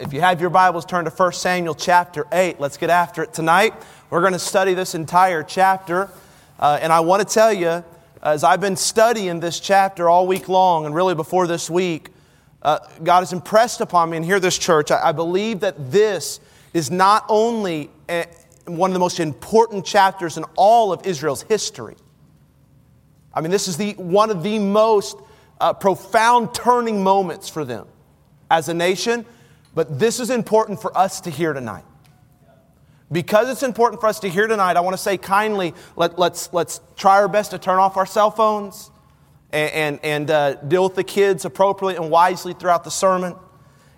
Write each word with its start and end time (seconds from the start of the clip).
if 0.00 0.14
you 0.14 0.20
have 0.22 0.40
your 0.40 0.48
Bibles, 0.48 0.86
turn 0.86 1.04
to 1.04 1.10
1 1.10 1.32
Samuel 1.34 1.74
chapter 1.74 2.26
8. 2.32 2.58
Let's 2.58 2.78
get 2.78 2.88
after 2.88 3.22
it 3.22 3.34
tonight. 3.34 3.74
We're 4.08 4.22
going 4.22 4.32
to 4.32 4.38
study 4.38 4.72
this 4.72 4.94
entire 4.94 5.42
chapter. 5.42 6.08
Uh, 6.58 6.78
and 6.80 6.90
I 6.90 7.00
want 7.00 7.26
to 7.26 7.34
tell 7.34 7.52
you, 7.52 7.84
as 8.22 8.42
I've 8.42 8.62
been 8.62 8.76
studying 8.76 9.40
this 9.40 9.60
chapter 9.60 10.08
all 10.08 10.26
week 10.26 10.48
long, 10.48 10.86
and 10.86 10.94
really 10.94 11.14
before 11.14 11.46
this 11.46 11.68
week, 11.68 12.08
uh, 12.62 12.78
God 13.02 13.20
has 13.20 13.34
impressed 13.34 13.82
upon 13.82 14.08
me, 14.08 14.16
and 14.16 14.24
here 14.24 14.40
this 14.40 14.56
church, 14.56 14.90
I, 14.90 15.10
I 15.10 15.12
believe 15.12 15.60
that 15.60 15.92
this 15.92 16.40
is 16.72 16.90
not 16.90 17.26
only 17.28 17.90
a, 18.08 18.24
one 18.64 18.88
of 18.88 18.94
the 18.94 19.00
most 19.00 19.20
important 19.20 19.84
chapters 19.84 20.38
in 20.38 20.44
all 20.56 20.94
of 20.94 21.06
Israel's 21.06 21.42
history. 21.42 21.96
I 23.34 23.42
mean, 23.42 23.50
this 23.50 23.68
is 23.68 23.76
the, 23.76 23.92
one 23.92 24.30
of 24.30 24.42
the 24.42 24.58
most 24.60 25.18
uh, 25.60 25.74
profound 25.74 26.54
turning 26.54 27.02
moments 27.02 27.50
for 27.50 27.66
them 27.66 27.86
as 28.50 28.70
a 28.70 28.74
nation, 28.74 29.26
but 29.74 29.98
this 29.98 30.20
is 30.20 30.30
important 30.30 30.80
for 30.80 30.96
us 30.96 31.20
to 31.22 31.30
hear 31.30 31.52
tonight. 31.52 31.84
Because 33.12 33.50
it's 33.50 33.62
important 33.62 34.00
for 34.00 34.06
us 34.06 34.20
to 34.20 34.28
hear 34.28 34.46
tonight, 34.46 34.76
I 34.76 34.80
want 34.80 34.94
to 34.94 35.02
say 35.02 35.16
kindly 35.16 35.74
let, 35.96 36.12
us 36.12 36.18
let's, 36.18 36.52
let's 36.52 36.80
try 36.96 37.16
our 37.16 37.28
best 37.28 37.50
to 37.50 37.58
turn 37.58 37.78
off 37.78 37.96
our 37.96 38.06
cell 38.06 38.30
phones 38.30 38.90
and, 39.52 39.72
and, 39.72 40.00
and 40.04 40.30
uh, 40.30 40.54
deal 40.54 40.84
with 40.84 40.94
the 40.94 41.04
kids 41.04 41.44
appropriately 41.44 41.96
and 41.96 42.10
wisely 42.10 42.52
throughout 42.52 42.84
the 42.84 42.90
sermon. 42.90 43.34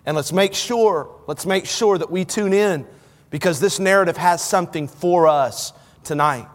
And 0.06 0.16
let's 0.16 0.32
make 0.32 0.55
sure, 0.55 1.15
let's 1.27 1.45
make 1.46 1.66
sure 1.66 1.98
that 1.98 2.10
we 2.10 2.24
tune 2.24 2.52
in 2.52 2.87
because 3.30 3.60
this 3.60 3.79
narrative 3.79 4.16
has 4.16 4.43
something 4.43 4.88
for 4.88 5.27
us 5.27 5.73
tonight. 6.04 6.48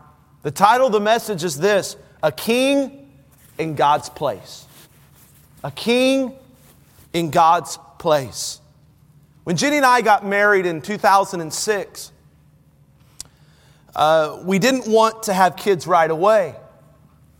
The 0.43 0.51
title 0.51 0.87
of 0.87 0.93
the 0.93 0.99
message 0.99 1.43
is 1.43 1.57
this 1.57 1.95
A 2.23 2.31
King 2.31 3.11
in 3.57 3.75
God's 3.75 4.09
Place. 4.09 4.65
A 5.63 5.71
King 5.71 6.33
in 7.13 7.29
God's 7.31 7.77
place. 7.97 8.61
When 9.47 9.55
Jenny 9.55 9.77
and 9.77 9.85
I 9.85 10.01
got 10.01 10.25
married 10.25 10.65
in 10.65 10.81
2006, 10.81 12.11
uh, 13.95 14.41
we 14.43 14.59
didn't 14.59 14.91
want 14.91 15.23
to 15.23 15.33
have 15.33 15.55
kids 15.55 15.87
right 15.87 16.11
away. 16.11 16.53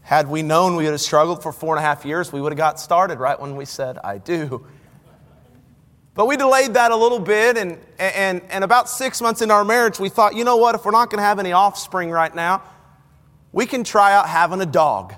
Had 0.04 0.30
we 0.30 0.42
known 0.42 0.78
we 0.78 0.86
would 0.86 0.92
have 0.92 1.02
struggled 1.02 1.44
for 1.44 1.52
four 1.52 1.76
and 1.76 1.84
a 1.84 1.86
half 1.86 2.06
years, 2.06 2.32
we 2.32 2.40
would 2.40 2.54
have 2.54 2.58
got 2.58 2.80
started 2.80 3.20
right 3.20 3.38
when 3.38 3.58
we 3.58 3.66
said, 3.66 3.98
I 4.06 4.20
do. 4.20 4.66
But 6.14 6.28
we 6.28 6.38
delayed 6.38 6.76
that 6.76 6.92
a 6.92 6.96
little 6.96 7.20
bit, 7.20 7.58
and, 7.58 7.78
and, 8.00 8.42
and 8.52 8.64
about 8.64 8.88
six 8.88 9.20
months 9.20 9.42
into 9.42 9.54
our 9.54 9.66
marriage, 9.66 10.00
we 10.00 10.08
thought, 10.08 10.34
you 10.34 10.46
know 10.46 10.56
what, 10.56 10.76
if 10.76 10.86
we're 10.86 10.92
not 10.92 11.10
going 11.10 11.20
to 11.20 11.26
have 11.26 11.40
any 11.40 11.52
offspring 11.52 12.10
right 12.10 12.34
now, 12.34 12.64
we 13.52 13.66
can 13.66 13.84
try 13.84 14.14
out 14.14 14.30
having 14.30 14.62
a 14.62 14.66
dog. 14.66 15.14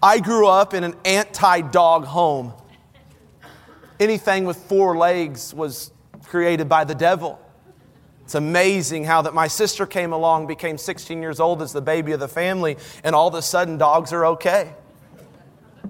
I 0.00 0.20
grew 0.20 0.46
up 0.46 0.72
in 0.72 0.84
an 0.84 0.94
anti 1.04 1.62
dog 1.62 2.04
home 2.04 2.52
anything 4.02 4.44
with 4.44 4.56
four 4.56 4.96
legs 4.96 5.54
was 5.54 5.92
created 6.24 6.68
by 6.68 6.84
the 6.84 6.94
devil. 6.94 7.40
It's 8.24 8.34
amazing 8.34 9.04
how 9.04 9.22
that 9.22 9.34
my 9.34 9.48
sister 9.48 9.86
came 9.86 10.12
along, 10.12 10.46
became 10.46 10.78
16 10.78 11.20
years 11.20 11.40
old 11.40 11.62
as 11.62 11.72
the 11.72 11.80
baby 11.80 12.12
of 12.12 12.20
the 12.20 12.28
family, 12.28 12.76
and 13.04 13.14
all 13.14 13.28
of 13.28 13.34
a 13.34 13.42
sudden 13.42 13.78
dogs 13.78 14.12
are 14.12 14.26
okay. 14.26 14.72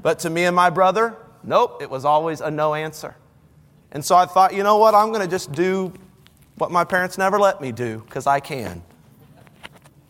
But 0.03 0.21
to 0.21 0.31
me 0.31 0.45
and 0.45 0.57
my 0.57 0.71
brother, 0.71 1.17
nope, 1.43 1.83
it 1.83 1.91
was 1.91 2.05
always 2.05 2.41
a 2.41 2.51
no 2.51 2.75
answer. 2.75 3.17
And 3.93 4.05
so 4.05 4.17
I 4.17 4.27
thought, 4.27 4.55
you 4.55 4.63
know 4.63 4.79
what, 4.79 4.95
I'm 4.95 5.09
going 5.09 5.21
to 5.21 5.29
just 5.29 5.53
do 5.53 5.93
what 6.57 6.71
my 6.71 6.85
parents 6.85 7.19
never 7.19 7.39
let 7.39 7.61
me 7.61 7.73
do, 7.73 8.03
because 8.07 8.27
I 8.27 8.41
can. 8.41 8.83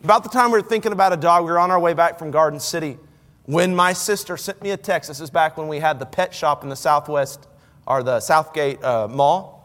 About 0.03 0.23
the 0.23 0.29
time 0.29 0.51
we 0.51 0.57
were 0.57 0.67
thinking 0.67 0.91
about 0.91 1.13
a 1.13 1.17
dog, 1.17 1.45
we 1.45 1.51
were 1.51 1.59
on 1.59 1.71
our 1.71 1.79
way 1.79 1.93
back 1.93 2.17
from 2.19 2.31
Garden 2.31 2.59
City 2.59 2.97
when 3.45 3.75
my 3.75 3.93
sister 3.93 4.37
sent 4.37 4.61
me 4.61 4.71
a 4.71 4.77
text. 4.77 5.09
This 5.09 5.19
is 5.19 5.29
back 5.29 5.57
when 5.57 5.67
we 5.67 5.79
had 5.79 5.99
the 5.99 6.05
pet 6.05 6.33
shop 6.33 6.63
in 6.63 6.69
the 6.69 6.75
southwest 6.75 7.47
or 7.85 8.03
the 8.03 8.19
Southgate 8.19 8.83
uh, 8.83 9.07
Mall, 9.07 9.59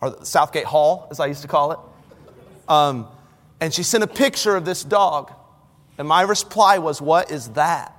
or 0.00 0.10
the 0.10 0.26
Southgate 0.26 0.64
Hall, 0.64 1.08
as 1.10 1.20
I 1.20 1.26
used 1.26 1.42
to 1.42 1.48
call 1.48 1.72
it. 1.72 1.78
Um, 2.68 3.08
and 3.60 3.74
she 3.74 3.82
sent 3.82 4.04
a 4.04 4.06
picture 4.06 4.56
of 4.56 4.64
this 4.64 4.84
dog. 4.84 5.32
And 5.98 6.08
my 6.08 6.22
reply 6.22 6.78
was, 6.78 7.02
What 7.02 7.30
is 7.30 7.50
that? 7.50 7.94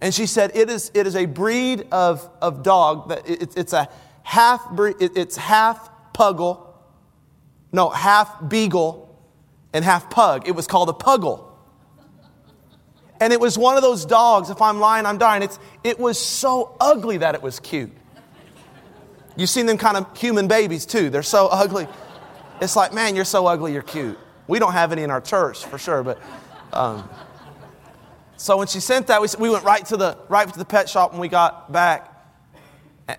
And 0.00 0.14
she 0.14 0.26
said, 0.26 0.52
It 0.54 0.70
is, 0.70 0.90
it 0.94 1.06
is 1.06 1.16
a 1.16 1.26
breed 1.26 1.86
of, 1.90 2.28
of 2.40 2.62
dog 2.62 3.08
that 3.08 3.28
it, 3.28 3.56
it's 3.56 3.72
a 3.72 3.88
half 4.22 4.70
breed, 4.70 4.96
it, 5.00 5.16
it's 5.16 5.36
half 5.36 5.90
puggle, 6.12 6.66
no, 7.72 7.88
half 7.88 8.48
beagle 8.48 9.08
and 9.72 9.84
half 9.84 10.10
pug. 10.10 10.48
It 10.48 10.52
was 10.52 10.66
called 10.66 10.88
a 10.88 10.92
puggle. 10.92 11.44
And 13.20 13.32
it 13.32 13.40
was 13.40 13.58
one 13.58 13.76
of 13.76 13.82
those 13.82 14.04
dogs, 14.04 14.48
if 14.48 14.62
I'm 14.62 14.78
lying, 14.78 15.04
I'm 15.04 15.18
dying. 15.18 15.42
It's, 15.42 15.58
it 15.82 15.98
was 15.98 16.18
so 16.18 16.76
ugly 16.78 17.18
that 17.18 17.34
it 17.34 17.42
was 17.42 17.58
cute. 17.58 17.90
You've 19.38 19.48
seen 19.48 19.66
them 19.66 19.78
kind 19.78 19.96
of 19.96 20.18
human 20.18 20.48
babies 20.48 20.84
too. 20.84 21.10
They're 21.10 21.22
so 21.22 21.46
ugly. 21.52 21.86
It's 22.60 22.74
like, 22.76 22.92
man, 22.92 23.14
you're 23.14 23.24
so 23.24 23.46
ugly, 23.46 23.72
you're 23.72 23.82
cute. 23.82 24.18
We 24.48 24.58
don't 24.58 24.72
have 24.72 24.92
any 24.92 25.04
in 25.04 25.10
our 25.10 25.20
church 25.20 25.64
for 25.64 25.78
sure, 25.78 26.02
but. 26.02 26.20
Um, 26.72 27.08
so 28.36 28.56
when 28.56 28.66
she 28.68 28.78
sent 28.78 29.08
that, 29.08 29.20
we, 29.20 29.28
we 29.38 29.50
went 29.50 29.64
right 29.64 29.84
to 29.86 29.96
the 29.96 30.16
right 30.28 30.50
to 30.50 30.58
the 30.58 30.64
pet 30.64 30.88
shop 30.88 31.10
when 31.12 31.20
we 31.20 31.28
got 31.28 31.72
back, 31.72 32.12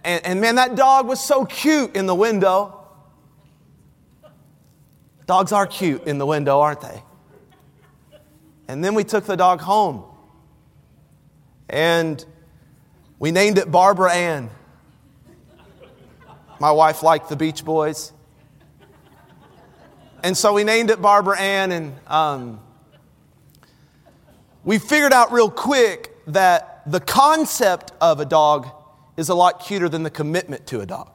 and, 0.03 0.25
and 0.25 0.41
man, 0.41 0.55
that 0.55 0.75
dog 0.75 1.07
was 1.07 1.23
so 1.23 1.45
cute 1.45 1.95
in 1.95 2.05
the 2.05 2.15
window. 2.15 2.87
Dogs 5.25 5.51
are 5.51 5.67
cute 5.67 6.05
in 6.05 6.17
the 6.19 6.25
window, 6.25 6.61
aren't 6.61 6.81
they? 6.81 7.03
And 8.67 8.83
then 8.83 8.93
we 8.93 9.03
took 9.03 9.25
the 9.25 9.35
dog 9.35 9.59
home, 9.59 10.05
and 11.67 12.23
we 13.19 13.31
named 13.31 13.57
it 13.57 13.69
Barbara 13.69 14.13
Ann. 14.13 14.49
My 16.59 16.71
wife 16.71 17.03
liked 17.03 17.29
the 17.29 17.37
Beach 17.37 17.63
Boys. 17.63 18.11
And 20.23 20.35
so 20.35 20.53
we 20.53 20.65
named 20.65 20.89
it 20.89 21.01
Barbara 21.01 21.39
Ann, 21.39 21.71
and 21.71 21.95
um, 22.05 22.59
we 24.65 24.77
figured 24.77 25.13
out 25.13 25.31
real 25.31 25.49
quick 25.49 26.13
that 26.27 26.81
the 26.85 26.99
concept 26.99 27.93
of 28.01 28.19
a 28.19 28.25
dog 28.25 28.67
is 29.15 29.29
a 29.29 29.33
lot 29.33 29.61
cuter 29.61 29.87
than 29.87 30.03
the 30.03 30.09
commitment 30.09 30.67
to 30.67 30.81
a 30.81 30.85
dog. 30.85 31.09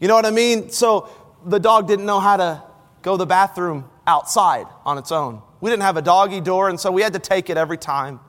You 0.00 0.08
know 0.08 0.14
what 0.14 0.24
I 0.24 0.30
mean? 0.30 0.70
So 0.70 1.10
the 1.44 1.60
dog 1.60 1.86
didn't 1.86 2.06
know 2.06 2.18
how 2.18 2.38
to 2.38 2.62
go 3.02 3.12
to 3.12 3.18
the 3.18 3.26
bathroom 3.26 3.90
outside 4.06 4.66
on 4.86 4.96
its 4.96 5.12
own. 5.12 5.42
We 5.60 5.70
didn't 5.70 5.82
have 5.82 5.98
a 5.98 6.02
doggy 6.02 6.40
door, 6.40 6.70
and 6.70 6.80
so 6.80 6.90
we 6.90 7.02
had 7.02 7.12
to 7.12 7.18
take 7.18 7.50
it 7.50 7.58
every 7.58 7.76
time. 7.76 8.20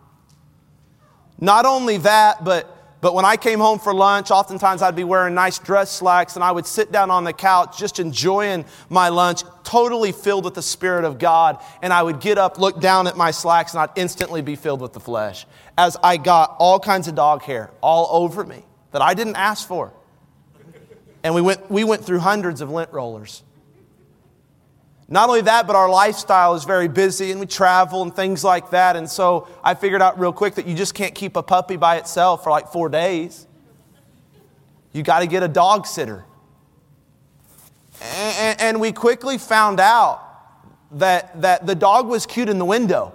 Not 1.40 1.66
only 1.66 1.97
that, 1.97 2.44
but 2.44 2.72
but 3.03 3.14
when 3.14 3.25
I 3.25 3.36
came 3.36 3.59
home 3.59 3.80
for 3.80 3.94
lunch, 3.94 4.31
oftentimes 4.31 4.81
I'd 4.81 4.96
be 4.96 5.03
wearing 5.03 5.36
nice 5.36 5.59
dress 5.59 5.91
slacks 5.91 6.36
and 6.36 6.44
I 6.44 6.53
would 6.53 6.66
sit 6.66 6.90
down 6.90 7.12
on 7.12 7.25
the 7.25 7.34
couch 7.34 7.78
just 7.78 8.00
enjoying 8.00 8.64
my 8.88 9.09
lunch, 9.09 9.44
totally 9.66 10.14
filled 10.14 10.46
with 10.46 10.53
the 10.53 10.62
Spirit 10.62 11.03
of 11.03 11.19
God. 11.19 11.62
And 11.81 11.92
I 11.92 12.02
would 12.02 12.22
get 12.22 12.38
up, 12.38 12.58
look 12.59 12.80
down 12.80 13.08
at 13.08 13.18
my 13.18 13.31
slacks, 13.31 13.74
and 13.74 13.81
I'd 13.81 13.90
instantly 13.97 14.42
be 14.42 14.56
filled 14.56 14.80
with 14.80 14.94
the 14.94 15.02
flesh 15.02 15.46
as 15.78 15.97
I 16.02 16.16
got 16.16 16.56
all 16.59 16.80
kinds 16.80 17.09
of 17.09 17.16
dog 17.16 17.42
hair 17.42 17.72
all 17.81 18.24
over 18.24 18.46
me 18.46 18.63
that 18.92 19.02
I 19.02 19.16
didn't 19.16 19.36
ask 19.36 19.68
for. 19.68 19.92
And 21.24 21.36
we 21.36 21.42
went, 21.42 21.69
we 21.69 21.84
went 21.84 22.06
through 22.06 22.19
hundreds 22.19 22.62
of 22.62 22.69
lint 22.69 22.94
rollers. 22.94 23.44
Not 25.08 25.30
only 25.30 25.41
that, 25.41 25.68
but 25.68 25.75
our 25.75 25.90
lifestyle 25.90 26.56
is 26.56 26.64
very 26.64 26.88
busy 26.88 27.31
and 27.31 27.40
we 27.40 27.46
travel 27.46 28.02
and 28.02 28.16
things 28.16 28.44
like 28.44 28.69
that. 28.72 28.96
And 28.96 29.09
so 29.09 29.47
I 29.64 29.74
figured 29.74 30.02
out 30.02 30.18
real 30.18 30.34
quick 30.34 30.56
that 30.56 30.66
you 30.66 30.75
just 30.75 30.94
can't 30.94 31.14
keep 31.14 31.36
a 31.36 31.44
puppy 31.44 31.75
by 31.75 31.97
itself 31.97 32.44
for 32.44 32.50
like 32.50 32.69
four 32.69 32.90
days. 32.90 33.47
You 34.94 35.03
got 35.03 35.19
to 35.19 35.28
get 35.28 35.44
a 35.44 35.47
dog 35.47 35.86
sitter. 35.86 36.25
And, 38.02 38.59
and, 38.59 38.81
we 38.81 38.92
quickly 38.92 39.38
found 39.38 39.80
out 39.80 40.22
that, 40.92 41.42
that 41.42 41.66
the 41.66 41.75
dog 41.75 42.08
was 42.08 42.25
cute 42.25 42.50
in 42.50 42.58
the 42.58 42.66
window, 42.66 43.13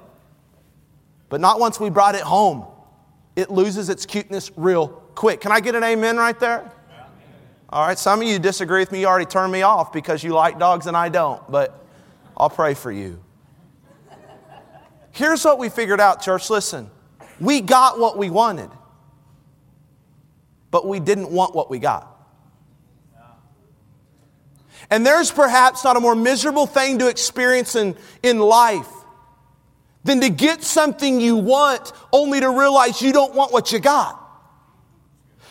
but 1.28 1.40
not 1.40 1.60
once 1.60 1.78
we 1.78 1.90
brought 1.90 2.14
it 2.14 2.22
home. 2.22 2.64
It 3.36 3.50
loses 3.50 3.88
its 3.88 4.06
cuteness 4.06 4.50
real 4.56 4.88
quick. 5.14 5.40
Can 5.40 5.52
I 5.52 5.60
get 5.60 5.74
an 5.74 5.84
amen 5.84 6.16
right 6.16 6.38
there? 6.40 6.72
All 7.70 7.86
right, 7.86 7.98
some 7.98 8.22
of 8.22 8.26
you 8.26 8.38
disagree 8.38 8.80
with 8.80 8.90
me. 8.90 9.00
You 9.00 9.06
already 9.06 9.26
turned 9.26 9.52
me 9.52 9.62
off 9.62 9.92
because 9.92 10.24
you 10.24 10.32
like 10.32 10.58
dogs 10.58 10.86
and 10.86 10.96
I 10.96 11.08
don't, 11.08 11.48
but 11.50 11.86
I'll 12.38 12.50
pray 12.50 12.74
for 12.74 12.92
you. 12.92 13.22
Here's 15.10 15.44
what 15.44 15.58
we 15.58 15.68
figured 15.68 16.00
out, 16.00 16.22
church. 16.22 16.48
Listen, 16.48 16.88
we 17.40 17.60
got 17.60 17.98
what 17.98 18.16
we 18.16 18.30
wanted, 18.30 18.70
but 20.70 20.86
we 20.86 21.00
didn't 21.00 21.30
want 21.30 21.54
what 21.54 21.68
we 21.68 21.80
got. 21.80 22.14
And 24.90 25.04
there's 25.04 25.30
perhaps 25.30 25.84
not 25.84 25.96
a 25.96 26.00
more 26.00 26.14
miserable 26.14 26.66
thing 26.66 27.00
to 27.00 27.08
experience 27.08 27.74
in, 27.74 27.96
in 28.22 28.38
life 28.38 28.88
than 30.04 30.20
to 30.20 30.30
get 30.30 30.62
something 30.62 31.20
you 31.20 31.36
want 31.36 31.92
only 32.12 32.40
to 32.40 32.48
realize 32.48 33.02
you 33.02 33.12
don't 33.12 33.34
want 33.34 33.52
what 33.52 33.72
you 33.72 33.80
got. 33.80 34.27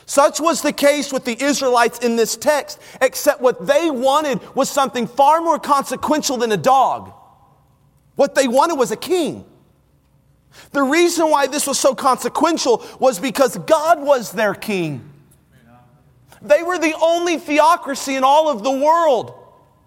Such 0.07 0.39
was 0.39 0.61
the 0.61 0.71
case 0.71 1.11
with 1.11 1.25
the 1.25 1.39
Israelites 1.43 1.99
in 1.99 2.15
this 2.15 2.37
text, 2.37 2.79
except 3.01 3.41
what 3.41 3.67
they 3.67 3.91
wanted 3.91 4.39
was 4.55 4.69
something 4.69 5.05
far 5.05 5.41
more 5.41 5.59
consequential 5.59 6.37
than 6.37 6.49
a 6.53 6.57
dog. 6.57 7.11
What 8.15 8.33
they 8.33 8.47
wanted 8.47 8.75
was 8.75 8.89
a 8.91 8.95
king. 8.95 9.43
The 10.71 10.81
reason 10.81 11.29
why 11.29 11.47
this 11.47 11.67
was 11.67 11.77
so 11.77 11.93
consequential 11.93 12.85
was 12.99 13.19
because 13.19 13.57
God 13.57 14.01
was 14.01 14.31
their 14.31 14.55
king. 14.55 15.07
They 16.41 16.63
were 16.63 16.79
the 16.79 16.95
only 17.01 17.37
theocracy 17.37 18.15
in 18.15 18.23
all 18.23 18.49
of 18.49 18.63
the 18.63 18.71
world 18.71 19.33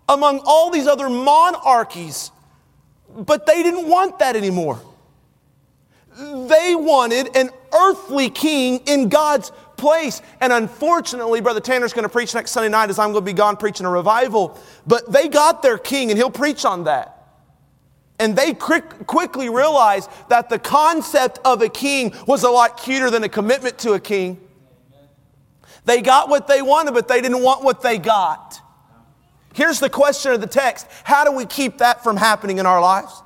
among 0.07 0.41
all 0.45 0.71
these 0.71 0.87
other 0.87 1.09
monarchies. 1.09 2.31
But 3.09 3.47
they 3.47 3.63
didn't 3.63 3.89
want 3.89 4.19
that 4.19 4.37
anymore. 4.37 4.83
They 6.15 6.75
wanted 6.75 7.35
an 7.35 7.51
earthly 7.73 8.29
king 8.29 8.81
in 8.87 9.09
God's 9.09 9.51
place. 9.81 10.23
And 10.41 10.53
unfortunately, 10.53 11.41
Brother 11.41 11.61
Tanner's 11.61 11.93
going 11.93 12.05
to 12.05 12.09
preach 12.09 12.35
next 12.35 12.53
Sunday 12.53 12.69
night 12.69 12.91
as 12.91 12.99
I'm 12.99 13.13
going 13.13 13.25
to 13.25 13.31
be 13.31 13.33
gone 13.33 13.57
preaching 13.57 13.87
a 13.87 13.91
revival. 13.91 14.57
But 14.87 15.11
they 15.11 15.29
got 15.29 15.63
their 15.63 15.79
king, 15.79 16.11
and 16.11 16.19
he'll 16.19 16.31
preach 16.31 16.65
on 16.65 16.85
that. 16.85 17.17
And 18.21 18.37
they 18.37 18.53
quick, 18.53 19.07
quickly 19.07 19.49
realized 19.49 20.11
that 20.29 20.51
the 20.51 20.59
concept 20.59 21.39
of 21.45 21.63
a 21.63 21.69
king 21.69 22.15
was 22.27 22.45
a 22.45 22.51
lot 22.51 22.77
cuter 22.77 23.11
than 23.11 23.25
a 23.25 23.29
commitment 23.29 23.79
to 23.79 23.95
a 23.95 24.01
king. 24.01 24.39
They 25.87 26.03
got 26.03 26.29
what 26.29 26.47
they 26.47 26.61
wanted, 26.61 26.93
but 26.93 27.09
they 27.09 27.23
didn't 27.23 27.43
want 27.43 27.65
what 27.65 27.83
they 27.83 27.97
got. 27.97 28.61
Here's 29.55 29.81
the 29.81 29.91
question 29.91 30.33
of 30.33 30.41
the 30.41 30.47
text 30.47 30.87
How 31.03 31.25
do 31.25 31.33
we 31.33 31.47
keep 31.47 31.79
that 31.79 32.05
from 32.05 32.19
happening 32.19 32.59
in 32.59 32.67
our 32.67 32.81
lives? 32.81 33.23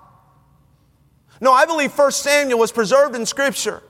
No, 1.40 1.52
I 1.52 1.66
believe 1.66 1.92
1 1.92 2.12
Samuel 2.12 2.58
was 2.60 2.70
preserved 2.70 3.16
in 3.16 3.26
Scripture 3.26 3.82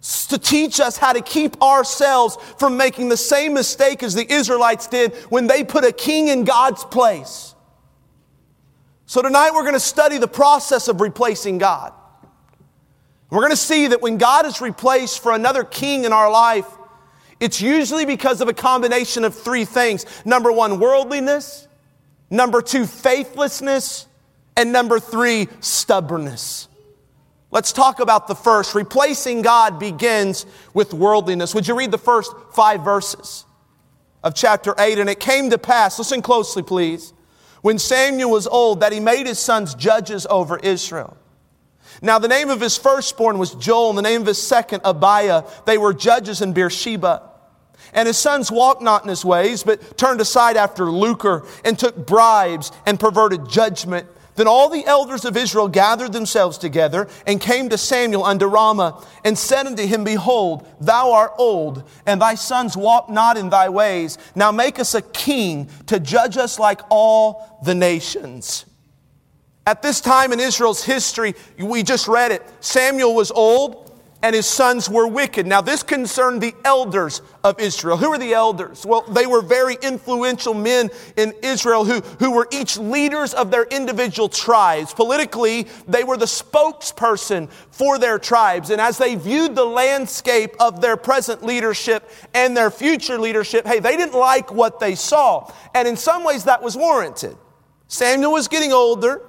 to 0.00 0.38
teach 0.38 0.80
us 0.80 0.96
how 0.96 1.12
to 1.12 1.20
keep 1.20 1.60
ourselves 1.62 2.36
from 2.58 2.76
making 2.76 3.10
the 3.10 3.16
same 3.16 3.52
mistake 3.52 4.02
as 4.02 4.14
the 4.14 4.32
Israelites 4.32 4.86
did 4.86 5.14
when 5.28 5.46
they 5.46 5.62
put 5.62 5.84
a 5.84 5.92
king 5.92 6.28
in 6.28 6.44
God's 6.44 6.84
place. 6.84 7.54
So 9.04 9.20
tonight 9.20 9.50
we're 9.52 9.62
going 9.62 9.74
to 9.74 9.80
study 9.80 10.18
the 10.18 10.28
process 10.28 10.88
of 10.88 11.00
replacing 11.00 11.58
God. 11.58 11.92
We're 13.28 13.40
going 13.40 13.50
to 13.50 13.56
see 13.56 13.88
that 13.88 14.00
when 14.00 14.18
God 14.18 14.46
is 14.46 14.60
replaced 14.60 15.22
for 15.22 15.32
another 15.32 15.64
king 15.64 16.04
in 16.04 16.12
our 16.12 16.30
life, 16.30 16.66
it's 17.38 17.60
usually 17.60 18.06
because 18.06 18.40
of 18.40 18.48
a 18.48 18.52
combination 18.52 19.24
of 19.24 19.34
three 19.34 19.64
things. 19.64 20.06
Number 20.24 20.50
one, 20.50 20.80
worldliness. 20.80 21.68
Number 22.30 22.62
two, 22.62 22.86
faithlessness. 22.86 24.06
And 24.56 24.72
number 24.72 24.98
three, 24.98 25.48
stubbornness. 25.60 26.68
Let's 27.50 27.72
talk 27.72 27.98
about 27.98 28.28
the 28.28 28.34
first. 28.34 28.74
Replacing 28.74 29.42
God 29.42 29.78
begins 29.78 30.46
with 30.72 30.94
worldliness. 30.94 31.54
Would 31.54 31.66
you 31.66 31.76
read 31.76 31.90
the 31.90 31.98
first 31.98 32.32
five 32.52 32.82
verses 32.82 33.44
of 34.22 34.34
chapter 34.34 34.74
8? 34.78 34.98
And 34.98 35.10
it 35.10 35.18
came 35.18 35.50
to 35.50 35.58
pass, 35.58 35.98
listen 35.98 36.22
closely, 36.22 36.62
please, 36.62 37.12
when 37.62 37.78
Samuel 37.78 38.30
was 38.30 38.46
old, 38.46 38.80
that 38.80 38.92
he 38.92 39.00
made 39.00 39.26
his 39.26 39.38
sons 39.38 39.74
judges 39.74 40.26
over 40.30 40.58
Israel. 40.58 41.16
Now, 42.02 42.18
the 42.18 42.28
name 42.28 42.50
of 42.50 42.60
his 42.60 42.78
firstborn 42.78 43.38
was 43.38 43.54
Joel, 43.56 43.90
and 43.90 43.98
the 43.98 44.02
name 44.02 44.22
of 44.22 44.26
his 44.28 44.40
second, 44.40 44.82
Abiah. 44.84 45.44
They 45.66 45.76
were 45.76 45.92
judges 45.92 46.40
in 46.40 46.52
Beersheba. 46.52 47.30
And 47.92 48.06
his 48.06 48.16
sons 48.16 48.50
walked 48.50 48.80
not 48.80 49.02
in 49.02 49.08
his 49.08 49.24
ways, 49.24 49.64
but 49.64 49.98
turned 49.98 50.20
aside 50.20 50.56
after 50.56 50.84
lucre 50.84 51.44
and 51.64 51.78
took 51.78 52.06
bribes 52.06 52.70
and 52.86 53.00
perverted 53.00 53.48
judgment. 53.48 54.06
Then 54.40 54.48
all 54.48 54.70
the 54.70 54.86
elders 54.86 55.26
of 55.26 55.36
Israel 55.36 55.68
gathered 55.68 56.14
themselves 56.14 56.56
together 56.56 57.08
and 57.26 57.38
came 57.38 57.68
to 57.68 57.76
Samuel 57.76 58.24
unto 58.24 58.46
Ramah 58.46 59.04
and 59.22 59.36
said 59.38 59.66
unto 59.66 59.86
him, 59.86 60.02
Behold, 60.02 60.66
thou 60.80 61.12
art 61.12 61.32
old, 61.36 61.84
and 62.06 62.22
thy 62.22 62.36
sons 62.36 62.74
walk 62.74 63.10
not 63.10 63.36
in 63.36 63.50
thy 63.50 63.68
ways. 63.68 64.16
Now 64.34 64.50
make 64.50 64.78
us 64.78 64.94
a 64.94 65.02
king 65.02 65.68
to 65.88 66.00
judge 66.00 66.38
us 66.38 66.58
like 66.58 66.80
all 66.88 67.60
the 67.64 67.74
nations. 67.74 68.64
At 69.66 69.82
this 69.82 70.00
time 70.00 70.32
in 70.32 70.40
Israel's 70.40 70.84
history, 70.84 71.34
we 71.58 71.82
just 71.82 72.08
read 72.08 72.32
it, 72.32 72.42
Samuel 72.60 73.14
was 73.14 73.30
old 73.30 73.89
and 74.22 74.34
his 74.34 74.46
sons 74.46 74.88
were 74.88 75.06
wicked. 75.06 75.46
Now, 75.46 75.60
this 75.60 75.82
concerned 75.82 76.42
the 76.42 76.54
elders 76.64 77.22
of 77.42 77.58
Israel. 77.58 77.96
Who 77.96 78.12
are 78.12 78.18
the 78.18 78.34
elders? 78.34 78.84
Well, 78.84 79.02
they 79.02 79.26
were 79.26 79.40
very 79.40 79.76
influential 79.82 80.52
men 80.52 80.90
in 81.16 81.32
Israel 81.42 81.84
who, 81.84 82.00
who 82.18 82.32
were 82.32 82.46
each 82.50 82.76
leaders 82.76 83.32
of 83.32 83.50
their 83.50 83.64
individual 83.64 84.28
tribes. 84.28 84.92
Politically, 84.92 85.66
they 85.88 86.04
were 86.04 86.16
the 86.16 86.26
spokesperson 86.26 87.50
for 87.70 87.98
their 87.98 88.18
tribes. 88.18 88.70
And 88.70 88.80
as 88.80 88.98
they 88.98 89.14
viewed 89.14 89.54
the 89.54 89.64
landscape 89.64 90.54
of 90.60 90.80
their 90.80 90.96
present 90.96 91.42
leadership 91.42 92.10
and 92.34 92.56
their 92.56 92.70
future 92.70 93.18
leadership, 93.18 93.66
hey, 93.66 93.80
they 93.80 93.96
didn't 93.96 94.18
like 94.18 94.52
what 94.52 94.80
they 94.80 94.94
saw. 94.94 95.50
And 95.74 95.88
in 95.88 95.96
some 95.96 96.24
ways, 96.24 96.44
that 96.44 96.62
was 96.62 96.76
warranted. 96.76 97.36
Samuel 97.88 98.32
was 98.32 98.48
getting 98.48 98.72
older. 98.72 99.22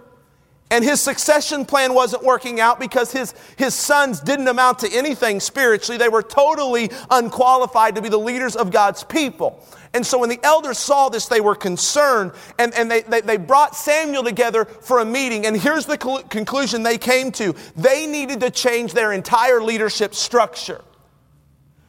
And 0.71 0.85
his 0.85 1.01
succession 1.01 1.65
plan 1.65 1.93
wasn't 1.93 2.23
working 2.23 2.61
out 2.61 2.79
because 2.79 3.11
his, 3.11 3.35
his 3.57 3.75
sons 3.75 4.21
didn't 4.21 4.47
amount 4.47 4.79
to 4.79 4.89
anything 4.91 5.41
spiritually. 5.41 5.97
They 5.97 6.07
were 6.07 6.23
totally 6.23 6.89
unqualified 7.09 7.95
to 7.95 8.01
be 8.01 8.07
the 8.07 8.17
leaders 8.17 8.55
of 8.55 8.71
God's 8.71 9.03
people. 9.03 9.61
And 9.93 10.05
so 10.05 10.19
when 10.19 10.29
the 10.29 10.39
elders 10.43 10.77
saw 10.77 11.09
this, 11.09 11.25
they 11.27 11.41
were 11.41 11.55
concerned 11.55 12.31
and, 12.57 12.73
and 12.73 12.89
they, 12.89 13.01
they, 13.01 13.19
they 13.19 13.35
brought 13.35 13.75
Samuel 13.75 14.23
together 14.23 14.63
for 14.63 14.99
a 14.99 15.05
meeting. 15.05 15.45
And 15.45 15.57
here's 15.57 15.85
the 15.85 15.97
conclusion 15.97 16.83
they 16.83 16.97
came 16.97 17.33
to 17.33 17.53
they 17.75 18.07
needed 18.07 18.39
to 18.39 18.49
change 18.49 18.93
their 18.93 19.11
entire 19.11 19.61
leadership 19.61 20.15
structure. 20.15 20.79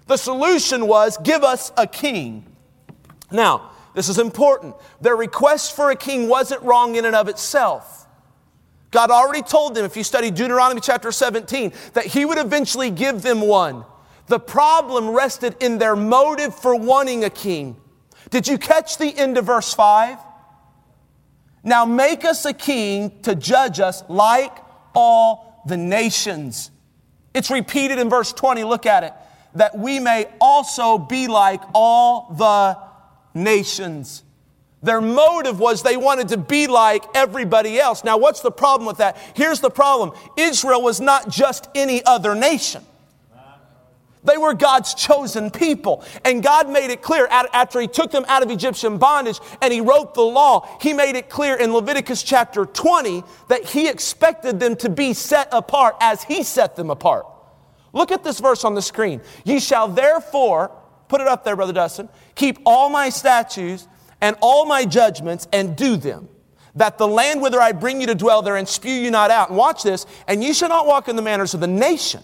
The 0.09 0.17
solution 0.17 0.89
was 0.89 1.17
give 1.19 1.45
us 1.45 1.71
a 1.77 1.87
king. 1.87 2.45
Now, 3.31 3.71
this 3.95 4.09
is 4.09 4.19
important. 4.19 4.75
Their 5.01 5.15
request 5.15 5.77
for 5.77 5.93
a 5.93 5.97
king 5.97 6.29
wasn't 6.29 6.63
wrong 6.63 6.97
in 6.97 7.05
and 7.05 7.15
of 7.15 7.29
itself. 7.29 8.02
God 8.93 9.11
already 9.11 9.43
told 9.43 9.75
them, 9.75 9.85
if 9.85 9.97
you 9.97 10.05
study 10.05 10.31
Deuteronomy 10.31 10.81
chapter 10.81 11.11
17, 11.11 11.73
that 11.95 12.07
He 12.07 12.25
would 12.25 12.39
eventually 12.39 12.91
give 12.91 13.23
them 13.23 13.41
one. 13.41 13.85
The 14.27 14.39
problem 14.39 15.11
rested 15.11 15.57
in 15.61 15.79
their 15.79 15.97
motive 15.97 16.55
for 16.55 16.77
wanting 16.77 17.25
a 17.25 17.31
king. 17.31 17.77
Did 18.31 18.47
you 18.47 18.59
catch 18.59 18.99
the 18.99 19.17
end 19.17 19.37
of 19.39 19.47
verse 19.47 19.75
5? 19.75 20.19
Now 21.65 21.85
make 21.85 22.25
us 22.25 22.45
a 22.45 22.53
king 22.53 23.21
to 23.23 23.35
judge 23.35 23.81
us 23.81 24.05
like 24.09 24.57
all 24.95 25.63
the 25.67 25.77
nations. 25.77 26.71
It's 27.35 27.51
repeated 27.51 27.99
in 27.99 28.11
verse 28.11 28.33
20. 28.33 28.65
Look 28.65 28.85
at 28.85 29.05
it. 29.05 29.15
That 29.55 29.79
we 29.79 30.01
may 30.01 30.27
also 30.41 30.99
be 30.99 31.29
like 31.29 31.63
all 31.75 32.35
the 32.37 32.79
nations. 33.35 34.23
Their 34.83 35.01
motive 35.01 35.61
was 35.61 35.83
they 35.83 35.97
wanted 35.97 36.29
to 36.29 36.37
be 36.37 36.67
like 36.67 37.05
everybody 37.15 37.79
else. 37.79 38.03
Now, 38.03 38.19
what's 38.19 38.41
the 38.41 38.51
problem 38.51 38.87
with 38.87 38.99
that? 38.99 39.17
Here's 39.35 39.61
the 39.61 39.71
problem 39.71 40.13
Israel 40.37 40.83
was 40.83 41.01
not 41.01 41.29
just 41.29 41.69
any 41.75 42.05
other 42.05 42.35
nation. 42.35 42.85
They 44.25 44.37
were 44.37 44.55
God's 44.55 44.95
chosen 44.95 45.51
people. 45.51 46.05
And 46.25 46.43
God 46.43 46.71
made 46.71 46.91
it 46.91 47.03
clear 47.03 47.27
after 47.31 47.81
He 47.81 47.89
took 47.89 48.11
them 48.11 48.25
out 48.29 48.43
of 48.43 48.51
Egyptian 48.51 48.99
bondage 48.99 49.41
and 49.61 49.73
He 49.73 49.81
wrote 49.81 50.15
the 50.15 50.23
law, 50.23 50.79
He 50.81 50.93
made 50.93 51.17
it 51.17 51.29
clear 51.29 51.57
in 51.57 51.73
Leviticus 51.73 52.23
chapter 52.23 52.65
20 52.65 53.25
that 53.49 53.65
He 53.65 53.89
expected 53.89 54.61
them 54.61 54.77
to 54.77 54.89
be 54.89 55.13
set 55.13 55.49
apart 55.51 55.97
as 56.01 56.23
He 56.23 56.43
set 56.43 56.77
them 56.77 56.91
apart. 56.91 57.27
Look 57.93 58.11
at 58.11 58.25
this 58.25 58.41
verse 58.41 58.65
on 58.65 58.75
the 58.75 58.83
screen. 58.83 59.21
Ye 59.45 59.61
shall 59.61 59.89
therefore, 59.89 60.71
put 61.09 61.21
it 61.21 61.27
up 61.27 61.45
there, 61.45 61.57
Brother 61.57 61.73
Dustin, 61.73 62.09
keep 62.35 62.59
all 62.65 62.89
my 62.89 63.11
statutes 63.11 63.87
and 64.23 64.37
all 64.41 64.65
my 64.65 64.87
judgments 64.87 65.47
and 65.53 65.77
do 65.77 65.97
them, 65.97 66.31
that 66.77 66.97
the 66.97 67.07
land 67.07 67.43
whither 67.43 67.61
I 67.61 67.73
bring 67.73 68.01
you 68.01 68.07
to 68.07 68.15
dwell 68.15 68.41
there 68.41 68.57
and 68.57 68.67
spew 68.67 68.95
you 68.95 69.11
not 69.11 69.31
out. 69.31 69.51
And 69.51 69.59
watch 69.59 69.83
this, 69.83 70.07
and 70.27 70.43
ye 70.43 70.55
shall 70.55 70.71
not 70.71 70.87
walk 70.87 71.09
in 71.09 71.17
the 71.17 71.23
manners 71.23 71.53
of 71.53 71.61
the 71.61 71.67
nation 71.67 72.23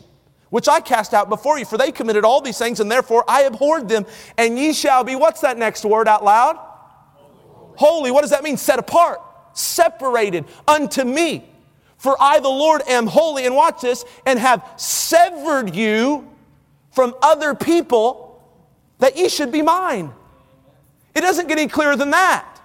which 0.50 0.69
I 0.69 0.81
cast 0.81 1.12
out 1.12 1.28
before 1.28 1.59
you, 1.59 1.64
for 1.64 1.76
they 1.76 1.93
committed 1.93 2.25
all 2.25 2.40
these 2.40 2.59
things, 2.59 2.81
and 2.81 2.90
therefore 2.90 3.25
I 3.28 3.43
abhorred 3.43 3.88
them. 3.88 4.07
And 4.37 4.59
ye 4.59 4.73
shall 4.73 5.05
be, 5.05 5.14
what's 5.14 5.43
that 5.43 5.59
next 5.59 5.85
word 5.85 6.09
out 6.09 6.25
loud? 6.25 6.57
Holy. 6.57 7.76
Holy. 7.76 8.11
What 8.11 8.23
does 8.23 8.31
that 8.31 8.43
mean? 8.43 8.57
Set 8.57 8.78
apart, 8.78 9.21
separated 9.52 10.47
unto 10.67 11.05
me. 11.05 11.45
For 11.99 12.17
I, 12.19 12.40
the 12.40 12.49
Lord, 12.49 12.83
am 12.88 13.07
holy. 13.07 13.45
And 13.45 13.55
watch 13.55 13.83
this, 13.83 14.05
and 14.25 14.38
have 14.38 14.67
severed 14.76 15.75
you 15.75 16.26
from 16.93 17.14
other 17.21 17.55
people 17.55 18.43
that 19.00 19.19
ye 19.19 19.28
should 19.28 19.52
be 19.52 19.61
mine. 19.61 20.12
It 21.15 21.21
doesn't 21.21 21.49
get 21.49 21.59
any 21.59 21.69
clearer 21.69 21.97
than 21.97 22.11
that. 22.11 22.59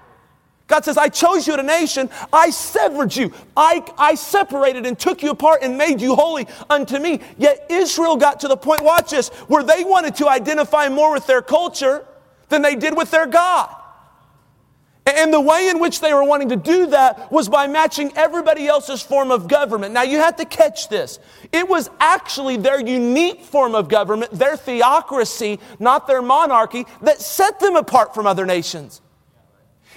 God 0.68 0.86
says, 0.86 0.98
I 0.98 1.10
chose 1.10 1.46
you 1.46 1.54
at 1.54 1.60
a 1.60 1.64
nation. 1.64 2.10
I 2.32 2.50
severed 2.50 3.16
you. 3.16 3.34
I, 3.56 3.84
I 3.98 4.16
separated 4.16 4.86
and 4.86 4.98
took 4.98 5.22
you 5.22 5.32
apart 5.32 5.60
and 5.62 5.78
made 5.78 6.02
you 6.02 6.16
holy 6.16 6.48
unto 6.70 7.00
me. 7.00 7.20
Yet 7.38 7.68
Israel 7.70 8.16
got 8.16 8.40
to 8.40 8.48
the 8.48 8.58
point, 8.58 8.82
watch 8.82 9.12
this, 9.12 9.30
where 9.48 9.64
they 9.64 9.84
wanted 9.84 10.16
to 10.16 10.30
identify 10.30 10.90
more 10.90 11.12
with 11.14 11.28
their 11.28 11.42
culture 11.42 12.06
than 12.50 12.62
they 12.62 12.76
did 12.76 12.96
with 12.96 13.12
their 13.12 13.28
God. 13.28 13.76
And 15.06 15.34
the 15.34 15.42
way 15.42 15.68
in 15.68 15.80
which 15.80 16.00
they 16.00 16.14
were 16.14 16.24
wanting 16.24 16.50
to 16.50 16.56
do 16.56 16.88
that 16.88 17.30
was 17.32 17.50
by 17.50 17.68
matching 17.68 18.14
everybody 18.16 18.68
else's 18.68 19.02
form 19.02 19.32
of 19.32 19.50
government. 19.50 19.94
Now 19.94 20.04
you 20.04 20.20
have 20.20 20.38
to 20.38 20.46
catch 20.46 20.88
this. 20.88 21.20
It 21.52 21.68
was 21.68 21.90
actually 22.00 22.56
their 22.56 22.80
unique 22.80 23.42
form 23.42 23.76
of 23.76 23.90
government, 23.90 24.32
their 24.32 24.56
theocracy, 24.56 25.60
not 25.78 26.08
their 26.08 26.22
monarchy, 26.22 26.86
that 27.02 27.22
set 27.22 27.60
them 27.60 27.76
apart 27.76 28.16
from 28.16 28.26
other 28.26 28.46
nations. 28.46 29.02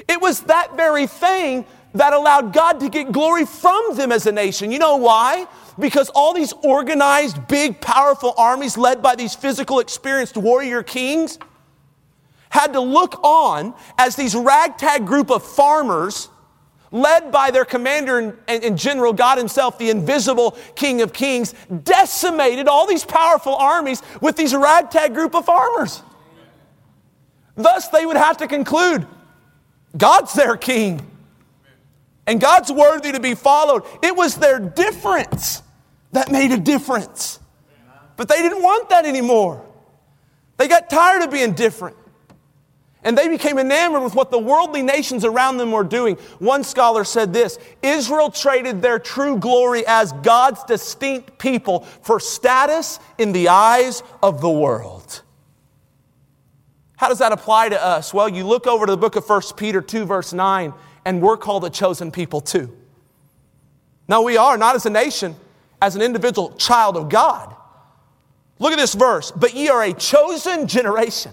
It 0.09 0.21
was 0.21 0.41
that 0.43 0.77
very 0.77 1.07
thing 1.07 1.65
that 1.95 2.13
allowed 2.13 2.53
God 2.53 2.81
to 2.81 2.89
get 2.89 3.13
glory 3.13 3.47
from 3.47 3.97
them 3.97 4.11
as 4.13 4.27
a 4.27 4.33
nation. 4.33 4.73
You 4.73 4.79
know 4.79 4.97
why? 4.97 5.47
Because 5.79 6.11
all 6.11 6.35
these 6.35 6.53
organized, 6.65 7.47
big, 7.49 7.81
powerful 7.81 8.35
armies 8.37 8.77
led 8.77 9.03
by 9.03 9.15
these 9.15 9.35
physical, 9.35 9.79
experienced 9.79 10.37
warrior 10.37 10.83
kings, 10.83 11.39
had 12.51 12.73
to 12.73 12.81
look 12.81 13.23
on 13.23 13.75
as 13.99 14.17
these 14.17 14.35
ragtag 14.35 15.07
group 15.07 15.31
of 15.31 15.43
farmers 15.43 16.29
led 16.93 17.33
by 17.33 17.51
their 17.51 17.65
commander 17.65 18.39
and, 18.47 18.79
general, 18.79 19.13
God 19.13 19.39
Himself, 19.39 19.79
the 19.79 19.91
invisible 19.91 20.57
King 20.75 21.03
of 21.03 21.13
Kings, 21.13 21.55
decimated 21.85 22.69
all 22.69 22.87
these 22.87 23.05
powerful 23.05 23.55
armies 23.55 24.03
with 24.21 24.37
these 24.37 24.55
ragtag 24.55 25.13
group 25.13 25.35
of 25.35 25.45
farmers. 25.45 26.03
Thus, 27.57 27.89
they 27.89 28.07
would 28.07 28.17
have 28.17 28.39
to 28.39 28.47
conclude 28.47 29.07
God's 29.97 30.33
their 30.35 30.57
king, 30.57 31.05
and 32.27 32.41
God's 32.41 32.71
worthy 32.71 33.13
to 33.13 33.21
be 33.21 33.35
followed. 33.35 33.83
It 34.03 34.15
was 34.15 34.37
their 34.37 34.59
difference 34.59 35.63
that 36.13 36.31
made 36.31 36.53
a 36.53 36.59
difference. 36.59 37.41
But 38.17 38.29
they 38.29 38.41
didn't 38.43 38.63
want 38.63 38.91
that 38.91 39.05
anymore. 39.05 39.65
They 40.57 40.69
got 40.69 40.89
tired 40.89 41.23
of 41.23 41.31
being 41.31 41.53
different. 41.53 41.97
And 43.07 43.17
they 43.17 43.29
became 43.29 43.57
enamored 43.57 44.03
with 44.03 44.17
what 44.17 44.33
the 44.33 44.39
worldly 44.39 44.83
nations 44.83 45.25
around 45.25 45.59
them 45.59 45.71
were 45.71 45.85
doing. 45.85 46.17
One 46.41 46.65
scholar 46.65 47.05
said 47.05 47.33
this 47.33 47.57
Israel 47.81 48.33
traded 48.33 48.83
their 48.83 48.99
true 48.99 49.39
glory 49.39 49.87
as 49.87 50.11
God's 50.11 50.65
distinct 50.65 51.39
people 51.39 51.85
for 52.03 52.19
status 52.19 52.99
in 53.17 53.31
the 53.31 53.49
eyes 53.49 54.03
of 54.25 54.41
the 54.41 54.51
world. 54.51 55.23
How 56.97 57.09
does 57.09 57.21
that 57.21 57.31
apply 57.31 57.69
to 57.69 57.81
us? 57.81 58.13
Well, 58.13 58.29
you 58.29 58.45
look 58.45 58.67
over 58.67 58.87
to 58.87 58.93
the 58.93 58.99
book 58.99 59.15
of 59.15 59.29
1 59.29 59.41
Peter 59.57 59.81
2, 59.81 60.05
verse 60.05 60.33
9, 60.33 60.75
and 61.05 61.23
we're 61.23 61.37
called 61.37 61.65
a 61.65 61.71
chosen 61.71 62.11
people 62.11 62.41
too. 62.41 62.77
Now, 64.09 64.23
we 64.23 64.37
are, 64.37 64.59
not 64.59 64.75
as 64.75 64.85
a 64.85 64.91
nation, 64.91 65.37
as 65.81 65.95
an 65.95 66.03
individual 66.03 66.55
child 66.57 66.97
of 66.97 67.09
God. 67.09 67.55
Look 68.59 68.73
at 68.73 68.79
this 68.79 68.95
verse. 68.97 69.31
But 69.31 69.55
ye 69.55 69.69
are 69.69 69.83
a 69.85 69.93
chosen 69.93 70.67
generation 70.67 71.31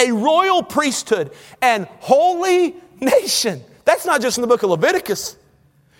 a 0.00 0.12
royal 0.12 0.62
priesthood 0.62 1.32
and 1.62 1.86
holy 2.00 2.74
nation. 3.00 3.62
That's 3.84 4.06
not 4.06 4.20
just 4.20 4.38
in 4.38 4.42
the 4.42 4.48
book 4.48 4.62
of 4.62 4.70
Leviticus. 4.70 5.36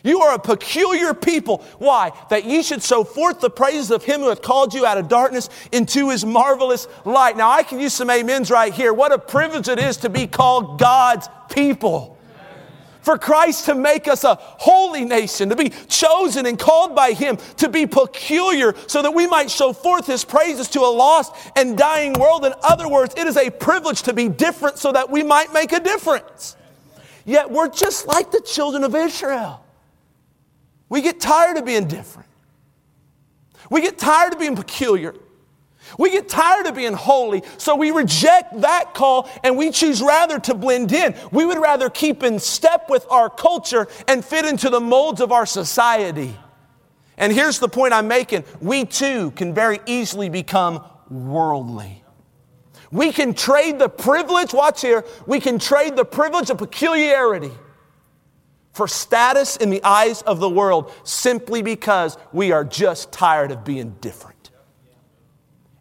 You 0.02 0.22
are 0.22 0.34
a 0.34 0.38
peculiar 0.38 1.12
people. 1.12 1.58
Why? 1.78 2.12
That 2.30 2.44
ye 2.44 2.62
should 2.62 2.82
show 2.82 3.04
forth 3.04 3.40
the 3.40 3.50
praises 3.50 3.90
of 3.90 4.02
him 4.02 4.20
who 4.20 4.30
hath 4.30 4.40
called 4.40 4.72
you 4.72 4.86
out 4.86 4.96
of 4.96 5.08
darkness 5.08 5.50
into 5.72 6.08
his 6.08 6.24
marvelous 6.24 6.88
light. 7.04 7.36
Now, 7.36 7.50
I 7.50 7.62
can 7.62 7.78
use 7.78 7.92
some 7.92 8.08
amens 8.08 8.50
right 8.50 8.72
here. 8.72 8.94
What 8.94 9.12
a 9.12 9.18
privilege 9.18 9.68
it 9.68 9.78
is 9.78 9.98
to 9.98 10.08
be 10.08 10.26
called 10.26 10.78
God's 10.78 11.28
people 11.50 12.16
for 13.02 13.18
Christ 13.18 13.66
to 13.66 13.74
make 13.74 14.08
us 14.08 14.24
a 14.24 14.34
holy 14.34 15.04
nation, 15.04 15.48
to 15.48 15.56
be 15.56 15.70
chosen 15.88 16.46
and 16.46 16.58
called 16.58 16.94
by 16.94 17.12
Him, 17.12 17.38
to 17.56 17.68
be 17.68 17.86
peculiar, 17.86 18.74
so 18.86 19.02
that 19.02 19.12
we 19.12 19.26
might 19.26 19.50
show 19.50 19.72
forth 19.72 20.06
His 20.06 20.24
praises 20.24 20.68
to 20.68 20.80
a 20.80 20.92
lost 20.92 21.34
and 21.56 21.76
dying 21.76 22.12
world. 22.14 22.44
In 22.44 22.52
other 22.62 22.88
words, 22.88 23.14
it 23.16 23.26
is 23.26 23.36
a 23.36 23.50
privilege 23.50 24.02
to 24.02 24.12
be 24.12 24.28
different 24.28 24.78
so 24.78 24.92
that 24.92 25.10
we 25.10 25.22
might 25.22 25.52
make 25.52 25.72
a 25.72 25.80
difference. 25.80 26.56
Yet 27.24 27.50
we're 27.50 27.68
just 27.68 28.06
like 28.06 28.30
the 28.30 28.40
children 28.40 28.84
of 28.84 28.94
Israel. 28.94 29.64
We 30.88 31.02
get 31.02 31.20
tired 31.20 31.56
of 31.56 31.64
being 31.64 31.86
different, 31.86 32.28
we 33.70 33.80
get 33.80 33.98
tired 33.98 34.32
of 34.32 34.38
being 34.38 34.56
peculiar. 34.56 35.14
We 35.98 36.10
get 36.10 36.28
tired 36.28 36.66
of 36.66 36.74
being 36.74 36.92
holy, 36.92 37.42
so 37.58 37.74
we 37.76 37.90
reject 37.90 38.60
that 38.60 38.94
call 38.94 39.28
and 39.42 39.56
we 39.56 39.70
choose 39.70 40.02
rather 40.02 40.38
to 40.40 40.54
blend 40.54 40.92
in. 40.92 41.14
We 41.32 41.44
would 41.44 41.58
rather 41.58 41.90
keep 41.90 42.22
in 42.22 42.38
step 42.38 42.88
with 42.88 43.06
our 43.10 43.28
culture 43.30 43.88
and 44.08 44.24
fit 44.24 44.44
into 44.44 44.70
the 44.70 44.80
molds 44.80 45.20
of 45.20 45.32
our 45.32 45.46
society. 45.46 46.36
And 47.16 47.32
here's 47.32 47.58
the 47.58 47.68
point 47.68 47.92
I'm 47.92 48.08
making 48.08 48.44
we 48.60 48.84
too 48.84 49.30
can 49.32 49.52
very 49.54 49.78
easily 49.86 50.28
become 50.28 50.84
worldly. 51.10 52.02
We 52.90 53.12
can 53.12 53.34
trade 53.34 53.78
the 53.78 53.88
privilege, 53.88 54.52
watch 54.52 54.80
here, 54.80 55.04
we 55.26 55.38
can 55.38 55.58
trade 55.58 55.96
the 55.96 56.04
privilege 56.04 56.50
of 56.50 56.58
peculiarity 56.58 57.52
for 58.72 58.88
status 58.88 59.56
in 59.56 59.70
the 59.70 59.82
eyes 59.84 60.22
of 60.22 60.40
the 60.40 60.48
world 60.48 60.92
simply 61.04 61.62
because 61.62 62.16
we 62.32 62.52
are 62.52 62.64
just 62.64 63.12
tired 63.12 63.52
of 63.52 63.64
being 63.64 63.90
different. 64.00 64.39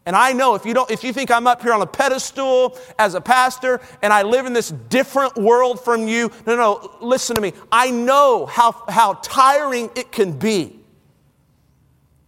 And 0.06 0.16
I 0.16 0.32
know 0.32 0.54
if 0.54 0.64
you 0.64 0.72
don't, 0.72 0.90
if 0.90 1.04
you 1.04 1.12
think 1.12 1.30
I'm 1.30 1.46
up 1.46 1.62
here 1.62 1.72
on 1.72 1.82
a 1.82 1.86
pedestal 1.86 2.78
as 2.98 3.14
a 3.14 3.20
pastor 3.20 3.80
and 4.02 4.12
I 4.12 4.22
live 4.22 4.46
in 4.46 4.52
this 4.52 4.70
different 4.70 5.36
world 5.36 5.84
from 5.84 6.08
you, 6.08 6.30
no, 6.46 6.56
no, 6.56 6.96
listen 7.00 7.36
to 7.36 7.42
me. 7.42 7.52
I 7.70 7.90
know 7.90 8.46
how, 8.46 8.72
how 8.88 9.14
tiring 9.14 9.90
it 9.94 10.10
can 10.10 10.38
be 10.38 10.80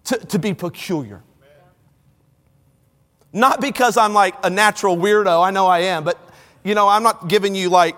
to, 0.04 0.18
to 0.18 0.38
be 0.38 0.52
peculiar. 0.52 1.22
Not 3.32 3.62
because 3.62 3.96
I'm 3.96 4.12
like 4.12 4.34
a 4.44 4.50
natural 4.50 4.96
weirdo, 4.96 5.42
I 5.42 5.50
know 5.50 5.66
I 5.66 5.80
am, 5.80 6.04
but 6.04 6.18
you 6.64 6.74
know, 6.74 6.86
I'm 6.86 7.02
not 7.02 7.28
giving 7.28 7.54
you 7.54 7.70
like 7.70 7.96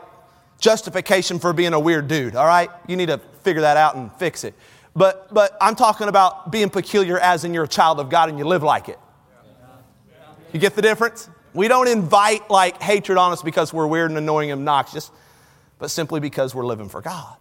justification 0.58 1.40
for 1.40 1.52
being 1.52 1.72
a 1.72 1.80
weird 1.80 2.06
dude, 2.06 2.36
all 2.36 2.46
right? 2.46 2.70
You 2.86 2.96
need 2.96 3.06
to 3.06 3.18
figure 3.42 3.62
that 3.62 3.76
out 3.76 3.96
and 3.96 4.12
fix 4.14 4.44
it. 4.44 4.54
But, 4.94 5.34
but 5.34 5.56
I'm 5.60 5.74
talking 5.74 6.06
about 6.06 6.52
being 6.52 6.70
peculiar 6.70 7.18
as 7.18 7.44
in 7.44 7.52
you're 7.52 7.64
a 7.64 7.68
child 7.68 7.98
of 7.98 8.08
God 8.08 8.28
and 8.28 8.38
you 8.38 8.44
live 8.44 8.62
like 8.62 8.88
it. 8.88 8.98
You 10.54 10.60
get 10.60 10.76
the 10.76 10.82
difference? 10.82 11.28
We 11.52 11.66
don't 11.66 11.88
invite 11.88 12.48
like 12.48 12.80
hatred 12.80 13.18
on 13.18 13.32
us 13.32 13.42
because 13.42 13.72
we're 13.72 13.88
weird 13.88 14.12
and 14.12 14.16
annoying 14.16 14.52
and 14.52 14.60
obnoxious, 14.60 15.10
but 15.80 15.90
simply 15.90 16.20
because 16.20 16.54
we're 16.54 16.64
living 16.64 16.88
for 16.88 17.02
God. 17.02 17.36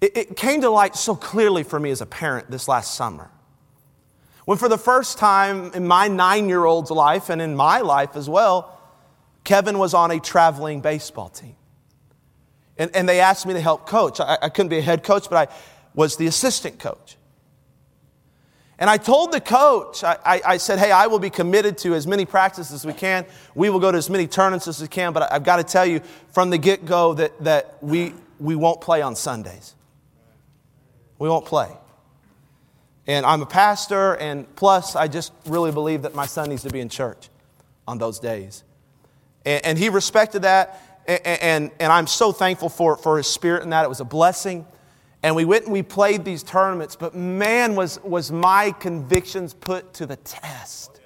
It, 0.00 0.16
it 0.16 0.36
came 0.36 0.60
to 0.60 0.70
light 0.70 0.94
so 0.94 1.16
clearly 1.16 1.64
for 1.64 1.78
me 1.80 1.90
as 1.90 2.00
a 2.00 2.06
parent 2.06 2.52
this 2.52 2.68
last 2.68 2.94
summer. 2.94 3.32
When, 4.44 4.58
for 4.58 4.68
the 4.68 4.78
first 4.78 5.18
time 5.18 5.72
in 5.74 5.88
my 5.88 6.06
nine 6.06 6.48
year 6.48 6.64
old's 6.64 6.92
life 6.92 7.30
and 7.30 7.42
in 7.42 7.56
my 7.56 7.80
life 7.80 8.14
as 8.14 8.28
well, 8.28 8.80
Kevin 9.42 9.76
was 9.76 9.92
on 9.92 10.12
a 10.12 10.20
traveling 10.20 10.80
baseball 10.80 11.28
team. 11.30 11.56
And, 12.78 12.94
and 12.94 13.08
they 13.08 13.18
asked 13.18 13.44
me 13.44 13.54
to 13.54 13.60
help 13.60 13.88
coach. 13.88 14.20
I, 14.20 14.38
I 14.40 14.48
couldn't 14.50 14.70
be 14.70 14.78
a 14.78 14.82
head 14.82 15.02
coach, 15.02 15.28
but 15.28 15.48
I 15.48 15.54
was 15.94 16.16
the 16.16 16.28
assistant 16.28 16.78
coach. 16.78 17.17
And 18.78 18.88
I 18.88 18.96
told 18.96 19.32
the 19.32 19.40
coach, 19.40 20.04
I, 20.04 20.16
I, 20.24 20.42
I, 20.46 20.56
said, 20.56 20.78
hey, 20.78 20.92
I 20.92 21.08
will 21.08 21.18
be 21.18 21.30
committed 21.30 21.78
to 21.78 21.94
as 21.94 22.06
many 22.06 22.24
practices 22.24 22.72
as 22.72 22.86
we 22.86 22.92
can. 22.92 23.26
We 23.56 23.70
will 23.70 23.80
go 23.80 23.90
to 23.90 23.98
as 23.98 24.08
many 24.08 24.28
tournaments 24.28 24.68
as 24.68 24.80
we 24.80 24.86
can, 24.86 25.12
but 25.12 25.32
I've 25.32 25.42
got 25.42 25.56
to 25.56 25.64
tell 25.64 25.84
you 25.84 26.00
from 26.30 26.50
the 26.50 26.58
get 26.58 26.86
go 26.86 27.14
that, 27.14 27.42
that 27.42 27.78
we, 27.80 28.14
we 28.38 28.54
won't 28.54 28.80
play 28.80 29.02
on 29.02 29.16
Sundays. 29.16 29.74
We 31.18 31.28
won't 31.28 31.44
play. 31.44 31.68
And 33.08 33.26
I'm 33.26 33.42
a 33.42 33.46
pastor, 33.46 34.14
and 34.14 34.54
plus, 34.54 34.94
I 34.94 35.08
just 35.08 35.32
really 35.46 35.72
believe 35.72 36.02
that 36.02 36.14
my 36.14 36.26
son 36.26 36.50
needs 36.50 36.62
to 36.62 36.70
be 36.70 36.78
in 36.78 36.88
church 36.88 37.30
on 37.88 37.98
those 37.98 38.20
days. 38.20 38.62
And, 39.44 39.64
and 39.64 39.78
he 39.78 39.88
respected 39.88 40.42
that, 40.42 41.02
and, 41.08 41.26
and, 41.26 41.70
and 41.80 41.92
I'm 41.92 42.06
so 42.06 42.30
thankful 42.30 42.68
for, 42.68 42.96
for 42.96 43.16
his 43.16 43.26
spirit 43.26 43.64
in 43.64 43.70
that. 43.70 43.84
It 43.84 43.88
was 43.88 44.00
a 44.00 44.04
blessing. 44.04 44.66
And 45.22 45.34
we 45.34 45.44
went 45.44 45.64
and 45.64 45.72
we 45.72 45.82
played 45.82 46.24
these 46.24 46.42
tournaments, 46.42 46.94
but 46.94 47.14
man, 47.14 47.74
was, 47.74 48.00
was 48.02 48.30
my 48.30 48.70
convictions 48.70 49.52
put 49.52 49.92
to 49.94 50.06
the 50.06 50.16
test. 50.16 51.00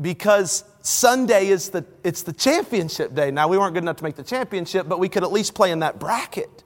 Because 0.00 0.62
Sunday 0.82 1.48
is 1.48 1.70
the, 1.70 1.84
it's 2.04 2.22
the 2.22 2.32
championship 2.32 3.14
day. 3.14 3.32
Now, 3.32 3.48
we 3.48 3.58
weren't 3.58 3.74
good 3.74 3.82
enough 3.82 3.96
to 3.96 4.04
make 4.04 4.14
the 4.14 4.22
championship, 4.22 4.88
but 4.88 5.00
we 5.00 5.08
could 5.08 5.24
at 5.24 5.32
least 5.32 5.54
play 5.54 5.72
in 5.72 5.80
that 5.80 5.98
bracket. 5.98 6.62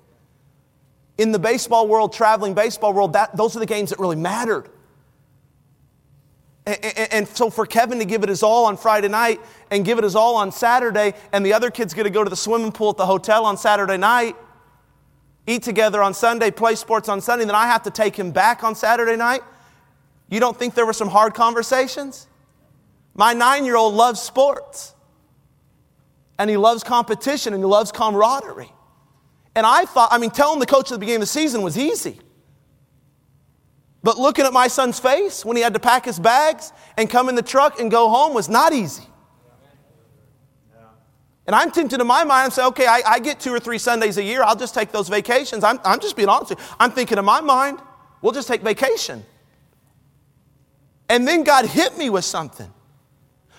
In 1.16 1.32
the 1.32 1.38
baseball 1.38 1.88
world, 1.88 2.12
traveling 2.12 2.52
baseball 2.52 2.92
world, 2.92 3.14
that, 3.14 3.34
those 3.34 3.56
are 3.56 3.58
the 3.58 3.66
games 3.66 3.90
that 3.90 3.98
really 3.98 4.16
mattered. 4.16 4.68
And, 6.66 6.84
and, 6.84 7.12
and, 7.12 7.28
so 7.28 7.48
for 7.50 7.66
Kevin 7.66 7.98
to 7.98 8.04
give 8.04 8.22
it 8.22 8.28
his 8.28 8.42
all 8.42 8.66
on 8.66 8.76
Friday 8.76 9.08
night 9.08 9.40
and 9.70 9.84
give 9.84 9.98
it 9.98 10.04
his 10.04 10.14
all 10.14 10.36
on 10.36 10.52
Saturday, 10.52 11.14
and 11.32 11.44
the 11.44 11.54
other 11.54 11.70
kids 11.70 11.94
get 11.94 12.04
to 12.04 12.10
go 12.10 12.22
to 12.22 12.30
the 12.30 12.36
swimming 12.36 12.70
pool 12.70 12.90
at 12.90 12.98
the 12.98 13.06
hotel 13.06 13.44
on 13.46 13.56
Saturday 13.56 13.96
night, 13.96 14.36
eat 15.46 15.62
together 15.62 16.02
on 16.02 16.14
Sunday, 16.14 16.50
play 16.50 16.74
sports 16.74 17.08
on 17.08 17.20
Sunday, 17.20 17.44
then 17.44 17.54
I 17.54 17.66
have 17.66 17.82
to 17.84 17.90
take 17.90 18.16
him 18.16 18.30
back 18.30 18.62
on 18.62 18.74
Saturday 18.74 19.16
night? 19.16 19.42
You 20.28 20.40
don't 20.40 20.56
think 20.56 20.74
there 20.74 20.86
were 20.86 20.92
some 20.92 21.08
hard 21.08 21.34
conversations? 21.34 22.26
My 23.14 23.32
nine 23.32 23.64
year 23.64 23.76
old 23.76 23.94
loves 23.94 24.20
sports, 24.20 24.94
and 26.38 26.48
he 26.48 26.56
loves 26.56 26.82
competition, 26.82 27.52
and 27.52 27.62
he 27.62 27.66
loves 27.66 27.92
camaraderie. 27.92 28.72
And 29.54 29.66
I 29.66 29.84
thought, 29.84 30.08
I 30.10 30.18
mean, 30.18 30.30
telling 30.30 30.60
the 30.60 30.66
coach 30.66 30.90
at 30.90 30.94
the 30.94 30.98
beginning 30.98 31.16
of 31.16 31.22
the 31.22 31.26
season 31.26 31.62
was 31.62 31.76
easy. 31.76 32.18
But 34.02 34.18
looking 34.18 34.46
at 34.46 34.52
my 34.52 34.68
son's 34.68 34.98
face 34.98 35.44
when 35.44 35.56
he 35.56 35.62
had 35.62 35.74
to 35.74 35.80
pack 35.80 36.04
his 36.04 36.18
bags 36.18 36.72
and 36.96 37.08
come 37.08 37.28
in 37.28 37.34
the 37.34 37.42
truck 37.42 37.78
and 37.78 37.90
go 37.90 38.08
home 38.08 38.34
was 38.34 38.48
not 38.48 38.72
easy. 38.72 39.04
And 41.52 41.60
I'm 41.60 41.70
tempted 41.70 42.00
in 42.00 42.06
my 42.06 42.24
mind 42.24 42.44
and 42.44 42.52
say, 42.54 42.64
okay, 42.64 42.86
I, 42.86 43.02
I, 43.06 43.18
get 43.18 43.38
two 43.38 43.52
or 43.52 43.60
three 43.60 43.76
Sundays 43.76 44.16
a 44.16 44.22
year. 44.22 44.42
I'll 44.42 44.56
just 44.56 44.72
take 44.72 44.90
those 44.90 45.10
vacations. 45.10 45.62
I'm, 45.62 45.78
I'm 45.84 46.00
just 46.00 46.16
being 46.16 46.30
honest 46.30 46.48
with 46.48 46.58
you. 46.58 46.64
I'm 46.80 46.92
thinking 46.92 47.18
in 47.18 47.26
my 47.26 47.42
mind, 47.42 47.78
we'll 48.22 48.32
just 48.32 48.48
take 48.48 48.62
vacation. 48.62 49.22
And 51.10 51.28
then 51.28 51.44
God 51.44 51.66
hit 51.66 51.98
me 51.98 52.08
with 52.08 52.24
something. 52.24 52.72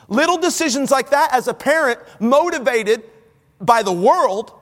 Little 0.08 0.40
decisions 0.40 0.90
like 0.90 1.12
that 1.12 1.36
as 1.36 1.48
a 1.48 1.54
parent, 1.54 2.00
motivated 2.20 3.04
by 3.62 3.84
the 3.84 3.94
world, 3.94 4.54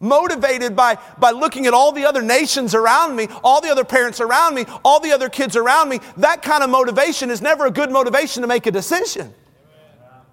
motivated 0.00 0.74
by, 0.74 0.96
by 1.18 1.32
looking 1.32 1.66
at 1.66 1.74
all 1.74 1.92
the 1.92 2.06
other 2.06 2.22
nations 2.22 2.74
around 2.74 3.14
me, 3.14 3.28
all 3.44 3.60
the 3.60 3.68
other 3.68 3.84
parents 3.84 4.18
around 4.18 4.54
me, 4.54 4.64
all 4.82 4.98
the 4.98 5.12
other 5.12 5.28
kids 5.28 5.56
around 5.56 5.90
me, 5.90 6.00
that 6.16 6.40
kind 6.40 6.62
of 6.62 6.70
motivation 6.70 7.28
is 7.28 7.42
never 7.42 7.66
a 7.66 7.70
good 7.70 7.90
motivation 7.90 8.40
to 8.40 8.48
make 8.48 8.64
a 8.64 8.70
decision. 8.70 9.34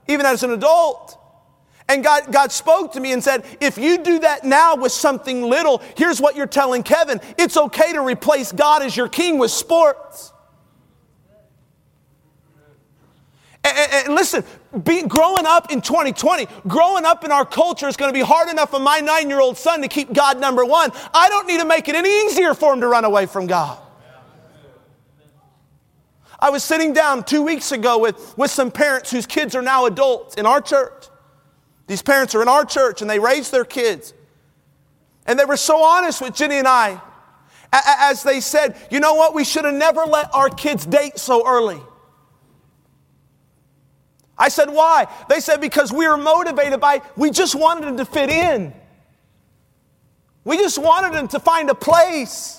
even 0.07 0.25
as 0.25 0.41
an 0.43 0.51
adult. 0.51 1.18
And 1.89 2.03
God, 2.03 2.31
God 2.31 2.51
spoke 2.51 2.93
to 2.93 2.99
me 2.99 3.11
and 3.13 3.23
said, 3.23 3.43
if 3.59 3.79
you 3.79 3.97
do 3.97 4.19
that 4.19 4.43
now 4.43 4.75
with 4.75 4.91
something 4.91 5.41
little, 5.41 5.81
here's 5.97 6.21
what 6.21 6.35
you're 6.35 6.45
telling 6.45 6.83
Kevin 6.83 7.19
it's 7.37 7.57
okay 7.57 7.91
to 7.93 8.01
replace 8.01 8.51
God 8.51 8.83
as 8.83 8.95
your 8.95 9.09
king 9.09 9.39
with 9.39 9.49
sports. 9.49 10.31
And, 13.63 13.91
and, 13.91 14.15
listen, 14.15 14.43
be, 14.83 15.01
growing 15.01 15.45
up 15.45 15.71
in 15.71 15.81
2020, 15.81 16.47
growing 16.67 17.05
up 17.05 17.25
in 17.25 17.31
our 17.31 17.45
culture 17.45 17.87
is 17.87 17.97
going 17.97 18.09
to 18.09 18.17
be 18.17 18.23
hard 18.23 18.49
enough 18.49 18.69
for 18.69 18.79
my 18.79 18.99
nine 18.99 19.27
year 19.27 19.41
old 19.41 19.57
son 19.57 19.81
to 19.81 19.87
keep 19.87 20.13
God 20.13 20.39
number 20.39 20.63
one. 20.63 20.91
I 21.13 21.27
don't 21.27 21.47
need 21.47 21.59
to 21.59 21.65
make 21.65 21.89
it 21.89 21.95
any 21.95 22.25
easier 22.25 22.53
for 22.53 22.71
him 22.73 22.81
to 22.81 22.87
run 22.87 23.03
away 23.03 23.25
from 23.25 23.47
God. 23.47 23.77
I 26.39 26.51
was 26.51 26.63
sitting 26.63 26.93
down 26.93 27.23
two 27.23 27.41
weeks 27.41 27.71
ago 27.71 27.97
with, 27.97 28.37
with 28.37 28.49
some 28.51 28.71
parents 28.71 29.11
whose 29.11 29.25
kids 29.25 29.55
are 29.55 29.61
now 29.61 29.87
adults 29.87 30.35
in 30.35 30.45
our 30.45 30.61
church. 30.61 31.07
These 31.89 32.03
parents 32.03 32.35
are 32.35 32.41
in 32.41 32.47
our 32.47 32.63
church 32.63 33.01
and 33.01 33.09
they 33.09 33.19
raised 33.19 33.51
their 33.51 33.65
kids. 33.65 34.13
And 35.25 35.37
they 35.37 35.43
were 35.43 35.57
so 35.57 35.83
honest 35.83 36.21
with 36.21 36.33
Jenny 36.35 36.55
and 36.55 36.67
I 36.67 37.01
as 37.71 38.23
they 38.23 38.41
said, 38.41 38.75
you 38.89 38.99
know 38.99 39.13
what, 39.13 39.35
we 39.35 39.43
should 39.43 39.65
have 39.65 39.73
never 39.73 40.01
let 40.05 40.33
our 40.33 40.49
kids 40.49 40.85
date 40.85 41.19
so 41.19 41.47
early. 41.47 41.79
I 44.37 44.49
said, 44.49 44.69
why? 44.69 45.07
They 45.27 45.39
said, 45.39 45.61
because 45.61 45.91
we 45.91 46.07
were 46.07 46.17
motivated 46.17 46.79
by, 46.79 47.01
we 47.15 47.29
just 47.29 47.55
wanted 47.55 47.85
them 47.85 47.97
to 47.97 48.05
fit 48.05 48.29
in. 48.29 48.73
We 50.45 50.57
just 50.57 50.79
wanted 50.79 51.13
them 51.13 51.27
to 51.29 51.39
find 51.39 51.69
a 51.69 51.75
place. 51.75 52.58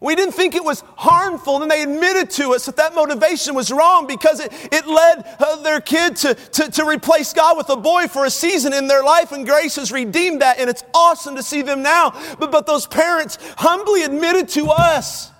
We 0.00 0.14
didn't 0.14 0.34
think 0.34 0.54
it 0.54 0.64
was 0.64 0.82
harmful, 0.96 1.62
and 1.62 1.70
they 1.70 1.82
admitted 1.82 2.28
to 2.32 2.54
us 2.54 2.66
that 2.66 2.76
that 2.76 2.94
motivation 2.94 3.54
was 3.54 3.70
wrong 3.70 4.06
because 4.06 4.38
it, 4.40 4.52
it 4.70 4.86
led 4.86 5.24
uh, 5.38 5.56
their 5.62 5.80
kid 5.80 6.16
to, 6.16 6.34
to, 6.34 6.70
to 6.72 6.84
replace 6.84 7.32
God 7.32 7.56
with 7.56 7.70
a 7.70 7.76
boy 7.76 8.08
for 8.08 8.26
a 8.26 8.30
season 8.30 8.74
in 8.74 8.86
their 8.86 9.02
life, 9.02 9.32
and 9.32 9.46
grace 9.46 9.76
has 9.76 9.90
redeemed 9.90 10.42
that, 10.42 10.58
and 10.58 10.68
it's 10.68 10.84
awesome 10.92 11.36
to 11.36 11.42
see 11.42 11.62
them 11.62 11.82
now. 11.82 12.10
But, 12.38 12.50
but 12.50 12.66
those 12.66 12.86
parents 12.86 13.38
humbly 13.56 14.02
admitted 14.02 14.48
to 14.50 14.66
us 14.66 15.30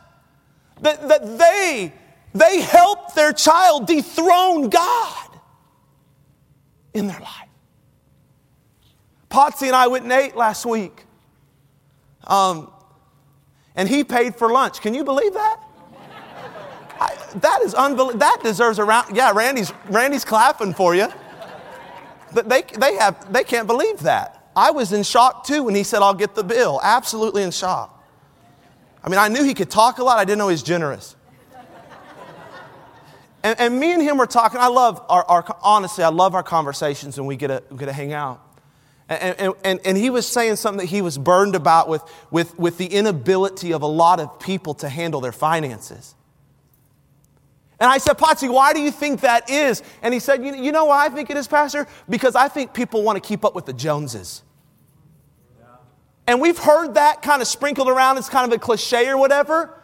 that, 0.80 1.08
that 1.08 1.38
they, 1.38 1.92
they 2.32 2.60
helped 2.60 3.14
their 3.14 3.32
child 3.32 3.86
dethrone 3.86 4.70
God 4.70 5.28
in 6.94 7.06
their 7.06 7.20
life. 7.20 7.48
Potsy 9.28 9.66
and 9.66 9.76
I 9.76 9.88
went 9.88 10.04
and 10.04 10.12
ate 10.12 10.36
last 10.36 10.64
week. 10.64 11.04
Um, 12.22 12.70
and 13.74 13.88
he 13.88 14.04
paid 14.04 14.36
for 14.36 14.50
lunch. 14.50 14.80
Can 14.80 14.94
you 14.94 15.04
believe 15.04 15.34
that? 15.34 15.60
I, 17.00 17.16
that 17.36 17.60
is 17.62 17.74
unbelievable. 17.74 18.20
That 18.20 18.40
deserves 18.42 18.78
a 18.78 18.84
round. 18.84 19.16
Yeah, 19.16 19.32
Randy's, 19.32 19.72
Randy's 19.88 20.24
clapping 20.24 20.74
for 20.74 20.94
you. 20.94 21.08
But 22.32 22.48
they, 22.48 22.62
they, 22.62 22.96
have, 22.96 23.32
they 23.32 23.44
can't 23.44 23.66
believe 23.66 24.00
that. 24.00 24.50
I 24.56 24.70
was 24.70 24.92
in 24.92 25.02
shock 25.02 25.44
too 25.44 25.64
when 25.64 25.74
he 25.74 25.82
said, 25.82 26.02
I'll 26.02 26.14
get 26.14 26.34
the 26.34 26.44
bill. 26.44 26.80
Absolutely 26.82 27.42
in 27.42 27.50
shock. 27.50 27.90
I 29.02 29.08
mean, 29.08 29.18
I 29.18 29.28
knew 29.28 29.44
he 29.44 29.54
could 29.54 29.70
talk 29.70 29.98
a 29.98 30.04
lot, 30.04 30.18
I 30.18 30.24
didn't 30.24 30.38
know 30.38 30.48
he 30.48 30.54
was 30.54 30.62
generous. 30.62 31.16
And, 33.42 33.60
and 33.60 33.78
me 33.78 33.92
and 33.92 34.02
him 34.02 34.16
were 34.16 34.26
talking. 34.26 34.58
I 34.58 34.68
love 34.68 35.04
our, 35.08 35.22
our, 35.26 35.56
honestly, 35.62 36.02
I 36.02 36.08
love 36.08 36.34
our 36.34 36.42
conversations 36.42 37.18
when 37.18 37.26
we 37.26 37.36
get 37.36 37.48
to, 37.48 37.62
get 37.76 37.86
to 37.86 37.92
hang 37.92 38.14
out. 38.14 38.40
And, 39.08 39.54
and, 39.62 39.80
and, 39.84 39.98
he 39.98 40.08
was 40.08 40.26
saying 40.26 40.56
something 40.56 40.86
that 40.86 40.90
he 40.90 41.02
was 41.02 41.18
burned 41.18 41.54
about 41.54 41.90
with, 41.90 42.02
with, 42.30 42.58
with 42.58 42.78
the 42.78 42.86
inability 42.86 43.74
of 43.74 43.82
a 43.82 43.86
lot 43.86 44.18
of 44.18 44.40
people 44.40 44.72
to 44.74 44.88
handle 44.88 45.20
their 45.20 45.32
finances. 45.32 46.14
And 47.78 47.90
I 47.90 47.98
said, 47.98 48.16
Potsy, 48.16 48.50
why 48.50 48.72
do 48.72 48.80
you 48.80 48.90
think 48.90 49.20
that 49.20 49.50
is? 49.50 49.82
And 50.00 50.14
he 50.14 50.20
said, 50.20 50.42
you, 50.42 50.54
you 50.54 50.72
know 50.72 50.86
why 50.86 51.04
I 51.04 51.10
think 51.10 51.28
it 51.28 51.36
is, 51.36 51.46
Pastor? 51.46 51.86
Because 52.08 52.34
I 52.34 52.48
think 52.48 52.72
people 52.72 53.02
want 53.02 53.22
to 53.22 53.28
keep 53.28 53.44
up 53.44 53.54
with 53.54 53.66
the 53.66 53.74
Joneses. 53.74 54.42
And 56.26 56.40
we've 56.40 56.56
heard 56.56 56.94
that 56.94 57.20
kind 57.20 57.42
of 57.42 57.48
sprinkled 57.48 57.88
around 57.88 58.16
It's 58.16 58.30
kind 58.30 58.50
of 58.50 58.56
a 58.56 58.58
cliche 58.58 59.08
or 59.08 59.18
whatever. 59.18 59.78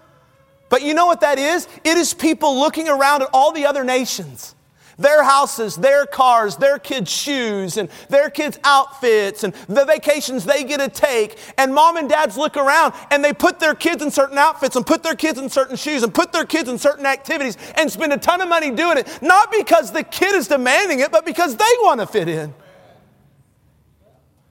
But 0.71 0.81
you 0.81 0.95
know 0.95 1.05
what 1.05 1.21
that 1.21 1.39
is? 1.39 1.69
It 1.85 1.99
is 1.99 2.15
people 2.15 2.59
looking 2.59 2.89
around 2.89 3.21
at 3.21 3.29
all 3.35 3.53
the 3.53 3.67
other 3.67 3.85
nations 3.85 4.55
their 5.01 5.25
houses, 5.25 5.77
their 5.77 6.07
cars, 6.07 6.57
their 6.57 6.79
kids' 6.79 7.11
shoes, 7.11 7.77
and 7.77 7.89
their 8.09 8.31
kids' 8.31 8.59
outfits, 8.63 9.43
and 9.43 9.55
the 9.67 9.85
vacations 9.85 10.45
they 10.45 10.63
get 10.63 10.79
to 10.79 10.89
take. 10.89 11.39
And 11.59 11.75
mom 11.75 11.97
and 11.97 12.09
dads 12.09 12.37
look 12.37 12.57
around 12.57 12.95
and 13.11 13.25
they 13.25 13.33
put 13.33 13.59
their 13.59 13.75
kids 13.75 14.03
in 14.03 14.11
certain 14.11 14.39
outfits 14.39 14.77
and 14.77 14.87
put 14.87 15.03
their 15.03 15.17
kids 15.17 15.39
in 15.39 15.49
certain 15.49 15.77
shoes 15.77 16.03
and 16.03 16.15
put 16.15 16.33
their 16.33 16.45
kids 16.45 16.69
in 16.69 16.79
certain 16.79 17.07
activities 17.07 17.57
and 17.77 17.91
spend 17.91 18.13
a 18.13 18.19
ton 18.19 18.41
of 18.41 18.49
money 18.49 18.71
doing 18.71 18.99
it, 18.99 19.09
not 19.23 19.51
because 19.51 19.91
the 19.91 20.05
kid 20.05 20.35
is 20.35 20.49
demanding 20.49 21.01
it, 21.01 21.11
but 21.11 21.25
because 21.25 21.57
they 21.57 21.65
want 21.83 22.01
to 22.01 22.07
fit 22.07 22.29
in. 22.29 22.55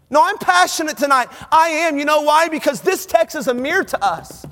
No, 0.10 0.24
I'm 0.24 0.40
passionate 0.40 0.98
tonight. 0.98 1.30
I 1.52 1.68
am. 1.70 1.98
You 2.00 2.06
know 2.06 2.22
why? 2.22 2.50
Because 2.50 2.82
this 2.82 3.06
text 3.06 3.36
is 3.36 3.48
a 3.48 3.54
mirror 3.54 3.84
to 3.84 4.04
us. 4.04 4.46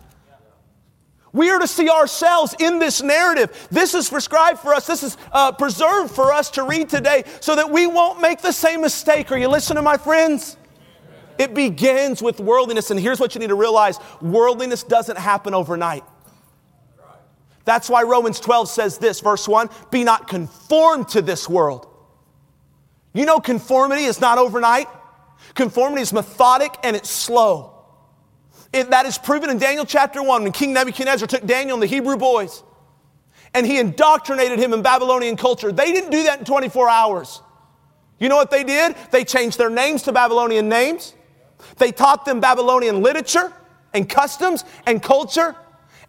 We 1.33 1.49
are 1.49 1.59
to 1.59 1.67
see 1.67 1.89
ourselves 1.89 2.55
in 2.59 2.79
this 2.79 3.01
narrative. 3.01 3.67
This 3.69 3.93
is 3.93 4.09
prescribed 4.09 4.59
for 4.59 4.73
us, 4.73 4.87
this 4.87 5.03
is 5.03 5.17
uh, 5.31 5.51
preserved 5.51 6.13
for 6.13 6.31
us 6.31 6.49
to 6.51 6.63
read 6.63 6.89
today 6.89 7.23
so 7.41 7.55
that 7.55 7.69
we 7.69 7.85
won't 7.85 8.21
make 8.21 8.41
the 8.41 8.51
same 8.51 8.81
mistake. 8.81 9.31
Are 9.31 9.37
you 9.37 9.47
listening, 9.47 9.83
my 9.83 9.97
friends? 9.97 10.57
It 11.37 11.53
begins 11.53 12.21
with 12.21 12.39
worldliness, 12.39 12.89
and 12.89 12.99
here's 12.99 13.19
what 13.19 13.35
you 13.35 13.39
need 13.39 13.49
to 13.49 13.55
realize 13.55 13.99
worldliness 14.21 14.83
doesn't 14.83 15.17
happen 15.17 15.53
overnight. 15.53 16.03
That's 17.63 17.89
why 17.89 18.03
Romans 18.03 18.39
12 18.39 18.69
says 18.69 18.97
this, 18.97 19.19
verse 19.19 19.47
1 19.47 19.69
Be 19.91 20.03
not 20.03 20.27
conformed 20.27 21.09
to 21.09 21.21
this 21.21 21.49
world. 21.49 21.85
You 23.13 23.25
know, 23.25 23.39
conformity 23.39 24.03
is 24.03 24.21
not 24.21 24.37
overnight, 24.37 24.87
conformity 25.53 26.01
is 26.01 26.13
methodic 26.13 26.73
and 26.83 26.95
it's 26.95 27.09
slow. 27.09 27.76
It, 28.73 28.89
that 28.89 29.05
is 29.05 29.17
proven 29.17 29.49
in 29.49 29.57
Daniel 29.57 29.85
chapter 29.85 30.21
1 30.21 30.43
when 30.43 30.51
King 30.51 30.73
Nebuchadnezzar 30.73 31.27
took 31.27 31.45
Daniel 31.45 31.75
and 31.75 31.83
the 31.83 31.87
Hebrew 31.87 32.17
boys 32.17 32.63
and 33.53 33.65
he 33.65 33.79
indoctrinated 33.79 34.59
him 34.59 34.73
in 34.73 34.81
Babylonian 34.81 35.37
culture. 35.37 35.71
They 35.71 35.91
didn't 35.91 36.11
do 36.11 36.23
that 36.23 36.39
in 36.39 36.45
24 36.45 36.89
hours. 36.89 37.41
You 38.19 38.29
know 38.29 38.35
what 38.35 38.51
they 38.51 38.63
did? 38.63 38.95
They 39.11 39.23
changed 39.23 39.57
their 39.57 39.69
names 39.69 40.03
to 40.03 40.11
Babylonian 40.11 40.67
names. 40.67 41.13
They 41.77 41.91
taught 41.91 42.25
them 42.25 42.39
Babylonian 42.39 43.01
literature 43.01 43.53
and 43.93 44.07
customs 44.07 44.63
and 44.85 45.01
culture 45.01 45.55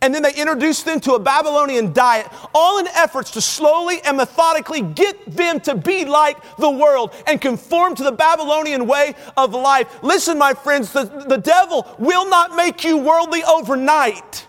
and 0.01 0.15
then 0.15 0.23
they 0.23 0.35
introduced 0.35 0.85
them 0.85 1.01
to 1.01 1.15
a 1.15 1.19
Babylonian 1.19 1.93
diet, 1.93 2.29
all 2.55 2.79
in 2.79 2.87
efforts 2.89 3.31
to 3.33 3.41
slowly 3.41 4.01
and 4.03 4.17
methodically 4.17 4.81
get 4.81 5.25
them 5.27 5.61
to 5.61 5.75
be 5.75 6.05
like 6.05 6.37
the 6.57 6.71
world 6.71 7.13
and 7.27 7.41
conform 7.41 7.95
to 7.97 8.03
the 8.03 8.13
Babylonian 8.13 8.87
way 8.87 9.15
of 9.37 9.53
life. 9.53 10.03
Listen, 10.03 10.39
my 10.39 10.55
friends, 10.55 10.93
the, 10.93 11.05
the 11.05 11.39
devil 11.39 11.87
will 11.99 12.29
not 12.29 12.57
make 12.57 12.85
you 12.85 12.97
worldly 12.97 13.43
overnight. 13.45 14.48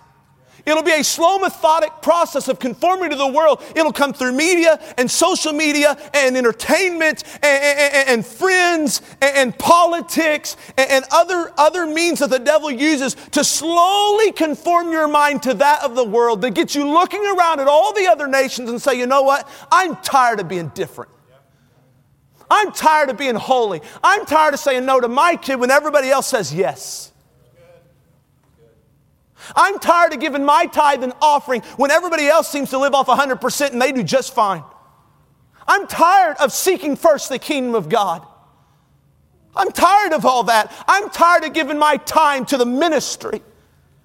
It'll 0.65 0.83
be 0.83 0.91
a 0.91 1.03
slow, 1.03 1.39
methodic 1.39 2.01
process 2.01 2.47
of 2.47 2.59
conforming 2.59 3.09
to 3.11 3.15
the 3.15 3.27
world. 3.27 3.63
It'll 3.75 3.93
come 3.93 4.13
through 4.13 4.33
media 4.33 4.79
and 4.97 5.09
social 5.09 5.53
media 5.53 5.97
and 6.13 6.35
entertainment 6.37 7.23
and, 7.41 7.43
and, 7.43 8.09
and 8.09 8.25
friends 8.25 9.01
and, 9.21 9.35
and 9.35 9.57
politics 9.57 10.57
and, 10.77 11.05
other, 11.11 11.51
other 11.57 11.85
means 11.85 12.19
that 12.19 12.29
the 12.29 12.39
devil 12.39 12.71
uses 12.71 13.15
to 13.31 13.43
slowly 13.43 14.31
conform 14.31 14.91
your 14.91 15.07
mind 15.07 15.43
to 15.43 15.53
that 15.55 15.83
of 15.83 15.95
the 15.95 16.03
world, 16.03 16.41
that 16.41 16.51
gets 16.51 16.75
you 16.75 16.87
looking 16.87 17.25
around 17.25 17.59
at 17.59 17.67
all 17.67 17.93
the 17.93 18.07
other 18.07 18.27
nations 18.27 18.69
and 18.69 18.81
say, 18.81 18.97
you 18.97 19.07
know 19.07 19.23
what? 19.23 19.47
I'm 19.71 19.95
tired 19.97 20.39
of 20.39 20.47
being 20.47 20.69
different. 20.69 21.11
I'm 22.51 22.71
tired 22.71 23.09
of 23.09 23.17
being 23.17 23.35
holy. 23.35 23.81
I'm 24.03 24.25
tired 24.25 24.53
of 24.53 24.59
saying 24.59 24.85
no 24.85 24.99
to 24.99 25.07
my 25.07 25.35
kid 25.35 25.59
when 25.59 25.71
everybody 25.71 26.09
else 26.09 26.27
says 26.27 26.53
yes. 26.53 27.08
I'm 29.55 29.79
tired 29.79 30.13
of 30.13 30.19
giving 30.19 30.45
my 30.45 30.65
tithe 30.65 31.03
and 31.03 31.13
offering 31.21 31.61
when 31.77 31.91
everybody 31.91 32.27
else 32.27 32.49
seems 32.49 32.69
to 32.71 32.77
live 32.77 32.93
off 32.93 33.07
100% 33.07 33.71
and 33.71 33.81
they 33.81 33.91
do 33.91 34.03
just 34.03 34.33
fine. 34.33 34.63
I'm 35.67 35.87
tired 35.87 36.37
of 36.37 36.51
seeking 36.51 36.95
first 36.95 37.29
the 37.29 37.39
kingdom 37.39 37.75
of 37.75 37.89
God. 37.89 38.25
I'm 39.55 39.71
tired 39.71 40.13
of 40.13 40.25
all 40.25 40.43
that. 40.43 40.73
I'm 40.87 41.09
tired 41.09 41.43
of 41.43 41.53
giving 41.53 41.77
my 41.77 41.97
time 41.97 42.45
to 42.45 42.57
the 42.57 42.65
ministry, 42.65 43.41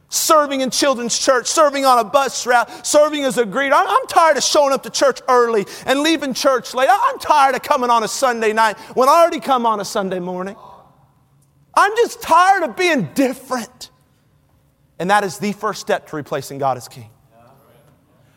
serving 0.08 0.60
in 0.62 0.70
children's 0.70 1.18
church, 1.18 1.46
serving 1.46 1.84
on 1.84 1.98
a 1.98 2.04
bus 2.04 2.46
route, 2.46 2.86
serving 2.86 3.24
as 3.24 3.38
a 3.38 3.44
greeter. 3.44 3.72
I'm, 3.72 3.86
I'm 3.88 4.06
tired 4.08 4.36
of 4.36 4.42
showing 4.42 4.72
up 4.72 4.82
to 4.82 4.90
church 4.90 5.20
early 5.28 5.66
and 5.86 6.00
leaving 6.00 6.34
church 6.34 6.74
late. 6.74 6.88
I'm 6.90 7.18
tired 7.18 7.54
of 7.54 7.62
coming 7.62 7.88
on 7.88 8.02
a 8.02 8.08
Sunday 8.08 8.52
night 8.52 8.78
when 8.94 9.08
I 9.08 9.12
already 9.12 9.40
come 9.40 9.64
on 9.64 9.80
a 9.80 9.84
Sunday 9.84 10.20
morning. 10.20 10.56
I'm 11.74 11.92
just 11.96 12.20
tired 12.22 12.62
of 12.62 12.76
being 12.76 13.08
different. 13.14 13.90
And 15.04 15.10
that 15.10 15.22
is 15.22 15.36
the 15.36 15.52
first 15.52 15.82
step 15.82 16.06
to 16.08 16.16
replacing 16.16 16.56
God 16.56 16.78
as 16.78 16.88
king. 16.88 17.10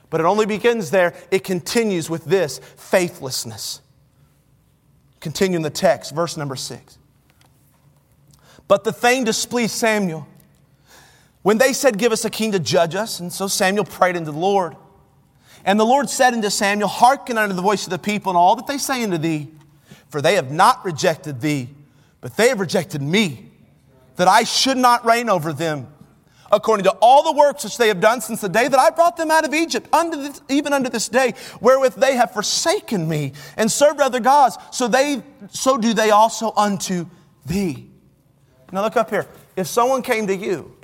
But 0.10 0.20
it 0.20 0.26
only 0.26 0.46
begins 0.46 0.92
there, 0.92 1.14
it 1.32 1.46
continues 1.46 2.10
with 2.10 2.26
this 2.26 2.60
faithlessness. 2.76 3.80
Continuing 5.22 5.64
the 5.64 5.70
text, 5.70 6.14
verse 6.14 6.36
number 6.36 6.58
six. 6.58 6.98
But 8.68 8.84
the 8.84 8.92
thing 8.92 9.24
displeased 9.24 9.76
Samuel. 9.76 10.28
When 11.42 11.58
they 11.58 11.72
said, 11.72 11.98
Give 11.98 12.12
us 12.12 12.26
a 12.26 12.30
king 12.30 12.52
to 12.52 12.60
judge 12.60 12.96
us, 12.96 13.22
and 13.22 13.32
so 13.32 13.48
Samuel 13.48 13.86
prayed 13.86 14.18
unto 14.18 14.34
the 14.34 14.38
Lord. 14.38 14.76
And 15.64 15.80
the 15.80 15.86
Lord 15.86 16.10
said 16.10 16.34
unto 16.34 16.50
Samuel, 16.50 16.90
Hearken 16.90 17.38
unto 17.38 17.56
the 17.56 17.62
voice 17.62 17.86
of 17.86 17.92
the 17.92 17.98
people 17.98 18.30
and 18.30 18.38
all 18.38 18.58
that 18.58 18.68
they 18.68 18.78
say 18.78 19.06
unto 19.06 19.18
thee, 19.18 19.48
for 20.10 20.22
they 20.22 20.36
have 20.36 20.52
not 20.52 20.84
rejected 20.84 21.40
thee, 21.40 21.70
but 22.20 22.36
they 22.36 22.50
have 22.50 22.60
rejected 22.60 23.02
me, 23.02 23.52
that 24.18 24.28
I 24.28 24.44
should 24.44 24.76
not 24.76 25.06
reign 25.06 25.30
over 25.30 25.54
them 25.54 25.94
according 26.52 26.84
to 26.86 26.92
all 27.02 27.24
the 27.24 27.32
works 27.32 27.64
which 27.64 27.78
they 27.78 27.88
have 27.88 28.00
done 28.00 28.22
since 28.22 28.42
the 28.42 28.50
day 28.50 28.68
that 28.68 28.80
I 28.80 28.90
brought 28.90 29.18
them 29.18 29.32
out 29.32 29.46
of 29.46 29.54
Egypt, 29.54 29.88
unto 29.94 30.18
this, 30.18 30.42
even 30.50 30.74
unto 30.74 30.90
this 30.90 31.10
day, 31.10 31.34
wherewith 31.62 31.96
they 31.96 32.16
have 32.16 32.32
forsaken 32.32 33.08
me 33.08 33.34
and 33.58 33.72
served 33.72 34.00
other 34.00 34.20
gods, 34.20 34.58
so 34.72 34.88
they 34.88 35.24
so 35.50 35.78
do 35.78 35.94
they 35.94 36.12
also 36.12 36.54
unto 36.56 37.08
thee. 37.46 37.90
Now 38.72 38.82
look 38.82 38.98
up 38.98 39.10
here. 39.10 39.28
If 39.56 39.68
someone 39.68 40.02
came 40.02 40.28
to 40.28 40.36
you 40.36 40.76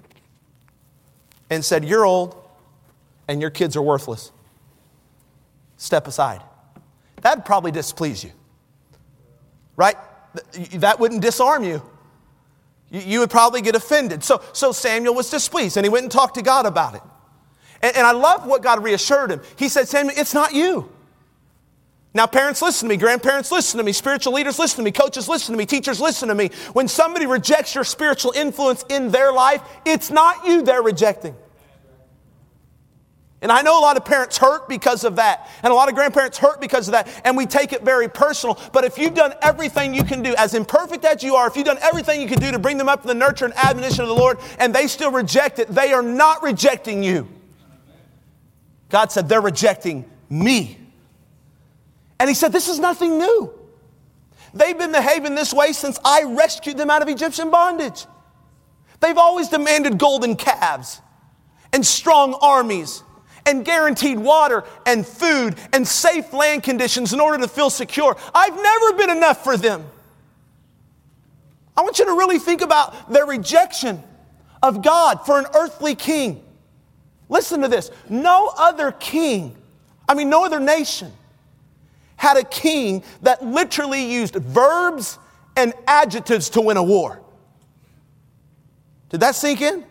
and 1.49 1.63
said, 1.63 1.86
You're 1.86 2.06
old 2.06 2.36
and 3.28 3.41
your 3.41 3.49
kids 3.49 3.76
are 3.76 3.82
worthless, 3.82 4.32
step 5.78 6.08
aside. 6.08 6.41
That'd 7.21 7.45
probably 7.45 7.71
displease 7.71 8.23
you. 8.23 8.32
Right? 9.76 9.95
That 10.73 10.99
wouldn't 10.99 11.21
disarm 11.21 11.63
you 11.63 11.82
you 12.93 13.19
would 13.19 13.32
probably 13.32 13.62
get 13.62 13.75
offended. 13.75 14.23
So, 14.23 14.41
so 14.53 14.71
Samuel 14.71 15.15
was 15.15 15.29
displeased 15.29 15.77
and 15.77 15.86
he 15.86 15.89
went 15.89 16.03
and 16.03 16.12
talked 16.12 16.36
to 16.36 16.43
God 16.43 16.65
about 16.65 16.93
it. 16.93 17.01
And, 17.82 17.97
and 17.97 18.06
I 18.06 18.12
love 18.12 18.45
what 18.45 18.62
God 18.62 18.84
reassured 18.84 19.32
him. 19.32 19.41
He 19.58 19.67
said, 19.67 19.88
Samuel, 19.88 20.15
it's 20.17 20.34
not 20.34 20.53
you. 20.53 20.89
Now, 22.13 22.27
parents, 22.27 22.62
listen 22.62 22.88
to 22.88 22.93
me. 22.93 22.97
Grandparents, 22.97 23.51
listen 23.51 23.79
to 23.79 23.84
me. 23.84 23.91
Spiritual 23.91 24.34
leaders, 24.34 24.60
listen 24.60 24.77
to 24.77 24.84
me. 24.84 24.91
Coaches, 24.91 25.27
listen 25.27 25.53
to 25.53 25.58
me. 25.58 25.65
Teachers, 25.65 25.99
listen 25.99 26.29
to 26.29 26.36
me. 26.36 26.51
When 26.73 26.88
somebody 26.88 27.25
rejects 27.25 27.73
your 27.73 27.84
spiritual 27.84 28.34
influence 28.34 28.86
in 28.89 29.10
their 29.10 29.34
life, 29.34 29.63
it's 29.84 30.12
not 30.12 30.45
you 30.45 30.62
they're 30.62 30.84
rejecting. 30.84 31.36
And 33.43 33.51
I 33.51 33.62
know 33.62 33.77
a 33.77 33.82
lot 33.82 33.97
of 33.97 34.06
parents 34.06 34.38
hurt 34.38 34.69
because 34.69 35.03
of 35.03 35.17
that, 35.17 35.49
and 35.63 35.71
a 35.71 35.75
lot 35.75 35.89
of 35.89 35.95
grandparents 35.95 36.38
hurt 36.38 36.62
because 36.62 36.88
of 36.88 36.93
that, 36.93 37.10
and 37.25 37.36
we 37.36 37.45
take 37.45 37.73
it 37.73 37.84
very 37.84 38.08
personal. 38.08 38.58
But 38.71 38.86
if 38.86 38.97
you've 38.97 39.13
done 39.13 39.34
everything 39.41 39.93
you 39.93 40.06
can 40.06 40.23
do, 40.23 40.34
as 40.36 40.53
imperfect 40.53 41.03
as 41.03 41.21
you 41.21 41.36
are, 41.36 41.45
if 41.45 41.58
you've 41.58 41.65
done 41.65 41.77
everything 41.82 42.21
you 42.21 42.27
can 42.29 42.39
do 42.39 42.51
to 42.51 42.58
bring 42.58 42.77
them 42.77 42.88
up 42.88 43.01
in 43.01 43.08
the 43.10 43.13
nurture 43.13 43.43
and 43.43 43.53
admonition 43.56 44.01
of 44.01 44.08
the 44.08 44.15
Lord, 44.15 44.39
and 44.60 44.73
they 44.73 44.88
still 44.88 45.12
reject 45.12 45.60
it, 45.60 45.67
they 45.67 45.91
are 45.91 46.01
not 46.01 46.41
rejecting 46.41 47.03
you. 47.03 47.27
God 48.88 49.12
said, 49.12 49.27
they're 49.27 49.41
rejecting 49.41 50.10
me. 50.29 50.77
And 52.21 52.29
He 52.29 52.36
said, 52.36 52.53
this 52.53 52.69
is 52.69 52.79
nothing 52.79 53.17
new. 53.17 53.53
They've 54.53 54.77
been 54.77 54.93
behaving 54.93 55.36
this 55.36 55.53
way 55.53 55.73
since 55.73 55.99
I 56.06 56.23
rescued 56.23 56.77
them 56.77 56.89
out 56.89 57.01
of 57.01 57.10
Egyptian 57.10 57.51
bondage. 57.51 58.06
They've 59.01 59.17
always 59.17 59.49
demanded 59.49 59.97
golden 59.97 60.38
calves 60.38 61.01
and 61.73 61.86
strong 61.86 62.36
armies 62.36 63.03
and 63.45 63.65
guaranteed 63.65 64.17
water 64.17 64.63
and 64.86 65.06
food 65.06 65.56
and 65.71 65.88
safe 65.88 66.34
land 66.34 66.63
conditions 66.63 67.13
in 67.13 67.19
order 67.19 67.38
to 67.39 67.47
feel 67.47 67.69
secure. 67.69 68.15
I've 68.34 68.56
never 68.56 68.93
been 68.93 69.10
enough 69.10 69.43
for 69.43 69.58
them. 69.58 69.86
I 71.75 71.82
want 71.82 71.99
you 71.99 72.06
to 72.06 72.12
really 72.12 72.39
think 72.39 72.62
about 72.62 73.12
their 73.12 73.25
rejection 73.25 74.01
of 74.62 74.82
God 74.82 75.25
for 75.25 75.39
an 75.39 75.45
earthly 75.56 75.95
king. 75.95 76.43
Listen 77.29 77.62
to 77.62 77.67
this 77.67 77.91
no 78.10 78.51
other 78.58 78.91
king, 78.91 79.56
I 80.08 80.13
mean, 80.13 80.29
no 80.29 80.45
other 80.45 80.60
nation, 80.60 81.12
had 82.15 82.38
a 82.38 82.43
king 82.43 83.03
that 83.23 83.43
literally 83.43 84.12
used 84.12 84.36
verbs 84.36 85.17
and 85.56 85.73
adjectives 85.88 86.49
to 86.51 86.62
win 86.62 86.77
a 86.77 86.84
war. 86.84 87.21
Did 89.10 89.19
that 89.19 89.36
sink 89.36 89.62
in? 89.62 89.86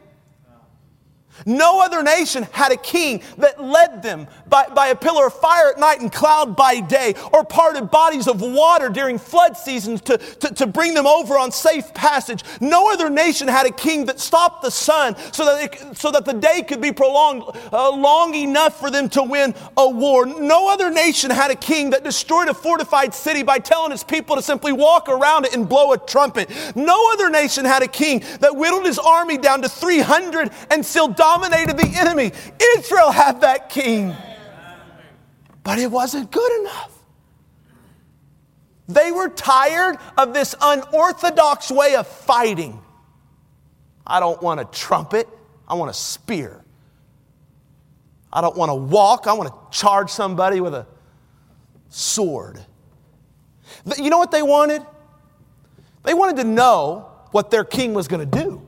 No 1.47 1.81
other 1.81 2.03
nation 2.03 2.45
had 2.53 2.73
a 2.73 2.77
king 2.77 3.23
that 3.38 3.62
led 3.62 4.03
them 4.03 4.29
by, 4.52 4.66
by 4.66 4.88
a 4.88 4.94
pillar 4.94 5.26
of 5.26 5.32
fire 5.32 5.70
at 5.70 5.80
night 5.80 6.00
and 6.00 6.12
cloud 6.12 6.54
by 6.54 6.78
day, 6.78 7.14
or 7.32 7.42
parted 7.42 7.90
bodies 7.90 8.28
of 8.28 8.42
water 8.42 8.90
during 8.90 9.18
flood 9.18 9.56
seasons 9.56 10.02
to, 10.02 10.18
to, 10.18 10.54
to 10.54 10.66
bring 10.66 10.92
them 10.92 11.06
over 11.06 11.38
on 11.38 11.50
safe 11.50 11.92
passage. 11.94 12.44
No 12.60 12.92
other 12.92 13.08
nation 13.08 13.48
had 13.48 13.66
a 13.66 13.70
king 13.70 14.04
that 14.06 14.20
stopped 14.20 14.62
the 14.62 14.70
sun 14.70 15.16
so 15.32 15.46
that, 15.46 15.64
it, 15.64 15.96
so 15.96 16.10
that 16.10 16.26
the 16.26 16.34
day 16.34 16.62
could 16.62 16.82
be 16.82 16.92
prolonged 16.92 17.44
uh, 17.72 17.90
long 17.90 18.34
enough 18.34 18.78
for 18.78 18.90
them 18.90 19.08
to 19.08 19.22
win 19.22 19.54
a 19.78 19.88
war. 19.88 20.26
No 20.26 20.70
other 20.70 20.90
nation 20.90 21.30
had 21.30 21.50
a 21.50 21.56
king 21.56 21.90
that 21.90 22.04
destroyed 22.04 22.48
a 22.48 22.54
fortified 22.54 23.14
city 23.14 23.42
by 23.42 23.58
telling 23.58 23.90
his 23.90 24.04
people 24.04 24.36
to 24.36 24.42
simply 24.42 24.72
walk 24.72 25.08
around 25.08 25.46
it 25.46 25.54
and 25.54 25.66
blow 25.66 25.94
a 25.94 25.98
trumpet. 25.98 26.50
No 26.76 27.12
other 27.12 27.30
nation 27.30 27.64
had 27.64 27.82
a 27.82 27.88
king 27.88 28.22
that 28.40 28.54
whittled 28.54 28.84
his 28.84 28.98
army 28.98 29.38
down 29.38 29.62
to 29.62 29.68
300 29.68 30.50
and 30.70 30.84
still 30.84 31.08
dominated 31.08 31.78
the 31.78 31.90
enemy. 31.96 32.32
Israel 32.76 33.10
had 33.10 33.40
that 33.40 33.70
king, 33.70 34.14
but 35.64 35.79
it 35.79 35.90
wasn't 35.90 36.31
good 36.31 36.61
enough. 36.61 36.98
They 38.88 39.12
were 39.12 39.29
tired 39.29 39.96
of 40.18 40.35
this 40.35 40.55
unorthodox 40.61 41.70
way 41.70 41.94
of 41.94 42.07
fighting. 42.07 42.81
I 44.07 44.20
don't 44.20 44.42
want 44.42 44.61
a 44.61 44.64
trumpet, 44.64 45.29
I 45.68 45.75
want 45.75 45.90
a 45.90 45.94
spear. 45.94 46.64
I 48.33 48.40
don't 48.40 48.57
want 48.57 48.70
to 48.70 48.75
walk, 48.75 49.27
I 49.27 49.35
want 49.35 49.51
to 49.51 49.79
charge 49.79 50.11
somebody 50.11 50.61
with 50.61 50.75
a 50.75 50.87
sword. 51.90 52.59
You 53.96 54.11
know 54.11 54.18
what 54.18 54.31
they 54.31 54.42
wanted? 54.42 54.85
They 56.03 56.14
wanted 56.14 56.37
to 56.37 56.44
know 56.44 57.11
what 57.31 57.51
their 57.51 57.64
king 57.64 57.94
was 57.94 58.09
going 58.09 58.29
to 58.29 58.38
do. 58.38 58.66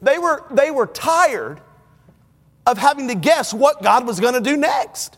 They 0.00 0.18
were, 0.18 0.44
they 0.50 0.70
were 0.70 0.86
tired 0.86 1.60
of 2.66 2.78
having 2.78 3.08
to 3.08 3.14
guess 3.14 3.54
what 3.54 3.82
God 3.82 4.06
was 4.06 4.20
going 4.20 4.34
to 4.34 4.40
do 4.40 4.56
next. 4.56 5.15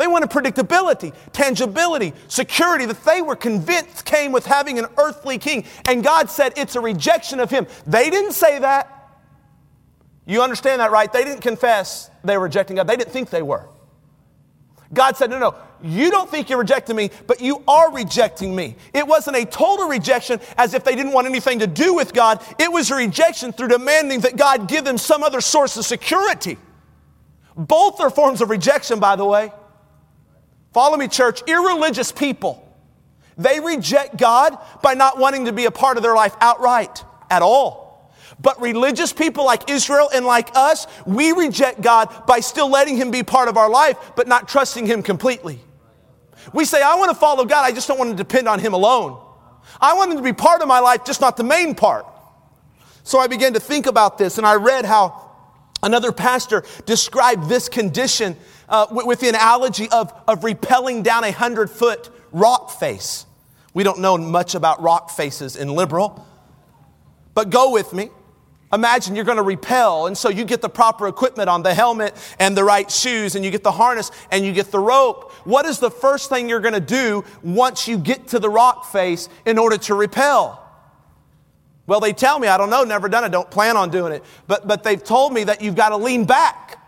They 0.00 0.06
wanted 0.06 0.30
predictability, 0.30 1.12
tangibility, 1.34 2.14
security 2.26 2.86
that 2.86 3.04
they 3.04 3.20
were 3.20 3.36
convinced 3.36 4.06
came 4.06 4.32
with 4.32 4.46
having 4.46 4.78
an 4.78 4.86
earthly 4.96 5.36
king. 5.36 5.66
And 5.86 6.02
God 6.02 6.30
said 6.30 6.54
it's 6.56 6.74
a 6.74 6.80
rejection 6.80 7.38
of 7.38 7.50
him. 7.50 7.66
They 7.86 8.08
didn't 8.08 8.32
say 8.32 8.60
that. 8.60 9.10
You 10.24 10.40
understand 10.40 10.80
that, 10.80 10.90
right? 10.90 11.12
They 11.12 11.22
didn't 11.22 11.42
confess 11.42 12.10
they 12.24 12.38
were 12.38 12.44
rejecting 12.44 12.76
God. 12.76 12.86
They 12.86 12.96
didn't 12.96 13.10
think 13.12 13.28
they 13.28 13.42
were. 13.42 13.68
God 14.90 15.18
said, 15.18 15.28
No, 15.28 15.38
no, 15.38 15.54
you 15.82 16.10
don't 16.10 16.30
think 16.30 16.48
you're 16.48 16.60
rejecting 16.60 16.96
me, 16.96 17.10
but 17.26 17.42
you 17.42 17.62
are 17.68 17.92
rejecting 17.92 18.56
me. 18.56 18.76
It 18.94 19.06
wasn't 19.06 19.36
a 19.36 19.44
total 19.44 19.86
rejection 19.86 20.40
as 20.56 20.72
if 20.72 20.82
they 20.82 20.96
didn't 20.96 21.12
want 21.12 21.26
anything 21.26 21.58
to 21.58 21.66
do 21.66 21.92
with 21.92 22.14
God. 22.14 22.42
It 22.58 22.72
was 22.72 22.90
a 22.90 22.94
rejection 22.94 23.52
through 23.52 23.68
demanding 23.68 24.20
that 24.20 24.38
God 24.38 24.66
give 24.66 24.86
them 24.86 24.96
some 24.96 25.22
other 25.22 25.42
source 25.42 25.76
of 25.76 25.84
security. 25.84 26.56
Both 27.54 28.00
are 28.00 28.08
forms 28.08 28.40
of 28.40 28.48
rejection, 28.48 28.98
by 28.98 29.16
the 29.16 29.26
way. 29.26 29.52
Follow 30.72 30.96
me, 30.96 31.08
church. 31.08 31.42
Irreligious 31.46 32.12
people, 32.12 32.66
they 33.36 33.60
reject 33.60 34.16
God 34.16 34.56
by 34.82 34.94
not 34.94 35.18
wanting 35.18 35.46
to 35.46 35.52
be 35.52 35.64
a 35.64 35.70
part 35.70 35.96
of 35.96 36.02
their 36.02 36.14
life 36.14 36.36
outright 36.40 37.04
at 37.30 37.42
all. 37.42 38.12
But 38.40 38.60
religious 38.60 39.12
people 39.12 39.44
like 39.44 39.68
Israel 39.68 40.08
and 40.14 40.24
like 40.24 40.50
us, 40.54 40.86
we 41.04 41.32
reject 41.32 41.82
God 41.82 42.26
by 42.26 42.40
still 42.40 42.70
letting 42.70 42.96
Him 42.96 43.10
be 43.10 43.22
part 43.22 43.48
of 43.48 43.56
our 43.56 43.68
life, 43.68 43.96
but 44.16 44.28
not 44.28 44.48
trusting 44.48 44.86
Him 44.86 45.02
completely. 45.02 45.60
We 46.54 46.64
say, 46.64 46.80
I 46.80 46.94
want 46.94 47.10
to 47.10 47.16
follow 47.16 47.44
God, 47.44 47.64
I 47.64 47.72
just 47.72 47.86
don't 47.86 47.98
want 47.98 48.10
to 48.10 48.16
depend 48.16 48.48
on 48.48 48.58
Him 48.58 48.72
alone. 48.72 49.20
I 49.80 49.94
want 49.94 50.12
Him 50.12 50.18
to 50.18 50.24
be 50.24 50.32
part 50.32 50.62
of 50.62 50.68
my 50.68 50.80
life, 50.80 51.04
just 51.04 51.20
not 51.20 51.36
the 51.36 51.44
main 51.44 51.74
part. 51.74 52.06
So 53.02 53.18
I 53.18 53.26
began 53.26 53.52
to 53.54 53.60
think 53.60 53.86
about 53.86 54.18
this, 54.18 54.38
and 54.38 54.46
I 54.46 54.54
read 54.54 54.84
how 54.84 55.29
another 55.82 56.12
pastor 56.12 56.64
described 56.86 57.48
this 57.48 57.68
condition 57.68 58.36
uh, 58.68 58.86
with 58.90 59.20
the 59.20 59.28
analogy 59.28 59.88
of, 59.90 60.12
of 60.28 60.44
repelling 60.44 61.02
down 61.02 61.24
a 61.24 61.32
hundred 61.32 61.70
foot 61.70 62.10
rock 62.32 62.70
face. 62.70 63.26
We 63.74 63.84
don't 63.84 64.00
know 64.00 64.16
much 64.18 64.54
about 64.54 64.82
rock 64.82 65.10
faces 65.10 65.56
in 65.56 65.68
liberal, 65.68 66.26
but 67.34 67.50
go 67.50 67.70
with 67.72 67.92
me. 67.92 68.10
Imagine 68.72 69.16
you're 69.16 69.24
going 69.24 69.36
to 69.36 69.42
repel, 69.42 70.06
and 70.06 70.16
so 70.16 70.28
you 70.28 70.44
get 70.44 70.62
the 70.62 70.68
proper 70.68 71.08
equipment 71.08 71.48
on 71.48 71.64
the 71.64 71.74
helmet 71.74 72.14
and 72.38 72.56
the 72.56 72.62
right 72.62 72.88
shoes, 72.88 73.34
and 73.34 73.44
you 73.44 73.50
get 73.50 73.64
the 73.64 73.72
harness 73.72 74.12
and 74.30 74.44
you 74.44 74.52
get 74.52 74.70
the 74.70 74.78
rope. 74.78 75.32
What 75.44 75.66
is 75.66 75.80
the 75.80 75.90
first 75.90 76.28
thing 76.28 76.48
you're 76.48 76.60
going 76.60 76.74
to 76.74 76.80
do 76.80 77.24
once 77.42 77.88
you 77.88 77.98
get 77.98 78.28
to 78.28 78.38
the 78.38 78.48
rock 78.48 78.84
face 78.92 79.28
in 79.44 79.58
order 79.58 79.76
to 79.78 79.94
repel? 79.94 80.59
Well, 81.90 81.98
they 81.98 82.12
tell 82.12 82.38
me, 82.38 82.46
I 82.46 82.56
don't 82.56 82.70
know, 82.70 82.84
never 82.84 83.08
done 83.08 83.24
it, 83.24 83.32
don't 83.32 83.50
plan 83.50 83.76
on 83.76 83.90
doing 83.90 84.12
it, 84.12 84.22
but, 84.46 84.68
but 84.68 84.84
they've 84.84 85.02
told 85.02 85.32
me 85.32 85.42
that 85.42 85.60
you've 85.60 85.74
got 85.74 85.88
to 85.88 85.96
lean 85.96 86.24
back. 86.24 86.78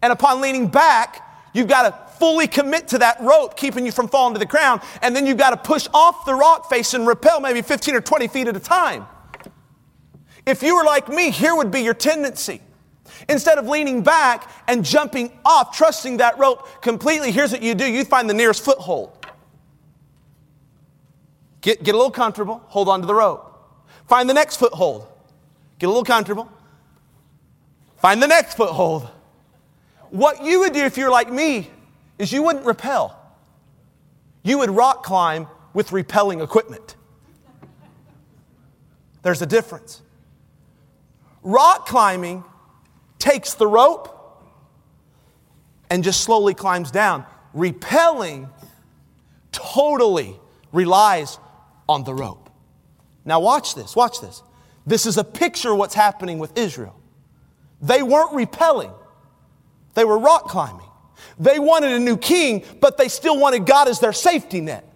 And 0.00 0.10
upon 0.10 0.40
leaning 0.40 0.68
back, 0.68 1.50
you've 1.52 1.68
got 1.68 1.82
to 1.82 2.10
fully 2.12 2.46
commit 2.46 2.88
to 2.88 2.98
that 3.00 3.20
rope, 3.20 3.54
keeping 3.54 3.84
you 3.84 3.92
from 3.92 4.08
falling 4.08 4.32
to 4.32 4.38
the 4.38 4.46
ground, 4.46 4.80
and 5.02 5.14
then 5.14 5.26
you've 5.26 5.36
got 5.36 5.50
to 5.50 5.58
push 5.58 5.86
off 5.92 6.24
the 6.24 6.32
rock 6.32 6.70
face 6.70 6.94
and 6.94 7.06
repel 7.06 7.38
maybe 7.38 7.60
15 7.60 7.94
or 7.94 8.00
20 8.00 8.28
feet 8.28 8.48
at 8.48 8.56
a 8.56 8.60
time. 8.60 9.04
If 10.46 10.62
you 10.62 10.74
were 10.74 10.84
like 10.84 11.10
me, 11.10 11.30
here 11.30 11.54
would 11.54 11.70
be 11.70 11.80
your 11.80 11.92
tendency. 11.92 12.62
Instead 13.28 13.58
of 13.58 13.68
leaning 13.68 14.02
back 14.02 14.50
and 14.68 14.86
jumping 14.86 15.38
off, 15.44 15.76
trusting 15.76 16.16
that 16.16 16.38
rope 16.38 16.80
completely, 16.80 17.30
here's 17.30 17.52
what 17.52 17.60
you 17.60 17.74
do 17.74 17.84
you 17.84 18.06
find 18.06 18.30
the 18.30 18.32
nearest 18.32 18.64
foothold. 18.64 19.26
Get, 21.60 21.82
get 21.82 21.94
a 21.94 21.98
little 21.98 22.10
comfortable, 22.10 22.62
hold 22.68 22.88
on 22.88 23.02
to 23.02 23.06
the 23.06 23.14
rope. 23.14 23.45
Find 24.06 24.28
the 24.28 24.34
next 24.34 24.56
foothold. 24.56 25.06
Get 25.78 25.86
a 25.86 25.88
little 25.88 26.04
comfortable. 26.04 26.50
Find 27.96 28.22
the 28.22 28.28
next 28.28 28.56
foothold. 28.56 29.08
What 30.10 30.44
you 30.44 30.60
would 30.60 30.72
do 30.72 30.84
if 30.84 30.96
you're 30.96 31.10
like 31.10 31.30
me 31.30 31.70
is 32.18 32.32
you 32.32 32.42
wouldn't 32.42 32.64
rappel. 32.64 33.18
You 34.42 34.58
would 34.58 34.70
rock 34.70 35.02
climb 35.02 35.48
with 35.74 35.92
repelling 35.92 36.40
equipment. 36.40 36.94
There's 39.22 39.42
a 39.42 39.46
difference. 39.46 40.02
Rock 41.42 41.86
climbing 41.86 42.44
takes 43.18 43.54
the 43.54 43.66
rope 43.66 44.12
and 45.90 46.04
just 46.04 46.20
slowly 46.20 46.54
climbs 46.54 46.90
down. 46.90 47.24
Repelling 47.52 48.48
totally 49.50 50.36
relies 50.72 51.38
on 51.88 52.04
the 52.04 52.14
rope. 52.14 52.45
Now, 53.26 53.40
watch 53.40 53.74
this, 53.74 53.94
watch 53.94 54.20
this. 54.20 54.42
This 54.86 55.04
is 55.04 55.18
a 55.18 55.24
picture 55.24 55.72
of 55.72 55.78
what's 55.78 55.94
happening 55.94 56.38
with 56.38 56.56
Israel. 56.56 56.98
They 57.82 58.02
weren't 58.02 58.32
repelling, 58.32 58.92
they 59.94 60.04
were 60.04 60.18
rock 60.18 60.48
climbing. 60.48 60.82
They 61.38 61.58
wanted 61.58 61.92
a 61.92 61.98
new 61.98 62.16
king, 62.16 62.64
but 62.80 62.96
they 62.96 63.08
still 63.08 63.38
wanted 63.38 63.66
God 63.66 63.88
as 63.88 64.00
their 64.00 64.12
safety 64.12 64.60
net. 64.60 64.86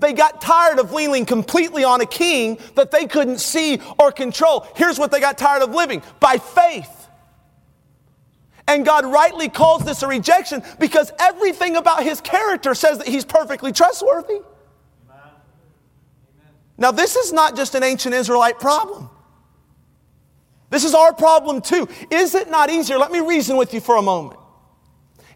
They 0.00 0.12
got 0.12 0.40
tired 0.40 0.78
of 0.78 0.92
leaning 0.92 1.24
completely 1.24 1.82
on 1.82 2.00
a 2.00 2.06
king 2.06 2.58
that 2.76 2.90
they 2.90 3.06
couldn't 3.06 3.38
see 3.38 3.80
or 3.98 4.12
control. 4.12 4.66
Here's 4.76 4.98
what 4.98 5.10
they 5.10 5.18
got 5.18 5.38
tired 5.38 5.62
of 5.62 5.70
living 5.70 6.02
by 6.20 6.38
faith. 6.38 7.08
And 8.68 8.84
God 8.84 9.06
rightly 9.06 9.48
calls 9.48 9.84
this 9.84 10.02
a 10.02 10.06
rejection 10.06 10.62
because 10.78 11.10
everything 11.18 11.74
about 11.76 12.02
his 12.02 12.20
character 12.20 12.74
says 12.74 12.98
that 12.98 13.08
he's 13.08 13.24
perfectly 13.24 13.72
trustworthy. 13.72 14.40
Now, 16.78 16.92
this 16.92 17.16
is 17.16 17.32
not 17.32 17.56
just 17.56 17.74
an 17.74 17.82
ancient 17.82 18.14
Israelite 18.14 18.60
problem. 18.60 19.10
This 20.70 20.84
is 20.84 20.94
our 20.94 21.12
problem 21.12 21.60
too. 21.60 21.88
Is 22.10 22.34
it 22.34 22.50
not 22.50 22.70
easier? 22.70 22.98
Let 22.98 23.10
me 23.10 23.20
reason 23.20 23.56
with 23.56 23.74
you 23.74 23.80
for 23.80 23.96
a 23.96 24.02
moment. 24.02 24.38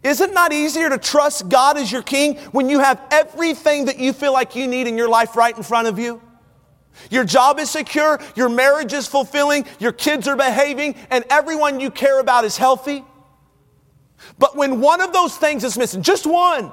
Is 0.03 0.21
it 0.21 0.33
not 0.33 0.53
easier 0.53 0.89
to 0.89 0.97
trust 0.97 1.49
God 1.49 1.77
as 1.77 1.91
your 1.91 2.01
king 2.01 2.37
when 2.51 2.69
you 2.69 2.79
have 2.79 3.01
everything 3.11 3.85
that 3.85 3.99
you 3.99 4.13
feel 4.13 4.33
like 4.33 4.55
you 4.55 4.67
need 4.67 4.87
in 4.87 4.97
your 4.97 5.09
life 5.09 5.35
right 5.35 5.55
in 5.55 5.63
front 5.63 5.87
of 5.87 5.97
you? 5.97 6.21
Your 7.09 7.23
job 7.23 7.59
is 7.59 7.69
secure, 7.69 8.19
your 8.35 8.49
marriage 8.49 8.93
is 8.93 9.07
fulfilling, 9.07 9.65
your 9.79 9.91
kids 9.91 10.27
are 10.27 10.35
behaving, 10.35 10.95
and 11.09 11.25
everyone 11.29 11.79
you 11.79 11.89
care 11.89 12.19
about 12.19 12.45
is 12.45 12.57
healthy? 12.57 13.03
But 14.37 14.55
when 14.55 14.79
one 14.79 15.01
of 15.01 15.11
those 15.11 15.35
things 15.35 15.63
is 15.63 15.77
missing, 15.77 16.03
just 16.03 16.25
one, 16.25 16.71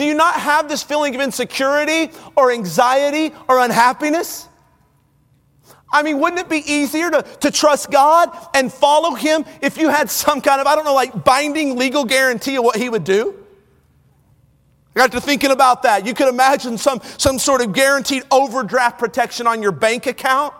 do 0.00 0.06
you 0.06 0.14
not 0.14 0.36
have 0.36 0.66
this 0.66 0.82
feeling 0.82 1.14
of 1.14 1.20
insecurity 1.20 2.10
or 2.34 2.50
anxiety 2.52 3.34
or 3.48 3.58
unhappiness? 3.58 4.48
I 5.92 6.02
mean, 6.02 6.20
wouldn't 6.20 6.40
it 6.40 6.48
be 6.48 6.62
easier 6.72 7.10
to, 7.10 7.20
to 7.40 7.50
trust 7.50 7.90
God 7.90 8.30
and 8.54 8.72
follow 8.72 9.14
Him 9.14 9.44
if 9.60 9.76
you 9.76 9.90
had 9.90 10.08
some 10.08 10.40
kind 10.40 10.58
of, 10.58 10.66
I 10.66 10.74
don't 10.74 10.86
know, 10.86 10.94
like 10.94 11.22
binding 11.22 11.76
legal 11.76 12.06
guarantee 12.06 12.56
of 12.56 12.64
what 12.64 12.76
He 12.76 12.88
would 12.88 13.04
do? 13.04 13.44
I 14.96 15.00
got 15.00 15.12
to 15.12 15.20
thinking 15.20 15.50
about 15.50 15.82
that. 15.82 16.06
You 16.06 16.14
could 16.14 16.28
imagine 16.28 16.78
some, 16.78 17.02
some 17.18 17.38
sort 17.38 17.60
of 17.60 17.74
guaranteed 17.74 18.22
overdraft 18.30 18.98
protection 18.98 19.46
on 19.46 19.62
your 19.62 19.70
bank 19.70 20.06
account 20.06 20.54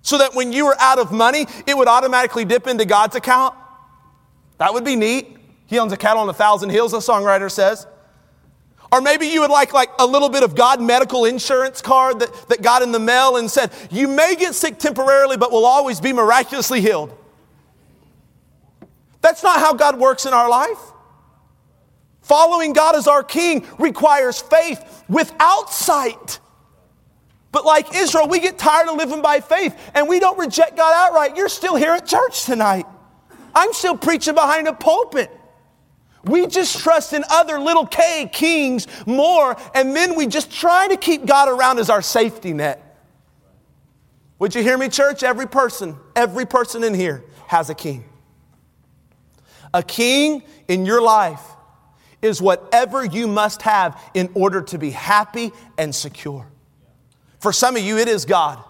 so 0.00 0.16
that 0.16 0.34
when 0.34 0.50
you 0.50 0.64
were 0.64 0.80
out 0.80 0.98
of 0.98 1.12
money, 1.12 1.46
it 1.66 1.76
would 1.76 1.88
automatically 1.88 2.46
dip 2.46 2.66
into 2.66 2.86
God's 2.86 3.16
account. 3.16 3.54
That 4.56 4.72
would 4.72 4.86
be 4.86 4.96
neat. 4.96 5.36
He 5.66 5.78
owns 5.78 5.92
a 5.92 5.98
cattle 5.98 6.22
on 6.22 6.28
a 6.30 6.32
thousand 6.32 6.70
hills, 6.70 6.92
the 6.92 7.00
songwriter 7.00 7.50
says. 7.50 7.86
Or 8.92 9.00
maybe 9.00 9.26
you 9.26 9.40
would 9.42 9.50
like, 9.50 9.72
like 9.72 9.90
a 9.98 10.06
little 10.06 10.28
bit 10.28 10.42
of 10.42 10.54
God 10.54 10.80
medical 10.80 11.24
insurance 11.24 11.80
card 11.80 12.18
that, 12.20 12.48
that 12.48 12.62
got 12.62 12.82
in 12.82 12.90
the 12.90 12.98
mail 12.98 13.36
and 13.36 13.48
said, 13.50 13.70
You 13.90 14.08
may 14.08 14.34
get 14.34 14.54
sick 14.54 14.78
temporarily, 14.78 15.36
but 15.36 15.52
will 15.52 15.64
always 15.64 16.00
be 16.00 16.12
miraculously 16.12 16.80
healed. 16.80 17.16
That's 19.20 19.42
not 19.42 19.60
how 19.60 19.74
God 19.74 19.98
works 19.98 20.26
in 20.26 20.32
our 20.32 20.48
life. 20.48 20.78
Following 22.22 22.72
God 22.72 22.96
as 22.96 23.06
our 23.06 23.22
King 23.22 23.66
requires 23.78 24.40
faith 24.40 25.04
without 25.08 25.72
sight. 25.72 26.40
But 27.52 27.64
like 27.64 27.94
Israel, 27.94 28.28
we 28.28 28.38
get 28.40 28.58
tired 28.58 28.88
of 28.88 28.96
living 28.96 29.22
by 29.22 29.40
faith 29.40 29.76
and 29.94 30.08
we 30.08 30.20
don't 30.20 30.38
reject 30.38 30.76
God 30.76 30.92
outright. 30.94 31.36
You're 31.36 31.48
still 31.48 31.76
here 31.76 31.92
at 31.92 32.06
church 32.06 32.44
tonight. 32.44 32.86
I'm 33.54 33.72
still 33.72 33.96
preaching 33.96 34.34
behind 34.34 34.68
a 34.68 34.72
pulpit. 34.72 35.30
We 36.24 36.46
just 36.46 36.78
trust 36.80 37.12
in 37.12 37.24
other 37.30 37.58
little 37.58 37.86
K 37.86 38.28
kings 38.30 38.86
more, 39.06 39.56
and 39.74 39.96
then 39.96 40.16
we 40.16 40.26
just 40.26 40.50
try 40.52 40.88
to 40.88 40.96
keep 40.96 41.24
God 41.24 41.48
around 41.48 41.78
as 41.78 41.88
our 41.88 42.02
safety 42.02 42.52
net. 42.52 42.86
Would 44.38 44.54
you 44.54 44.62
hear 44.62 44.76
me, 44.76 44.88
church? 44.88 45.22
Every 45.22 45.46
person, 45.46 45.96
every 46.16 46.46
person 46.46 46.84
in 46.84 46.94
here 46.94 47.24
has 47.46 47.70
a 47.70 47.74
king. 47.74 48.04
A 49.72 49.82
king 49.82 50.42
in 50.68 50.84
your 50.84 51.00
life 51.00 51.42
is 52.22 52.42
whatever 52.42 53.04
you 53.04 53.26
must 53.26 53.62
have 53.62 54.00
in 54.14 54.30
order 54.34 54.60
to 54.62 54.78
be 54.78 54.90
happy 54.90 55.52
and 55.78 55.94
secure. 55.94 56.46
For 57.38 57.52
some 57.52 57.76
of 57.76 57.82
you, 57.82 57.96
it 57.96 58.08
is 58.08 58.24
God, 58.26 58.62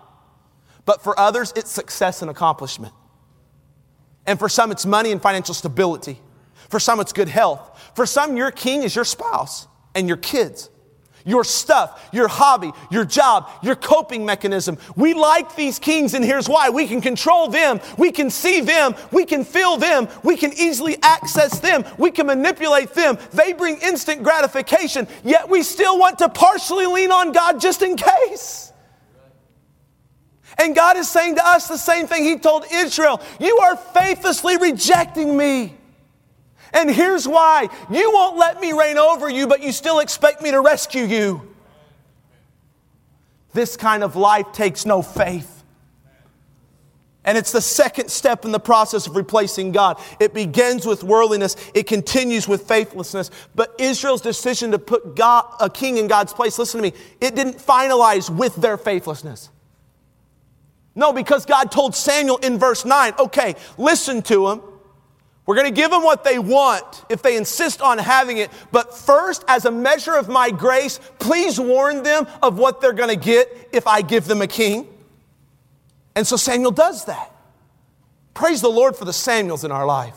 but 0.85 1.03
for 1.03 1.19
others, 1.19 1.53
it's 1.57 1.71
success 1.71 2.23
and 2.23 2.31
accomplishment. 2.31 2.93
And 4.27 4.39
for 4.39 4.49
some, 4.49 4.71
it's 4.71 4.87
money 4.87 5.11
and 5.11 5.21
financial 5.21 5.55
stability. 5.55 6.21
For 6.71 6.81
some, 6.81 7.01
it's 7.01 7.13
good 7.13 7.29
health. 7.29 7.93
For 7.95 8.07
some, 8.07 8.37
your 8.37 8.53
king 8.53 8.85
is 8.85 8.95
your 8.95 9.05
spouse 9.05 9.67
and 9.95 10.07
your 10.07 10.17
kids, 10.17 10.71
your 11.25 11.43
stuff, 11.43 12.09
your 12.13 12.29
hobby, 12.29 12.71
your 12.93 13.05
job, 13.05 13.51
your 13.61 13.75
coping 13.75 14.25
mechanism. 14.25 14.79
We 14.95 15.13
like 15.13 15.57
these 15.57 15.81
kings, 15.81 16.15
and 16.15 16.25
here's 16.25 16.49
why 16.49 16.71
we 16.71 16.87
can 16.87 17.01
control 17.01 17.49
them, 17.49 17.81
we 17.99 18.13
can 18.13 18.31
see 18.31 18.61
them, 18.61 18.95
we 19.11 19.25
can 19.25 19.45
feel 19.45 19.79
them, 19.79 20.09
we 20.23 20.37
can 20.37 20.53
easily 20.53 20.97
access 21.03 21.59
them, 21.59 21.85
we 21.99 22.13
can 22.13 22.27
manipulate 22.27 22.95
them. 22.95 23.19
They 23.33 23.53
bring 23.53 23.79
instant 23.79 24.23
gratification, 24.23 25.09
yet 25.25 25.49
we 25.49 25.65
still 25.65 25.99
want 25.99 26.19
to 26.19 26.29
partially 26.29 26.87
lean 26.87 27.11
on 27.11 27.33
God 27.33 27.61
just 27.61 27.83
in 27.83 27.97
case. 27.97 28.73
And 30.57 30.75
God 30.75 30.97
is 30.97 31.11
saying 31.11 31.35
to 31.35 31.47
us 31.47 31.67
the 31.67 31.79
same 31.79 32.07
thing 32.07 32.23
He 32.23 32.39
told 32.39 32.65
Israel 32.71 33.21
You 33.41 33.59
are 33.59 33.77
faithlessly 33.77 34.57
rejecting 34.57 35.37
me. 35.37 35.80
And 36.73 36.91
here's 36.91 37.27
why 37.27 37.69
you 37.91 38.13
won't 38.13 38.37
let 38.37 38.61
me 38.61 38.73
reign 38.73 38.99
over 38.99 39.29
you, 39.29 39.47
but 39.47 39.63
you 39.63 39.73
still 39.73 39.99
expect 39.99 40.43
me 40.43 40.51
to 40.51 40.61
rescue 40.61 41.05
you. 41.05 41.55
This 43.53 43.77
kind 43.77 44.05
of 44.05 44.17
life 44.17 44.53
takes 44.53 44.87
no 44.87 45.03
faith. 45.03 45.61
And 47.25 47.37
it's 47.37 47.53
the 47.53 47.61
second 47.61 48.11
step 48.11 48.45
in 48.45 48.53
the 48.53 48.61
process 48.61 49.07
of 49.07 49.15
replacing 49.15 49.73
God. 49.73 50.01
It 50.19 50.33
begins 50.33 50.87
with 50.87 51.05
worldliness, 51.05 51.55
it 51.75 51.87
continues 51.87 52.49
with 52.49 52.67
faithlessness. 52.67 53.31
But 53.55 53.75
Israel's 53.79 54.23
decision 54.23 54.71
to 54.71 54.79
put 54.79 55.17
God, 55.17 55.45
a 55.61 55.69
king 55.69 55.99
in 55.99 56.09
God's 56.09 56.33
place, 56.33 56.59
listen 56.59 56.79
to 56.79 56.91
me, 56.91 56.97
it 57.21 57.35
didn't 57.35 57.59
finalize 57.59 58.31
with 58.31 58.57
their 58.57 58.79
faithlessness. 58.79 59.51
No, 60.95 61.13
because 61.13 61.45
God 61.47 61.71
told 61.71 61.95
Samuel 61.95 62.39
in 62.39 62.59
verse 62.59 62.85
9, 62.85 63.15
okay, 63.19 63.55
listen 63.77 64.23
to 64.23 64.49
them. 64.49 64.63
We're 65.47 65.57
going 65.57 65.69
to 65.69 65.75
give 65.75 65.91
them 65.91 66.03
what 66.03 66.23
they 66.23 66.39
want 66.39 67.05
if 67.09 67.23
they 67.23 67.37
insist 67.37 67.81
on 67.81 67.99
having 67.99 68.39
it. 68.39 68.51
But 68.71 68.97
first, 68.97 69.45
as 69.49 69.65
a 69.65 69.71
measure 69.71 70.15
of 70.15 70.29
my 70.29 70.51
grace, 70.51 71.01
please 71.19 71.59
warn 71.59 72.03
them 72.03 72.27
of 72.43 72.59
what 72.59 72.81
they're 72.81 72.93
going 72.93 73.09
to 73.09 73.17
get 73.17 73.71
if 73.73 73.87
I 73.87 74.03
give 74.03 74.27
them 74.27 74.43
a 74.43 74.47
king. 74.47 74.87
And 76.15 76.27
so 76.27 76.37
Samuel 76.37 76.71
does 76.71 77.07
that. 77.07 77.35
Praise 78.35 78.61
the 78.61 78.69
Lord 78.69 78.97
for 78.97 79.05
the 79.05 79.13
Samuels 79.13 79.65
in 79.65 79.73
our 79.73 79.87
life. 79.87 80.17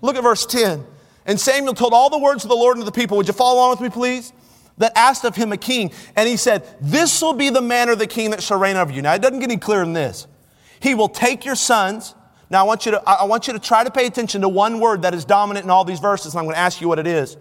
Look 0.00 0.16
at 0.16 0.22
verse 0.22 0.46
10. 0.46 0.84
And 1.26 1.38
Samuel 1.38 1.74
told 1.74 1.92
all 1.92 2.10
the 2.10 2.18
words 2.18 2.44
of 2.44 2.48
the 2.48 2.56
Lord 2.56 2.78
to 2.78 2.84
the 2.84 2.92
people. 2.92 3.16
Would 3.16 3.26
you 3.26 3.34
follow 3.34 3.56
along 3.56 3.70
with 3.72 3.80
me, 3.80 3.90
please? 3.90 4.32
That 4.78 4.92
asked 4.96 5.24
of 5.24 5.34
him 5.34 5.52
a 5.52 5.56
king. 5.56 5.92
And 6.16 6.28
he 6.28 6.36
said, 6.36 6.64
This 6.80 7.20
will 7.20 7.34
be 7.34 7.50
the 7.50 7.60
man 7.60 7.88
or 7.88 7.96
the 7.96 8.06
king 8.06 8.30
that 8.30 8.42
shall 8.42 8.58
reign 8.58 8.76
over 8.76 8.92
you. 8.92 9.02
Now, 9.02 9.14
it 9.14 9.22
doesn't 9.22 9.40
get 9.40 9.50
any 9.50 9.58
clearer 9.58 9.84
than 9.84 9.92
this. 9.92 10.26
He 10.80 10.94
will 10.94 11.08
take 11.08 11.44
your 11.44 11.56
sons 11.56 12.14
now, 12.50 12.64
I 12.64 12.66
want, 12.66 12.86
you 12.86 12.92
to, 12.92 13.02
I 13.06 13.24
want 13.24 13.46
you 13.46 13.52
to 13.52 13.58
try 13.58 13.84
to 13.84 13.90
pay 13.90 14.06
attention 14.06 14.40
to 14.40 14.48
one 14.48 14.80
word 14.80 15.02
that 15.02 15.12
is 15.12 15.24
dominant 15.24 15.64
in 15.64 15.70
all 15.70 15.84
these 15.84 16.00
verses, 16.00 16.32
and 16.32 16.38
I'm 16.38 16.46
going 16.46 16.54
to 16.54 16.60
ask 16.60 16.80
you 16.80 16.88
what 16.88 16.98
it 16.98 17.06
is. 17.06 17.36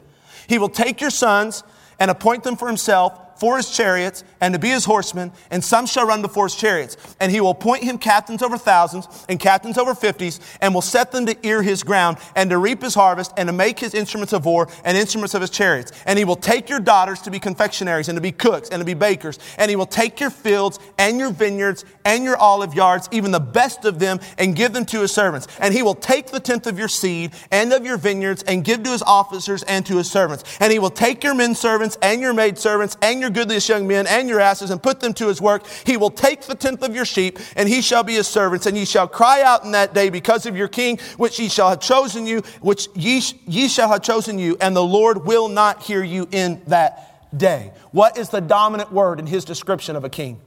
He 0.48 0.58
will 0.58 0.70
take 0.70 1.00
your 1.00 1.10
sons 1.10 1.63
and 2.00 2.12
appoint 2.12 2.43
them 2.43 2.58
for 2.58 2.67
himself 2.67 3.17
for 3.39 3.58
his 3.58 3.69
chariots 3.69 4.23
and 4.41 4.54
to 4.54 4.60
be 4.60 4.69
his 4.69 4.86
horsemen, 4.86 5.32
and 5.52 5.63
some 5.63 5.86
shall 5.86 6.06
run 6.06 6.21
before 6.21 6.45
his 6.45 6.56
chariots. 6.56 6.97
And 7.19 7.32
he 7.32 7.41
will 7.41 7.52
appoint 7.52 7.84
him 7.84 7.97
captains 7.97 8.41
over 8.41 8.58
thousands 8.58 9.08
and 9.30 9.39
captains 9.39 9.78
over 9.78 9.95
fifties, 9.95 10.39
and 10.62 10.73
will 10.73 10.82
set 10.82 11.12
them 11.12 11.26
to 11.26 11.47
ear 11.47 11.62
his 11.62 11.84
ground 11.84 12.17
and 12.36 12.50
to 12.50 12.58
reap 12.58 12.82
his 12.82 12.95
harvest 12.95 13.34
and 13.38 13.47
to 13.47 13.54
make 13.54 13.80
his 13.80 13.93
instruments 13.93 14.34
of 14.34 14.45
war 14.45 14.67
and 14.84 14.97
instruments 14.97 15.34
of 15.34 15.41
his 15.41 15.50
chariots. 15.50 15.91
And 16.06 16.17
he 16.17 16.26
will 16.26 16.36
take 16.36 16.69
your 16.69 16.80
daughters 16.80 17.21
to 17.21 17.32
be 17.32 17.39
confectionaries 17.39 18.10
and 18.10 18.17
to 18.17 18.21
be 18.21 18.32
cooks 18.32 18.69
and 18.69 18.80
to 18.80 18.86
be 18.86 18.93
bakers. 18.93 19.39
And 19.58 19.69
he 19.69 19.76
will 19.76 19.86
take 19.86 20.19
your 20.19 20.30
fields 20.30 20.80
and 20.97 21.19
your 21.19 21.32
vineyards 21.32 21.86
and 22.06 22.23
your 22.23 22.38
olive 22.38 22.73
yards, 22.73 23.10
even 23.12 23.32
the 23.32 23.39
best 23.39 23.86
of 23.86 24.00
them, 24.00 24.19
and 24.38 24.56
give 24.56 24.73
them 24.73 24.86
to 24.86 25.02
his 25.02 25.12
servants. 25.12 25.47
And 25.60 25.73
he 25.73 25.84
will 25.84 25.95
take 25.95 26.28
the 26.28 26.39
tenth 26.39 26.67
of 26.67 26.80
your 26.80 26.88
seed 26.88 27.34
and 27.52 27.73
of 27.73 27.86
your 27.86 27.97
vineyards 27.97 28.43
and 28.43 28.63
give 28.63 28.84
to 28.84 28.91
his 28.91 29.04
officers 29.04 29.63
and 29.63 29.86
to 29.86 29.97
his 29.97 30.10
servants. 30.10 30.43
And 30.60 30.71
he 30.71 30.80
will 30.80 30.89
take 30.89 31.23
your 31.23 31.34
men 31.34 31.56
servants 31.56 31.97
and 32.02 32.21
your 32.21 32.34
maid 32.34 32.58
servants 32.58 32.97
and 33.02 33.19
your 33.19 33.27
your 33.28 33.34
goodliest 33.34 33.68
young 33.68 33.88
men 33.88 34.08
and 34.08 34.30
your 34.30 34.40
asses 34.40 34.72
and 34.72 34.82
put 34.82 35.00
them 35.02 35.13
to 35.13 35.28
his 35.28 35.42
work. 35.42 35.68
He 35.86 35.98
will 35.98 36.10
take 36.10 36.42
the 36.42 36.56
tenth 36.56 36.82
of 36.82 36.96
your 36.96 37.06
sheep, 37.06 37.40
and 37.56 37.68
he 37.68 37.82
shall 37.82 38.04
be 38.04 38.13
his 38.13 38.28
servants. 38.28 38.66
And 38.66 38.78
ye 38.78 38.86
shall 38.86 39.08
cry 39.08 39.42
out 39.42 39.66
in 39.66 39.72
that 39.72 39.94
day 39.94 40.10
because 40.10 40.46
of 40.46 40.56
your 40.56 40.68
king, 40.68 40.98
which 41.18 41.40
ye 41.40 41.50
shall 41.50 41.70
have 41.70 41.82
chosen 41.82 42.26
you, 42.26 42.42
which 42.62 42.88
ye, 42.96 43.22
ye 43.46 43.68
shall 43.68 43.90
have 43.90 44.02
chosen 44.02 44.40
you, 44.40 44.58
and 44.62 44.76
the 44.76 44.84
Lord 44.84 45.26
will 45.26 45.50
not 45.50 45.84
hear 45.84 46.04
you 46.04 46.28
in 46.32 46.62
that 46.68 47.38
day. 47.38 47.74
What 47.92 48.18
is 48.18 48.30
the 48.30 48.42
dominant 48.42 48.92
word 48.92 49.20
in 49.20 49.28
his 49.28 49.44
description 49.44 49.96
of 49.96 50.04
a 50.06 50.10
king? 50.10 50.40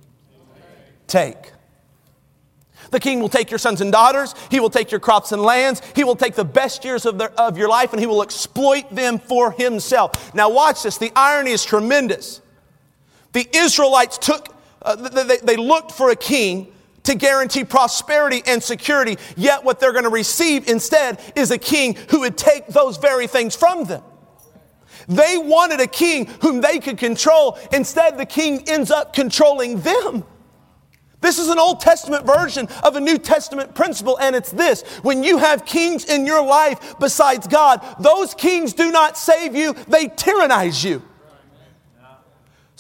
Take. 1.07 1.53
The 2.91 3.01
king 3.01 3.21
will 3.21 3.29
take 3.29 3.51
your 3.51 3.59
sons 3.59 3.81
and 3.81 3.93
daughters. 3.93 4.35
He 4.51 4.59
will 4.59 4.71
take 4.71 4.91
your 4.91 5.01
crops 5.01 5.33
and 5.33 5.43
lands. 5.43 5.83
He 5.95 6.03
will 6.03 6.17
take 6.17 6.35
the 6.35 6.45
best 6.45 6.85
years 6.85 7.05
of, 7.05 7.19
their, 7.19 7.31
of 7.39 7.59
your 7.59 7.69
life 7.69 7.93
and 7.93 8.01
he 8.01 8.07
will 8.07 8.23
exploit 8.23 8.91
them 8.91 9.19
for 9.19 9.53
himself. 9.53 10.35
Now, 10.35 10.51
watch 10.51 10.83
this. 10.83 10.97
The 10.97 11.13
irony 11.15 11.51
is 11.51 11.65
tremendous. 11.65 12.41
The 13.33 13.49
Israelites 13.55 14.19
took, 14.19 14.55
uh, 14.83 14.97
they, 14.97 15.39
they 15.39 15.57
looked 15.57 15.93
for 15.93 16.11
a 16.11 16.17
king 16.17 16.73
to 17.05 17.15
guarantee 17.15 17.65
prosperity 17.65 18.43
and 18.47 18.63
security, 18.63 19.17
yet 19.37 19.65
what 19.65 19.81
they're 19.81 19.93
going 19.93 20.05
to 20.05 20.11
receive 20.11 20.69
instead 20.69 21.21
is 21.35 21.51
a 21.51 21.59
king 21.59 21.97
who 22.11 22.21
would 22.21 22.37
take 22.37 22.67
those 22.69 22.99
very 22.99 23.27
things 23.27 23.57
from 23.57 23.85
them. 23.85 24.03
They 25.09 25.39
wanted 25.39 25.81
a 25.81 25.87
king 25.87 26.27
whom 26.43 26.61
they 26.61 26.79
could 26.79 26.99
control. 26.99 27.59
Instead, 27.73 28.19
the 28.19 28.27
king 28.27 28.69
ends 28.69 28.91
up 28.91 29.13
controlling 29.13 29.81
them. 29.81 30.25
This 31.21 31.39
is 31.39 31.49
an 31.49 31.59
Old 31.59 31.81
Testament 31.81 32.27
version 32.27 32.69
of 32.83 32.97
a 32.97 33.01
New 33.01 33.19
Testament 33.19 33.75
principle, 33.75 34.19
and 34.19 34.35
it's 34.35 34.51
this. 34.51 34.83
When 35.03 35.23
you 35.23 35.39
have 35.39 35.65
kings 35.65 36.05
in 36.07 36.27
your 36.27 36.45
life 36.45 36.95
besides 36.99 37.47
God, 37.47 37.85
those 37.99 38.35
kings 38.35 38.73
do 38.73 38.91
not 38.91 39.19
save 39.19 39.55
you, 39.55 39.75
they 39.89 40.09
tyrannize 40.09 40.83
you. 40.83 41.03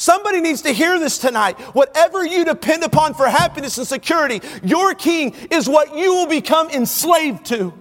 Somebody 0.01 0.41
needs 0.41 0.63
to 0.63 0.73
hear 0.73 0.99
this 0.99 1.19
tonight. 1.19 1.61
Whatever 1.75 2.25
you 2.25 2.47
depend 2.47 2.85
upon 2.85 3.13
for 3.13 3.29
happiness 3.29 3.77
and 3.77 3.87
security, 3.87 4.41
your 4.63 4.95
king 4.95 5.35
is 5.51 5.69
what 5.69 5.95
you 5.95 6.15
will 6.15 6.27
become 6.27 6.71
enslaved 6.71 7.45
to. 7.47 7.75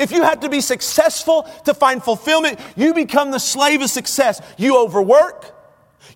If 0.00 0.10
you 0.10 0.24
have 0.24 0.40
to 0.40 0.48
be 0.48 0.60
successful 0.60 1.44
to 1.64 1.74
find 1.74 2.02
fulfillment, 2.02 2.58
you 2.74 2.92
become 2.92 3.30
the 3.30 3.38
slave 3.38 3.82
of 3.82 3.90
success. 3.90 4.42
You 4.58 4.76
overwork, 4.82 5.54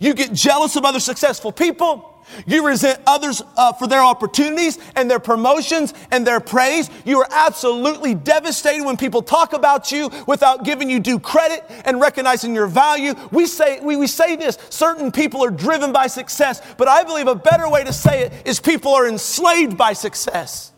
you 0.01 0.13
get 0.13 0.33
jealous 0.33 0.75
of 0.75 0.85
other 0.85 0.99
successful 0.99 1.53
people. 1.53 2.16
You 2.47 2.67
resent 2.67 3.01
others 3.07 3.43
uh, 3.57 3.73
for 3.73 3.87
their 3.87 4.03
opportunities 4.03 4.79
and 4.95 5.11
their 5.11 5.19
promotions 5.19 5.95
and 6.11 6.27
their 6.27 6.41
praise. 6.41 6.91
You 7.05 7.21
are 7.21 7.29
absolutely 7.31 8.15
devastated 8.15 8.85
when 8.85 8.97
people 8.97 9.23
talk 9.23 9.53
about 9.53 9.91
you 9.91 10.11
without 10.27 10.65
giving 10.65 10.91
you 10.91 11.01
due 11.01 11.19
credit 11.19 11.65
and 11.85 12.01
recognizing 12.01 12.55
your 12.55 12.67
value. 12.67 13.15
We 13.31 13.47
say, 13.47 13.81
we, 13.81 13.97
we 13.97 14.07
say 14.07 14.37
this 14.37 14.59
certain 14.71 15.11
people 15.13 15.45
are 15.45 15.51
driven 15.51 15.93
by 15.93 16.07
success, 16.07 16.61
but 16.77 16.89
I 16.89 17.05
believe 17.05 17.27
a 17.27 17.35
better 17.35 17.69
way 17.69 17.85
to 17.85 17.93
say 17.93 18.23
it 18.23 18.33
is 18.45 18.61
people 18.61 18.95
are 18.95 19.09
enslaved 19.09 19.77
by 19.77 19.93
success. 19.93 20.73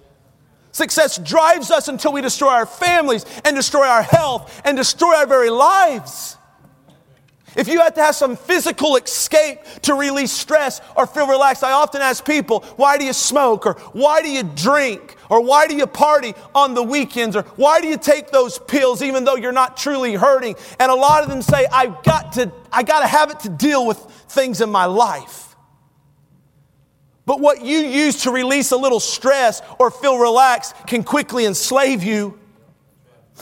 Success 0.72 1.18
drives 1.18 1.70
us 1.70 1.88
until 1.88 2.12
we 2.12 2.20
destroy 2.20 2.50
our 2.50 2.66
families 2.66 3.26
and 3.44 3.56
destroy 3.56 3.86
our 3.86 4.02
health 4.02 4.62
and 4.64 4.76
destroy 4.76 5.14
our 5.16 5.26
very 5.26 5.50
lives. 5.50 6.37
If 7.58 7.66
you 7.66 7.80
have 7.80 7.94
to 7.94 8.02
have 8.02 8.14
some 8.14 8.36
physical 8.36 8.94
escape 8.94 9.58
to 9.82 9.94
release 9.94 10.30
stress 10.30 10.80
or 10.96 11.08
feel 11.08 11.26
relaxed, 11.26 11.64
I 11.64 11.72
often 11.72 12.00
ask 12.00 12.24
people, 12.24 12.60
why 12.76 12.96
do 12.98 13.04
you 13.04 13.12
smoke? 13.12 13.66
Or 13.66 13.74
why 13.92 14.22
do 14.22 14.30
you 14.30 14.44
drink? 14.44 15.16
Or 15.28 15.42
why 15.42 15.66
do 15.66 15.74
you 15.74 15.88
party 15.88 16.34
on 16.54 16.74
the 16.74 16.84
weekends? 16.84 17.34
Or 17.34 17.42
why 17.56 17.80
do 17.80 17.88
you 17.88 17.98
take 17.98 18.30
those 18.30 18.60
pills 18.60 19.02
even 19.02 19.24
though 19.24 19.34
you're 19.34 19.50
not 19.50 19.76
truly 19.76 20.14
hurting? 20.14 20.54
And 20.78 20.92
a 20.92 20.94
lot 20.94 21.24
of 21.24 21.28
them 21.28 21.42
say, 21.42 21.66
I've 21.72 22.00
got 22.04 22.34
to, 22.34 22.52
I 22.72 22.84
got 22.84 23.00
to 23.00 23.08
have 23.08 23.30
it 23.30 23.40
to 23.40 23.48
deal 23.48 23.84
with 23.84 23.98
things 24.28 24.60
in 24.60 24.70
my 24.70 24.84
life. 24.84 25.56
But 27.26 27.40
what 27.40 27.62
you 27.62 27.78
use 27.78 28.22
to 28.22 28.30
release 28.30 28.70
a 28.70 28.76
little 28.76 29.00
stress 29.00 29.62
or 29.80 29.90
feel 29.90 30.16
relaxed 30.16 30.76
can 30.86 31.02
quickly 31.02 31.44
enslave 31.44 32.04
you. 32.04 32.38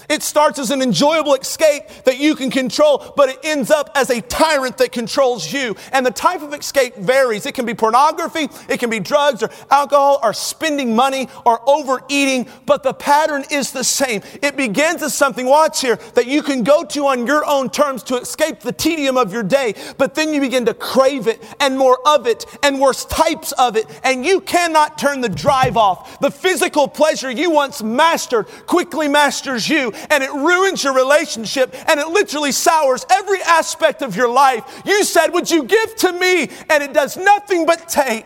It 0.09 0.23
starts 0.23 0.59
as 0.59 0.71
an 0.71 0.83
enjoyable 0.83 1.35
escape 1.35 1.85
that 2.05 2.19
you 2.19 2.35
can 2.35 2.51
control, 2.51 3.13
but 3.17 3.29
it 3.29 3.39
ends 3.43 3.71
up 3.71 3.91
as 3.95 4.11
a 4.11 4.21
tyrant 4.21 4.79
that 4.79 4.93
controls 4.93 5.53
you. 5.53 5.77
And 5.93 6.05
the 6.05 6.11
type 6.11 6.43
of 6.43 6.53
escape 6.55 6.97
varies. 6.97 7.47
It 7.47 7.55
can 7.55 7.67
be 7.67 7.75
pornography, 7.75 8.49
it 8.69 8.79
can 8.79 8.91
be 8.91 9.01
drugs 9.01 9.43
or 9.43 9.51
alcohol 9.71 10.21
or 10.23 10.33
spending 10.33 10.95
money 10.95 11.29
or 11.45 11.61
overeating, 11.69 12.49
but 12.67 12.83
the 12.83 12.95
pattern 12.95 13.45
is 13.51 13.73
the 13.73 13.85
same. 13.85 14.23
It 14.43 14.57
begins 14.57 15.03
as 15.03 15.15
something, 15.15 15.47
watch 15.47 15.81
here, 15.81 15.97
that 16.15 16.27
you 16.27 16.43
can 16.43 16.63
go 16.63 16.85
to 16.85 17.07
on 17.07 17.27
your 17.27 17.45
own 17.47 17.71
terms 17.71 18.03
to 18.05 18.17
escape 18.17 18.61
the 18.61 18.73
tedium 18.73 19.17
of 19.17 19.33
your 19.33 19.43
day, 19.43 19.75
but 19.99 20.15
then 20.15 20.33
you 20.33 20.41
begin 20.41 20.67
to 20.67 20.75
crave 20.75 21.27
it 21.27 21.43
and 21.61 21.79
more 21.79 21.99
of 22.07 22.27
it 22.27 22.45
and 22.63 22.81
worse 22.81 23.05
types 23.07 23.53
of 23.53 23.77
it, 23.77 23.87
and 24.05 24.25
you 24.25 24.41
cannot 24.41 24.99
turn 24.99 25.21
the 25.21 25.29
drive 25.29 25.77
off. 25.77 26.19
The 26.21 26.31
physical 26.31 26.89
pleasure 26.89 27.31
you 27.31 27.51
once 27.51 27.83
mastered 27.83 28.47
quickly 28.67 29.09
masters 29.09 29.69
you 29.69 29.86
and 30.11 30.23
it 30.23 30.33
ruins 30.33 30.85
your 30.85 30.95
relationship 30.95 31.75
and 31.89 32.01
it 32.01 32.09
literally 32.09 32.53
sours 32.53 33.05
every 33.11 33.43
aspect 33.43 34.03
of 34.03 34.17
your 34.17 34.29
life. 34.29 34.83
You 34.85 35.05
said, 35.05 35.29
Would 35.29 35.51
you 35.51 35.65
give 35.65 35.97
to 35.97 36.13
me? 36.13 36.49
And 36.71 36.83
it 36.83 36.93
does 36.93 37.17
nothing 37.17 37.67
but 37.67 37.89
take. 37.89 38.25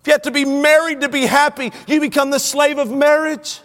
If 0.00 0.08
you 0.08 0.12
have 0.12 0.22
to 0.22 0.30
be 0.30 0.44
married 0.44 1.00
to 1.00 1.08
be 1.08 1.22
happy, 1.22 1.72
you 1.86 1.98
become 2.00 2.30
the 2.30 2.38
slave 2.38 2.78
of 2.78 2.90
marriage. 2.90 3.60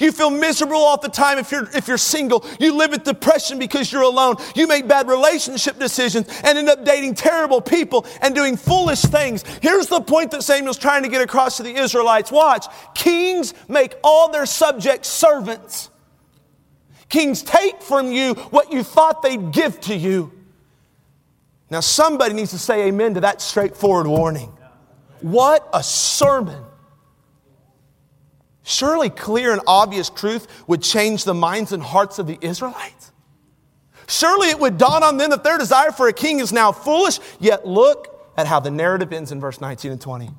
You 0.00 0.12
feel 0.12 0.30
miserable 0.30 0.76
all 0.76 1.00
the 1.00 1.08
time 1.08 1.38
if 1.38 1.52
you're, 1.52 1.68
if 1.74 1.88
you're 1.88 1.98
single. 1.98 2.44
You 2.58 2.74
live 2.74 2.90
with 2.90 3.04
depression 3.04 3.58
because 3.58 3.92
you're 3.92 4.02
alone. 4.02 4.36
You 4.54 4.66
make 4.66 4.88
bad 4.88 5.08
relationship 5.08 5.78
decisions 5.78 6.28
and 6.42 6.58
end 6.58 6.68
up 6.68 6.84
dating 6.84 7.14
terrible 7.14 7.60
people 7.60 8.06
and 8.20 8.34
doing 8.34 8.56
foolish 8.56 9.02
things. 9.02 9.44
Here's 9.62 9.86
the 9.86 10.00
point 10.00 10.32
that 10.32 10.42
Samuel's 10.42 10.78
trying 10.78 11.04
to 11.04 11.08
get 11.08 11.22
across 11.22 11.58
to 11.58 11.62
the 11.62 11.74
Israelites. 11.74 12.32
Watch. 12.32 12.66
Kings 12.94 13.54
make 13.68 13.94
all 14.02 14.30
their 14.30 14.46
subjects 14.46 15.08
servants. 15.08 15.90
Kings 17.08 17.42
take 17.42 17.80
from 17.82 18.10
you 18.10 18.34
what 18.34 18.72
you 18.72 18.82
thought 18.82 19.22
they'd 19.22 19.52
give 19.52 19.80
to 19.82 19.94
you. 19.94 20.32
Now, 21.70 21.80
somebody 21.80 22.34
needs 22.34 22.50
to 22.50 22.58
say 22.58 22.88
amen 22.88 23.14
to 23.14 23.20
that 23.20 23.40
straightforward 23.40 24.06
warning. 24.06 24.52
What 25.20 25.68
a 25.72 25.82
sermon. 25.82 26.62
Surely 28.64 29.10
clear 29.10 29.52
and 29.52 29.60
obvious 29.66 30.08
truth 30.08 30.48
would 30.66 30.82
change 30.82 31.24
the 31.24 31.34
minds 31.34 31.72
and 31.72 31.82
hearts 31.82 32.18
of 32.18 32.26
the 32.26 32.38
Israelites. 32.40 33.12
Surely 34.08 34.48
it 34.48 34.58
would 34.58 34.78
dawn 34.78 35.02
on 35.02 35.18
them 35.18 35.30
that 35.30 35.44
their 35.44 35.58
desire 35.58 35.92
for 35.92 36.08
a 36.08 36.12
king 36.12 36.40
is 36.40 36.52
now 36.52 36.72
foolish. 36.72 37.20
Yet 37.38 37.66
look 37.66 38.32
at 38.36 38.46
how 38.46 38.60
the 38.60 38.70
narrative 38.70 39.12
ends 39.12 39.32
in 39.32 39.40
verse 39.40 39.60
19 39.60 39.92
and 39.92 40.00
20. 40.00 40.30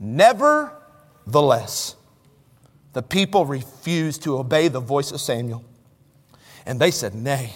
Nevertheless, 0.00 1.96
the 2.94 3.02
people 3.02 3.44
refused 3.44 4.22
to 4.22 4.38
obey 4.38 4.68
the 4.68 4.80
voice 4.80 5.12
of 5.12 5.20
Samuel. 5.20 5.62
And 6.64 6.80
they 6.80 6.90
said, 6.90 7.14
Nay, 7.14 7.52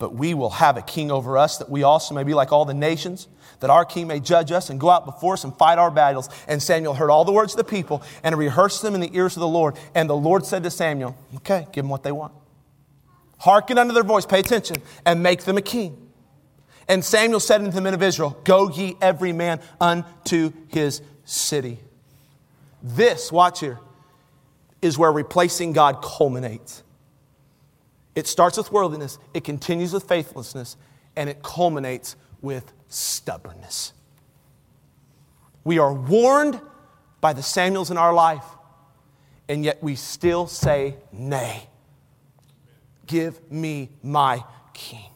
but 0.00 0.14
we 0.14 0.32
will 0.32 0.50
have 0.50 0.78
a 0.78 0.82
king 0.82 1.12
over 1.12 1.36
us 1.36 1.58
that 1.58 1.68
we 1.68 1.82
also 1.82 2.14
may 2.14 2.24
be 2.24 2.32
like 2.32 2.50
all 2.50 2.64
the 2.64 2.74
nations 2.74 3.28
that 3.60 3.68
our 3.68 3.84
king 3.84 4.06
may 4.06 4.18
judge 4.18 4.50
us 4.50 4.70
and 4.70 4.80
go 4.80 4.88
out 4.88 5.04
before 5.04 5.34
us 5.34 5.44
and 5.44 5.54
fight 5.56 5.76
our 5.78 5.90
battles. 5.90 6.30
And 6.48 6.62
Samuel 6.62 6.94
heard 6.94 7.10
all 7.10 7.26
the 7.26 7.32
words 7.32 7.52
of 7.52 7.58
the 7.58 7.64
people 7.64 8.02
and 8.24 8.34
rehearsed 8.34 8.80
them 8.80 8.94
in 8.94 9.02
the 9.02 9.14
ears 9.14 9.36
of 9.36 9.40
the 9.40 9.46
Lord. 9.48 9.76
And 9.94 10.08
the 10.08 10.16
Lord 10.16 10.46
said 10.46 10.62
to 10.62 10.70
Samuel, 10.70 11.16
Okay, 11.36 11.66
give 11.72 11.84
them 11.84 11.90
what 11.90 12.02
they 12.02 12.12
want. 12.12 12.32
Hearken 13.40 13.76
unto 13.76 13.92
their 13.92 14.02
voice, 14.02 14.24
pay 14.24 14.40
attention, 14.40 14.76
and 15.04 15.22
make 15.22 15.44
them 15.44 15.58
a 15.58 15.62
king. 15.62 16.10
And 16.88 17.04
Samuel 17.04 17.38
said 17.38 17.60
unto 17.60 17.72
the 17.72 17.82
men 17.82 17.92
of 17.92 18.02
Israel, 18.02 18.40
Go 18.44 18.70
ye 18.70 18.96
every 19.02 19.34
man 19.34 19.60
unto 19.78 20.52
his 20.68 21.02
city. 21.26 21.78
This, 22.82 23.30
watch 23.30 23.60
here, 23.60 23.78
is 24.80 24.96
where 24.96 25.12
replacing 25.12 25.74
God 25.74 26.02
culminates. 26.02 26.82
It 28.14 28.26
starts 28.26 28.56
with 28.56 28.72
worldliness, 28.72 29.18
it 29.34 29.44
continues 29.44 29.92
with 29.92 30.04
faithlessness, 30.04 30.76
and 31.16 31.28
it 31.30 31.42
culminates 31.42 32.16
with 32.40 32.72
stubbornness. 32.88 33.92
We 35.64 35.78
are 35.78 35.92
warned 35.92 36.60
by 37.20 37.32
the 37.32 37.42
Samuels 37.42 37.90
in 37.90 37.96
our 37.96 38.12
life, 38.12 38.44
and 39.48 39.64
yet 39.64 39.82
we 39.82 39.94
still 39.94 40.46
say, 40.46 40.96
Nay, 41.12 41.68
give 43.06 43.50
me 43.50 43.90
my 44.02 44.42
king. 44.72 45.10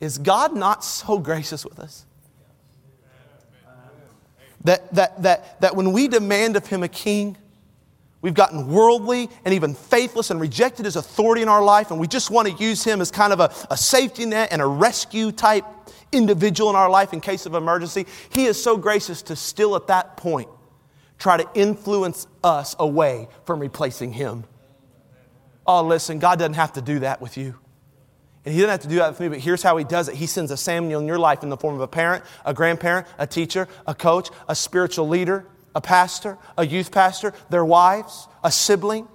Is 0.00 0.18
God 0.18 0.54
not 0.54 0.84
so 0.84 1.18
gracious 1.18 1.64
with 1.64 1.78
us? 1.78 2.06
That, 4.64 4.92
that, 4.94 5.22
that, 5.22 5.60
that 5.60 5.76
when 5.76 5.92
we 5.92 6.08
demand 6.08 6.56
of 6.56 6.66
him 6.66 6.82
a 6.82 6.88
king, 6.88 7.36
we've 8.22 8.34
gotten 8.34 8.68
worldly 8.68 9.28
and 9.44 9.54
even 9.54 9.74
faithless 9.74 10.30
and 10.30 10.40
rejected 10.40 10.84
his 10.84 10.96
authority 10.96 11.42
in 11.42 11.48
our 11.48 11.62
life, 11.62 11.90
and 11.90 12.00
we 12.00 12.06
just 12.06 12.30
want 12.30 12.48
to 12.48 12.54
use 12.54 12.84
him 12.84 13.00
as 13.00 13.10
kind 13.10 13.32
of 13.32 13.40
a, 13.40 13.52
a 13.70 13.76
safety 13.76 14.26
net 14.26 14.48
and 14.52 14.60
a 14.60 14.66
rescue 14.66 15.32
type 15.32 15.64
individual 16.12 16.70
in 16.70 16.76
our 16.76 16.90
life 16.90 17.12
in 17.12 17.20
case 17.20 17.46
of 17.46 17.54
emergency, 17.54 18.06
He 18.30 18.46
is 18.46 18.62
so 18.62 18.76
gracious 18.76 19.22
to 19.22 19.36
still 19.36 19.76
at 19.76 19.86
that 19.88 20.16
point 20.16 20.48
try 21.18 21.36
to 21.36 21.48
influence 21.54 22.26
us 22.44 22.76
away 22.78 23.28
from 23.44 23.60
replacing 23.60 24.12
Him. 24.12 24.44
Oh, 25.66 25.82
listen, 25.82 26.18
God 26.18 26.38
doesn't 26.38 26.54
have 26.54 26.74
to 26.74 26.82
do 26.82 27.00
that 27.00 27.20
with 27.20 27.36
you. 27.36 27.58
And 28.44 28.54
he 28.54 28.60
doesn't 28.60 28.70
have 28.70 28.82
to 28.82 28.88
do 28.88 28.96
that 28.96 29.10
with 29.10 29.18
me, 29.20 29.28
but 29.28 29.40
here's 29.40 29.62
how 29.62 29.76
he 29.76 29.82
does 29.82 30.08
it. 30.08 30.14
He 30.14 30.26
sends 30.28 30.52
a 30.52 30.56
Samuel 30.56 31.00
in 31.00 31.08
your 31.08 31.18
life 31.18 31.42
in 31.42 31.48
the 31.48 31.56
form 31.56 31.74
of 31.74 31.80
a 31.80 31.88
parent, 31.88 32.24
a 32.44 32.54
grandparent, 32.54 33.08
a 33.18 33.26
teacher, 33.26 33.66
a 33.88 33.94
coach, 33.94 34.30
a 34.48 34.54
spiritual 34.54 35.08
leader, 35.08 35.44
a 35.76 35.80
pastor, 35.80 36.38
a 36.56 36.66
youth 36.66 36.90
pastor, 36.90 37.34
their 37.50 37.64
wives, 37.64 38.28
a 38.42 38.50
sibling, 38.50 39.06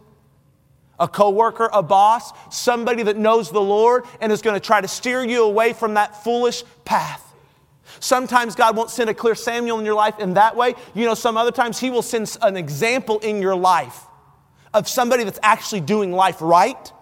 a 1.00 1.08
coworker, 1.08 1.68
a 1.74 1.82
boss, 1.82 2.32
somebody 2.56 3.02
that 3.02 3.18
knows 3.18 3.50
the 3.50 3.60
Lord 3.60 4.04
and 4.22 4.32
is 4.32 4.44
going 4.44 4.54
to 4.54 4.60
try 4.60 4.80
to 4.80 4.88
steer 4.88 5.24
you 5.24 5.44
away 5.44 5.74
from 5.74 5.96
that 5.96 6.24
foolish 6.24 6.64
path. 6.86 7.34
Sometimes 8.00 8.54
God 8.54 8.78
won't 8.78 8.92
send 8.92 9.10
a 9.10 9.14
clear 9.14 9.34
Samuel 9.34 9.80
in 9.80 9.86
your 9.86 9.96
life 9.96 10.20
in 10.20 10.36
that 10.36 10.56
way. 10.56 10.76
You 10.94 11.08
know, 11.08 11.16
some 11.16 11.36
other 11.36 11.52
times 11.52 11.80
He 11.80 11.90
will 11.90 12.04
send 12.04 12.38
an 12.44 12.56
example 12.56 13.18
in 13.20 13.42
your 13.42 13.56
life 13.56 14.04
of 14.72 14.88
somebody 14.88 15.24
that's 15.24 15.40
actually 15.42 15.82
doing 15.82 16.12
life 16.12 16.38
right 16.42 16.94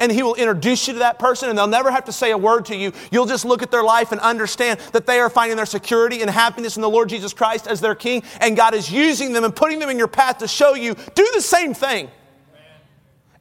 and 0.00 0.10
he 0.10 0.22
will 0.22 0.34
introduce 0.34 0.86
you 0.86 0.94
to 0.94 0.98
that 1.00 1.18
person, 1.18 1.48
and 1.48 1.58
they'll 1.58 1.66
never 1.66 1.90
have 1.90 2.04
to 2.06 2.12
say 2.12 2.30
a 2.30 2.38
word 2.38 2.66
to 2.66 2.76
you. 2.76 2.92
You'll 3.10 3.26
just 3.26 3.44
look 3.44 3.62
at 3.62 3.70
their 3.70 3.82
life 3.82 4.12
and 4.12 4.20
understand 4.20 4.80
that 4.92 5.06
they 5.06 5.20
are 5.20 5.30
finding 5.30 5.56
their 5.56 5.66
security 5.66 6.22
and 6.22 6.30
happiness 6.30 6.76
in 6.76 6.82
the 6.82 6.90
Lord 6.90 7.08
Jesus 7.08 7.32
Christ 7.32 7.66
as 7.66 7.80
their 7.80 7.94
King, 7.94 8.22
and 8.40 8.56
God 8.56 8.74
is 8.74 8.90
using 8.90 9.32
them 9.32 9.44
and 9.44 9.54
putting 9.54 9.78
them 9.78 9.90
in 9.90 9.98
your 9.98 10.08
path 10.08 10.38
to 10.38 10.48
show 10.48 10.74
you 10.74 10.94
do 11.14 11.30
the 11.34 11.40
same 11.40 11.74
thing. 11.74 12.10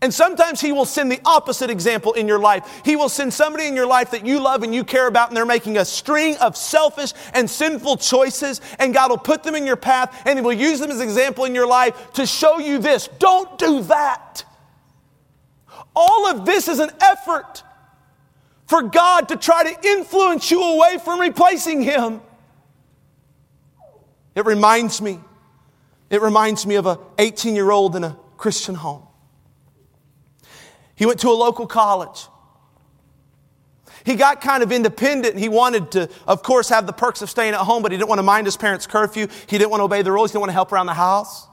And 0.02 0.14
sometimes 0.14 0.60
He 0.60 0.74
will 0.74 0.84
send 0.84 1.10
the 1.10 1.22
opposite 1.24 1.70
example 1.70 2.12
in 2.12 2.28
your 2.28 2.40
life. 2.40 2.82
He 2.84 2.98
will 2.98 3.08
send 3.08 3.34
somebody 3.34 3.68
in 3.68 3.74
your 3.74 3.88
life 3.88 4.12
that 4.12 4.26
you 4.26 4.42
love 4.42 4.62
and 4.64 4.76
you 4.76 4.84
care 4.84 5.08
about, 5.08 5.30
and 5.30 5.38
they're 5.38 5.46
making 5.46 5.78
a 5.78 5.86
string 5.86 6.36
of 6.38 6.58
selfish 6.58 7.14
and 7.34 7.50
sinful 7.50 7.98
choices, 7.98 8.60
and 8.80 8.94
God 8.94 9.12
will 9.12 9.18
put 9.18 9.44
them 9.44 9.56
in 9.56 9.66
your 9.66 9.78
path, 9.78 10.24
and 10.26 10.38
He 10.38 10.44
will 10.44 10.52
use 10.52 10.82
them 10.82 10.92
as 10.92 10.98
an 10.98 11.04
example 11.04 11.46
in 11.46 11.56
your 11.56 11.68
life 11.68 12.12
to 12.14 12.26
show 12.26 12.60
you 12.60 12.80
this. 12.80 13.08
Don't 13.18 13.58
do 13.58 13.82
that. 13.84 14.44
All 15.96 16.28
of 16.28 16.46
this 16.46 16.68
is 16.68 16.80
an 16.80 16.90
effort 17.00 17.64
for 18.66 18.82
God 18.84 19.30
to 19.30 19.38
try 19.38 19.72
to 19.72 19.88
influence 19.88 20.50
you 20.50 20.62
away 20.62 20.98
from 21.04 21.20
replacing 21.20 21.82
Him. 21.82 22.22
It 24.36 24.46
reminds 24.46 25.02
me, 25.02 25.20
it 26.10 26.22
reminds 26.22 26.66
me 26.66 26.76
of 26.76 26.86
a 26.86 27.00
18 27.20 27.56
year 27.56 27.70
old 27.70 27.96
in 27.96 28.04
a 28.04 28.18
Christian 28.38 28.76
home. 28.76 29.04
He 30.96 31.06
went 31.06 31.20
to 31.22 31.30
a 31.30 31.34
local 31.34 31.68
college. 31.68 32.28
He 34.06 34.16
got 34.16 34.42
kind 34.42 34.64
of 34.64 34.72
independent. 34.72 35.38
He 35.38 35.50
wanted 35.50 35.92
to, 35.92 36.10
of 36.28 36.44
course, 36.44 36.70
have 36.70 36.86
the 36.88 36.94
perks 36.94 37.22
of 37.22 37.30
staying 37.30 37.54
at 37.54 37.60
home, 37.62 37.84
but 37.84 37.92
he 37.92 37.98
didn't 37.98 38.10
want 38.10 38.20
to 38.20 38.24
mind 38.24 38.48
his 38.48 38.58
parents' 38.58 38.86
curfew. 38.86 39.28
He 39.48 39.58
didn't 39.58 39.70
want 39.70 39.80
to 39.80 39.86
obey 39.86 40.02
the 40.02 40.12
rules. 40.12 40.32
He 40.32 40.34
didn't 40.34 40.42
want 40.42 40.50
to 40.50 40.56
help 40.56 40.72
around 40.72 40.88
the 40.88 40.94
house. 40.94 41.48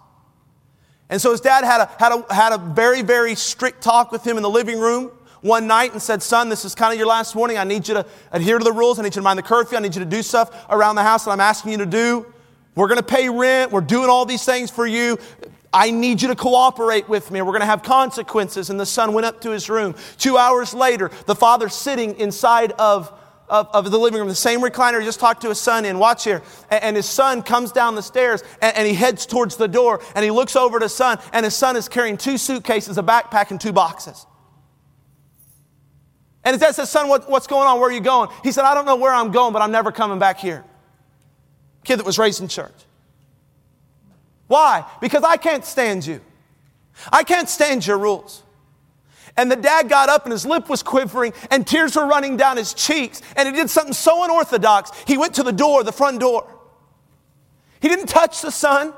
And 1.11 1.21
so 1.21 1.33
his 1.33 1.41
dad 1.41 1.65
had 1.65 1.81
a, 1.83 1.91
had 1.99 2.13
a, 2.13 2.35
had 2.35 2.53
a 2.53 2.59
very, 2.59 3.03
very 3.03 3.35
strict 3.35 3.83
talk 3.83 4.13
with 4.13 4.25
him 4.25 4.37
in 4.37 4.43
the 4.43 4.51
living 4.51 4.79
room 4.79 5.11
one 5.43 5.67
night 5.67 5.93
and 5.93 6.01
said, 6.01 6.23
Son, 6.23 6.49
this 6.49 6.65
is 6.65 6.75
kind 6.75 6.93
of 6.93 6.99
your 6.99 7.09
last 7.09 7.35
warning. 7.35 7.59
I 7.59 7.65
need 7.65 7.89
you 7.89 7.95
to 7.95 8.07
adhere 8.31 8.59
to 8.59 8.65
the 8.65 8.73
rules. 8.73 8.99
I 8.99 9.03
need 9.03 9.09
you 9.09 9.21
to 9.21 9.23
mind 9.23 9.39
the 9.39 9.43
curfew. 9.43 9.77
I 9.77 9.81
need 9.81 9.95
you 9.95 10.05
to 10.05 10.09
do 10.09 10.23
stuff 10.23 10.67
around 10.71 10.95
the 10.95 11.03
house 11.03 11.25
that 11.25 11.33
I'm 11.33 11.41
asking 11.41 11.73
you 11.73 11.79
to 11.79 11.87
do. 11.87 12.33
We're 12.77 12.87
going 12.87 13.01
to 13.01 13.05
pay 13.05 13.29
rent. 13.29 13.73
We're 13.73 13.81
doing 13.81 14.09
all 14.09 14.25
these 14.25 14.45
things 14.45 14.71
for 14.71 14.87
you. 14.87 15.19
I 15.73 15.91
need 15.91 16.23
you 16.23 16.29
to 16.29 16.37
cooperate 16.37 17.09
with 17.09 17.31
me. 17.31 17.43
We're 17.43 17.53
going 17.53 17.61
to 17.61 17.67
have 17.67 17.83
consequences. 17.83 18.71
And 18.71 18.79
the 18.79 18.87
son 18.87 19.13
went 19.13 19.25
up 19.25 19.41
to 19.43 19.51
his 19.51 19.69
room. 19.69 19.95
Two 20.19 20.37
hours 20.37 20.75
later, 20.75 21.11
the 21.27 21.35
father 21.35 21.69
sitting 21.69 22.19
inside 22.19 22.73
of 22.73 23.13
of, 23.51 23.69
of 23.73 23.91
the 23.91 23.99
living 23.99 24.19
room, 24.19 24.29
the 24.29 24.35
same 24.35 24.61
recliner 24.61 25.01
he 25.01 25.05
just 25.05 25.21
talked 25.21 25.43
to 25.43 25.49
his 25.49 25.61
son 25.61 25.85
in. 25.85 25.99
Watch 25.99 26.25
here. 26.25 26.43
And, 26.71 26.85
and 26.85 26.97
his 26.97 27.07
son 27.07 27.43
comes 27.43 27.73
down 27.73 27.95
the 27.95 28.03
stairs 28.03 28.43
and, 28.63 28.77
and, 28.77 28.87
he 28.87 28.95
heads 28.95 29.27
towards 29.27 29.57
the 29.57 29.69
door 29.69 30.01
and 30.15 30.25
he 30.25 30.31
looks 30.31 30.57
over 30.57 30.79
to 30.79 30.85
his 30.87 30.95
son, 30.95 31.19
and 31.33 31.45
his 31.45 31.55
son 31.55 31.77
is 31.77 31.89
carrying 31.89 32.17
two 32.17 32.39
suitcases, 32.39 32.97
a 32.97 33.03
backpack, 33.03 33.51
and 33.51 33.61
two 33.61 33.73
boxes. 33.73 34.27
And 36.45 36.55
his 36.55 36.61
dad 36.61 36.75
says, 36.75 36.91
Son, 36.91 37.09
what, 37.09 37.29
what's 37.29 37.47
going 37.47 37.67
on? 37.67 37.81
Where 37.81 37.91
are 37.91 37.93
you 37.93 38.01
going? 38.01 38.31
He 38.43 38.53
said, 38.53 38.65
I 38.65 38.75
don't 38.75 38.87
know 38.87 38.97
where 38.97 39.13
I'm 39.13 39.31
going, 39.31 39.53
but 39.53 39.61
I'm 39.61 39.73
never 39.73 39.93
coming 39.93 40.19
back 40.19 40.39
here. 40.39 40.65
Kid 41.85 41.99
that 41.99 42.07
was 42.07 42.19
raised 42.19 42.41
in 42.41 42.49
church. 42.49 42.73
Why? 44.47 44.85
Because 45.01 45.23
I 45.23 45.37
can't 45.37 45.65
stand 45.65 46.07
you. 46.07 46.21
I 47.13 47.25
can't 47.25 47.49
stand 47.49 47.87
your 47.87 47.99
rules. 47.99 48.43
And 49.37 49.51
the 49.51 49.57
dad 49.57 49.89
got 49.89 50.09
up 50.09 50.25
and 50.25 50.33
his 50.33 50.45
lip 50.45 50.69
was 50.69 50.83
quivering 50.83 51.33
and 51.51 51.67
tears 51.67 51.97
were 51.97 52.07
running 52.07 52.37
down 52.37 52.57
his 52.57 52.75
cheeks. 52.75 53.23
And 53.37 53.49
he 53.49 53.55
did 53.55 53.71
something 53.71 53.95
so 53.95 54.25
unorthodox. 54.25 54.91
He 55.07 55.17
went 55.17 55.35
to 55.35 55.43
the 55.43 55.53
door, 55.53 55.85
the 55.85 55.93
front 55.93 56.21
door. 56.21 56.47
He 57.81 57.89
didn't 57.89 58.09
touch 58.09 58.43
the 58.43 58.51
son, 58.51 58.93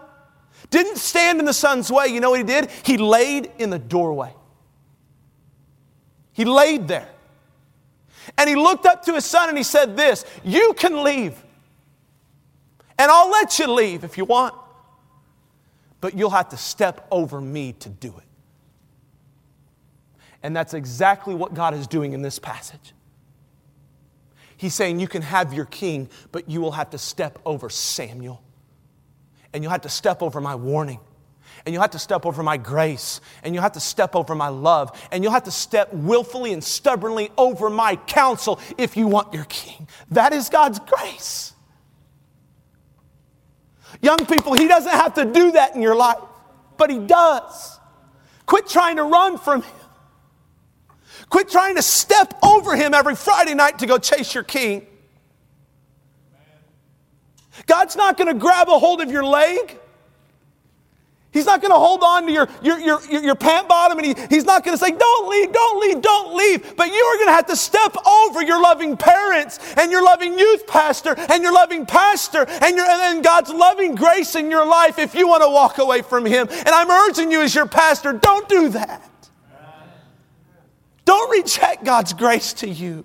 didn't 0.70 0.96
stand 0.96 1.38
in 1.38 1.44
the 1.44 1.52
son's 1.52 1.90
way. 1.90 2.08
You 2.08 2.20
know 2.20 2.30
what 2.30 2.40
he 2.40 2.44
did? 2.44 2.70
He 2.84 2.96
laid 2.96 3.52
in 3.58 3.70
the 3.70 3.78
doorway. 3.78 4.34
He 6.32 6.44
laid 6.44 6.88
there. 6.88 7.08
And 8.38 8.48
he 8.48 8.56
looked 8.56 8.86
up 8.86 9.04
to 9.04 9.14
his 9.14 9.24
son 9.24 9.48
and 9.48 9.58
he 9.58 9.64
said, 9.64 9.96
This, 9.96 10.24
you 10.42 10.74
can 10.76 11.04
leave. 11.04 11.42
And 12.98 13.10
I'll 13.10 13.30
let 13.30 13.58
you 13.58 13.66
leave 13.66 14.04
if 14.04 14.16
you 14.16 14.24
want. 14.24 14.54
But 16.00 16.16
you'll 16.16 16.30
have 16.30 16.48
to 16.48 16.56
step 16.56 17.06
over 17.10 17.40
me 17.40 17.74
to 17.74 17.88
do 17.88 18.14
it. 18.16 18.31
And 20.42 20.56
that's 20.56 20.74
exactly 20.74 21.34
what 21.34 21.54
God 21.54 21.74
is 21.74 21.86
doing 21.86 22.12
in 22.12 22.22
this 22.22 22.38
passage. 22.38 22.94
He's 24.56 24.74
saying, 24.74 25.00
You 25.00 25.08
can 25.08 25.22
have 25.22 25.52
your 25.52 25.64
king, 25.64 26.08
but 26.30 26.48
you 26.48 26.60
will 26.60 26.72
have 26.72 26.90
to 26.90 26.98
step 26.98 27.38
over 27.44 27.70
Samuel. 27.70 28.42
And 29.52 29.62
you'll 29.62 29.72
have 29.72 29.82
to 29.82 29.88
step 29.88 30.22
over 30.22 30.40
my 30.40 30.54
warning. 30.54 31.00
And 31.64 31.72
you'll 31.72 31.82
have 31.82 31.90
to 31.90 31.98
step 31.98 32.24
over 32.26 32.42
my 32.42 32.56
grace. 32.56 33.20
And 33.42 33.54
you'll 33.54 33.62
have 33.62 33.72
to 33.72 33.80
step 33.80 34.16
over 34.16 34.34
my 34.34 34.48
love. 34.48 35.00
And 35.12 35.22
you'll 35.22 35.32
have 35.32 35.44
to 35.44 35.50
step 35.50 35.92
willfully 35.92 36.52
and 36.52 36.62
stubbornly 36.62 37.30
over 37.36 37.70
my 37.70 37.96
counsel 37.96 38.58
if 38.78 38.96
you 38.96 39.06
want 39.06 39.34
your 39.34 39.44
king. 39.44 39.86
That 40.10 40.32
is 40.32 40.48
God's 40.48 40.78
grace. 40.78 41.52
Young 44.00 44.26
people, 44.26 44.54
He 44.54 44.66
doesn't 44.66 44.90
have 44.90 45.14
to 45.14 45.24
do 45.24 45.52
that 45.52 45.74
in 45.74 45.82
your 45.82 45.94
life, 45.94 46.18
but 46.76 46.90
He 46.90 46.98
does. 46.98 47.78
Quit 48.46 48.66
trying 48.66 48.96
to 48.96 49.04
run 49.04 49.38
from 49.38 49.62
Him. 49.62 49.81
Quit 51.28 51.48
trying 51.48 51.76
to 51.76 51.82
step 51.82 52.34
over 52.42 52.76
him 52.76 52.94
every 52.94 53.14
Friday 53.14 53.54
night 53.54 53.78
to 53.80 53.86
go 53.86 53.98
chase 53.98 54.34
your 54.34 54.44
king. 54.44 54.86
God's 57.66 57.96
not 57.96 58.16
going 58.16 58.28
to 58.28 58.38
grab 58.38 58.68
a 58.68 58.78
hold 58.78 59.00
of 59.00 59.10
your 59.10 59.24
leg. 59.24 59.78
He's 61.32 61.46
not 61.46 61.62
going 61.62 61.72
to 61.72 61.78
hold 61.78 62.02
on 62.02 62.26
to 62.26 62.32
your, 62.32 62.46
your, 62.62 62.78
your, 62.78 63.00
your, 63.08 63.34
pant 63.34 63.66
bottom 63.66 63.98
and 63.98 64.06
he, 64.06 64.14
he's 64.28 64.44
not 64.44 64.64
going 64.64 64.76
to 64.76 64.84
say, 64.84 64.90
Don't 64.90 65.30
leave, 65.30 65.50
don't 65.50 65.80
leave, 65.80 66.02
don't 66.02 66.36
leave. 66.36 66.76
But 66.76 66.88
you 66.88 67.02
are 67.02 67.16
going 67.16 67.28
to 67.28 67.32
have 67.32 67.46
to 67.46 67.56
step 67.56 67.96
over 68.06 68.42
your 68.42 68.60
loving 68.60 68.98
parents 68.98 69.58
and 69.78 69.90
your 69.90 70.04
loving 70.04 70.38
youth 70.38 70.66
pastor 70.66 71.14
and 71.16 71.42
your 71.42 71.54
loving 71.54 71.86
pastor 71.86 72.44
and, 72.46 72.76
your, 72.76 72.84
and 72.86 73.24
God's 73.24 73.50
loving 73.50 73.94
grace 73.94 74.34
in 74.34 74.50
your 74.50 74.66
life 74.66 74.98
if 74.98 75.14
you 75.14 75.26
want 75.26 75.42
to 75.42 75.48
walk 75.48 75.78
away 75.78 76.02
from 76.02 76.26
Him. 76.26 76.48
And 76.50 76.68
I'm 76.68 76.90
urging 76.90 77.32
you 77.32 77.40
as 77.40 77.54
your 77.54 77.66
pastor, 77.66 78.12
don't 78.12 78.46
do 78.46 78.68
that. 78.70 79.11
Don't 81.04 81.30
reject 81.30 81.84
God's 81.84 82.12
grace 82.12 82.52
to 82.54 82.68
you. 82.68 83.04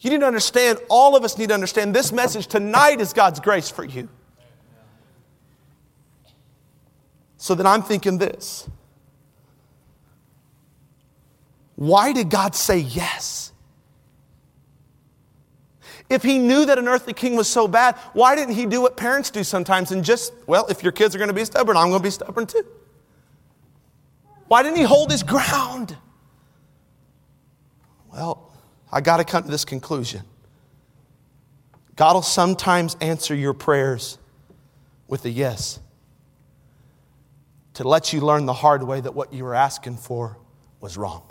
You 0.00 0.10
need 0.10 0.20
to 0.20 0.26
understand, 0.26 0.78
all 0.90 1.16
of 1.16 1.24
us 1.24 1.38
need 1.38 1.48
to 1.48 1.54
understand 1.54 1.94
this 1.94 2.12
message 2.12 2.46
tonight 2.46 3.00
is 3.00 3.12
God's 3.12 3.40
grace 3.40 3.70
for 3.70 3.84
you. 3.84 4.08
So 7.38 7.54
then 7.54 7.66
I'm 7.66 7.82
thinking 7.82 8.18
this 8.18 8.68
why 11.76 12.12
did 12.12 12.30
God 12.30 12.54
say 12.54 12.78
yes? 12.78 13.52
If 16.08 16.22
he 16.22 16.38
knew 16.38 16.66
that 16.66 16.78
an 16.78 16.86
earthly 16.86 17.14
king 17.14 17.34
was 17.34 17.48
so 17.48 17.66
bad, 17.66 17.96
why 18.12 18.36
didn't 18.36 18.54
he 18.54 18.66
do 18.66 18.80
what 18.80 18.96
parents 18.96 19.30
do 19.30 19.42
sometimes 19.42 19.90
and 19.90 20.04
just, 20.04 20.32
well, 20.46 20.66
if 20.66 20.82
your 20.82 20.92
kids 20.92 21.14
are 21.14 21.18
going 21.18 21.28
to 21.28 21.34
be 21.34 21.44
stubborn, 21.44 21.76
I'm 21.76 21.88
going 21.88 22.00
to 22.00 22.02
be 22.02 22.10
stubborn 22.10 22.46
too? 22.46 22.64
Why 24.48 24.62
didn't 24.62 24.76
he 24.76 24.84
hold 24.84 25.10
his 25.10 25.22
ground? 25.22 25.96
Well, 28.14 28.52
I 28.92 29.00
got 29.00 29.16
to 29.16 29.24
come 29.24 29.42
to 29.42 29.50
this 29.50 29.64
conclusion. 29.64 30.22
God 31.96 32.14
will 32.14 32.22
sometimes 32.22 32.96
answer 33.00 33.34
your 33.34 33.54
prayers 33.54 34.18
with 35.08 35.24
a 35.24 35.30
yes 35.30 35.80
to 37.74 37.86
let 37.86 38.12
you 38.12 38.20
learn 38.20 38.46
the 38.46 38.52
hard 38.52 38.84
way 38.84 39.00
that 39.00 39.14
what 39.14 39.32
you 39.32 39.42
were 39.42 39.54
asking 39.54 39.96
for 39.96 40.38
was 40.80 40.96
wrong. 40.96 41.22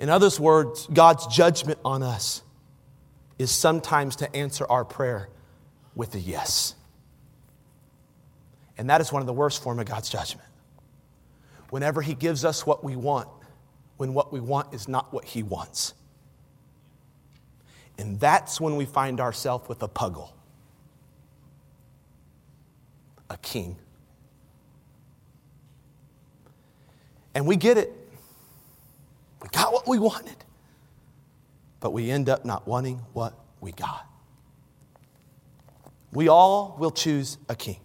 In 0.00 0.08
other 0.08 0.30
words, 0.40 0.88
God's 0.92 1.26
judgment 1.28 1.78
on 1.84 2.02
us 2.02 2.42
is 3.38 3.52
sometimes 3.52 4.16
to 4.16 4.36
answer 4.36 4.66
our 4.68 4.84
prayer 4.84 5.28
with 5.94 6.14
a 6.16 6.20
yes. 6.20 6.74
And 8.76 8.90
that 8.90 9.00
is 9.00 9.12
one 9.12 9.22
of 9.22 9.26
the 9.26 9.32
worst 9.32 9.62
form 9.62 9.78
of 9.78 9.86
God's 9.86 10.10
judgment. 10.10 10.46
Whenever 11.70 12.02
he 12.02 12.14
gives 12.14 12.44
us 12.44 12.66
what 12.66 12.82
we 12.82 12.96
want, 12.96 13.28
when 13.98 14.14
what 14.14 14.32
we 14.32 14.40
want 14.40 14.72
is 14.72 14.88
not 14.88 15.12
what 15.12 15.24
He 15.24 15.42
wants. 15.42 15.92
And 17.98 18.18
that's 18.18 18.60
when 18.60 18.76
we 18.76 18.86
find 18.86 19.20
ourselves 19.20 19.68
with 19.68 19.82
a 19.82 19.88
puggle, 19.88 20.30
a 23.28 23.36
king. 23.38 23.76
And 27.34 27.46
we 27.46 27.56
get 27.56 27.76
it. 27.76 27.92
We 29.42 29.48
got 29.50 29.72
what 29.72 29.86
we 29.86 29.98
wanted, 29.98 30.36
but 31.80 31.92
we 31.92 32.10
end 32.10 32.28
up 32.28 32.44
not 32.44 32.66
wanting 32.66 32.98
what 33.12 33.34
we 33.60 33.72
got. 33.72 34.06
We 36.12 36.28
all 36.28 36.76
will 36.78 36.90
choose 36.90 37.36
a 37.48 37.56
king. 37.56 37.78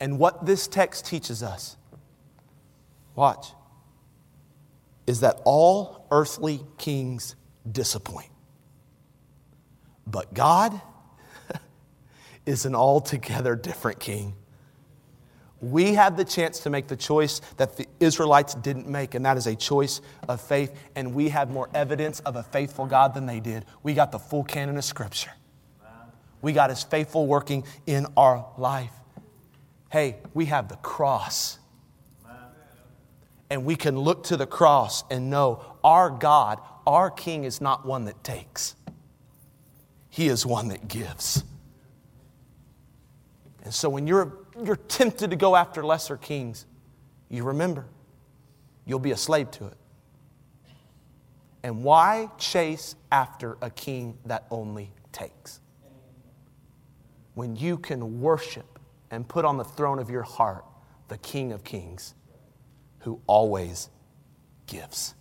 And 0.00 0.18
what 0.18 0.46
this 0.46 0.66
text 0.66 1.06
teaches 1.06 1.42
us, 1.42 1.76
watch, 3.14 3.52
is 5.06 5.20
that 5.20 5.40
all 5.44 6.06
earthly 6.10 6.60
kings 6.78 7.34
disappoint. 7.70 8.30
But 10.06 10.32
God 10.34 10.80
is 12.46 12.66
an 12.66 12.74
altogether 12.74 13.56
different 13.56 14.00
king. 14.00 14.34
We 15.60 15.94
have 15.94 16.16
the 16.16 16.24
chance 16.24 16.58
to 16.60 16.70
make 16.70 16.88
the 16.88 16.96
choice 16.96 17.40
that 17.56 17.76
the 17.76 17.86
Israelites 18.00 18.54
didn't 18.54 18.88
make, 18.88 19.14
and 19.14 19.24
that 19.24 19.36
is 19.36 19.46
a 19.46 19.54
choice 19.54 20.00
of 20.28 20.40
faith. 20.40 20.72
And 20.96 21.14
we 21.14 21.28
have 21.28 21.50
more 21.50 21.70
evidence 21.72 22.18
of 22.20 22.34
a 22.34 22.42
faithful 22.42 22.84
God 22.84 23.14
than 23.14 23.26
they 23.26 23.38
did. 23.38 23.64
We 23.84 23.94
got 23.94 24.10
the 24.10 24.18
full 24.18 24.42
canon 24.42 24.76
of 24.76 24.84
Scripture, 24.84 25.30
we 26.40 26.52
got 26.52 26.70
His 26.70 26.82
faithful 26.82 27.26
working 27.26 27.64
in 27.86 28.06
our 28.16 28.44
life. 28.58 28.92
Hey, 29.90 30.16
we 30.34 30.46
have 30.46 30.68
the 30.68 30.76
cross. 30.76 31.58
And 33.52 33.66
we 33.66 33.76
can 33.76 33.98
look 33.98 34.24
to 34.24 34.38
the 34.38 34.46
cross 34.46 35.04
and 35.10 35.28
know 35.28 35.62
our 35.84 36.08
God, 36.08 36.58
our 36.86 37.10
King, 37.10 37.44
is 37.44 37.60
not 37.60 37.84
one 37.84 38.06
that 38.06 38.24
takes, 38.24 38.74
He 40.08 40.28
is 40.28 40.46
one 40.46 40.68
that 40.68 40.88
gives. 40.88 41.44
And 43.62 43.74
so 43.74 43.90
when 43.90 44.06
you're, 44.06 44.38
you're 44.64 44.76
tempted 44.76 45.28
to 45.28 45.36
go 45.36 45.54
after 45.54 45.84
lesser 45.84 46.16
kings, 46.16 46.64
you 47.28 47.44
remember 47.44 47.84
you'll 48.86 48.98
be 48.98 49.10
a 49.10 49.18
slave 49.18 49.50
to 49.50 49.66
it. 49.66 49.76
And 51.62 51.84
why 51.84 52.30
chase 52.38 52.94
after 53.12 53.58
a 53.60 53.68
king 53.68 54.16
that 54.24 54.46
only 54.50 54.90
takes? 55.12 55.60
When 57.34 57.54
you 57.54 57.76
can 57.76 58.22
worship 58.22 58.78
and 59.10 59.28
put 59.28 59.44
on 59.44 59.58
the 59.58 59.64
throne 59.64 59.98
of 59.98 60.08
your 60.08 60.22
heart 60.22 60.64
the 61.08 61.18
King 61.18 61.52
of 61.52 61.62
Kings 61.64 62.14
who 63.02 63.20
always 63.26 63.88
gives. 64.66 65.14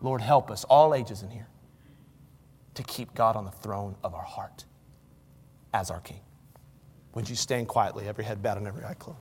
Lord, 0.00 0.20
help 0.20 0.50
us, 0.50 0.64
all 0.64 0.94
ages 0.94 1.22
in 1.22 1.30
here, 1.30 1.48
to 2.74 2.82
keep 2.82 3.14
God 3.14 3.36
on 3.36 3.44
the 3.44 3.50
throne 3.50 3.96
of 4.02 4.14
our 4.14 4.22
heart 4.22 4.64
as 5.72 5.90
our 5.90 6.00
King. 6.00 6.20
Would 7.14 7.28
you 7.28 7.36
stand 7.36 7.68
quietly, 7.68 8.08
every 8.08 8.24
head 8.24 8.42
bowed 8.42 8.58
and 8.58 8.66
every 8.66 8.84
eye 8.84 8.94
closed? 8.94 9.12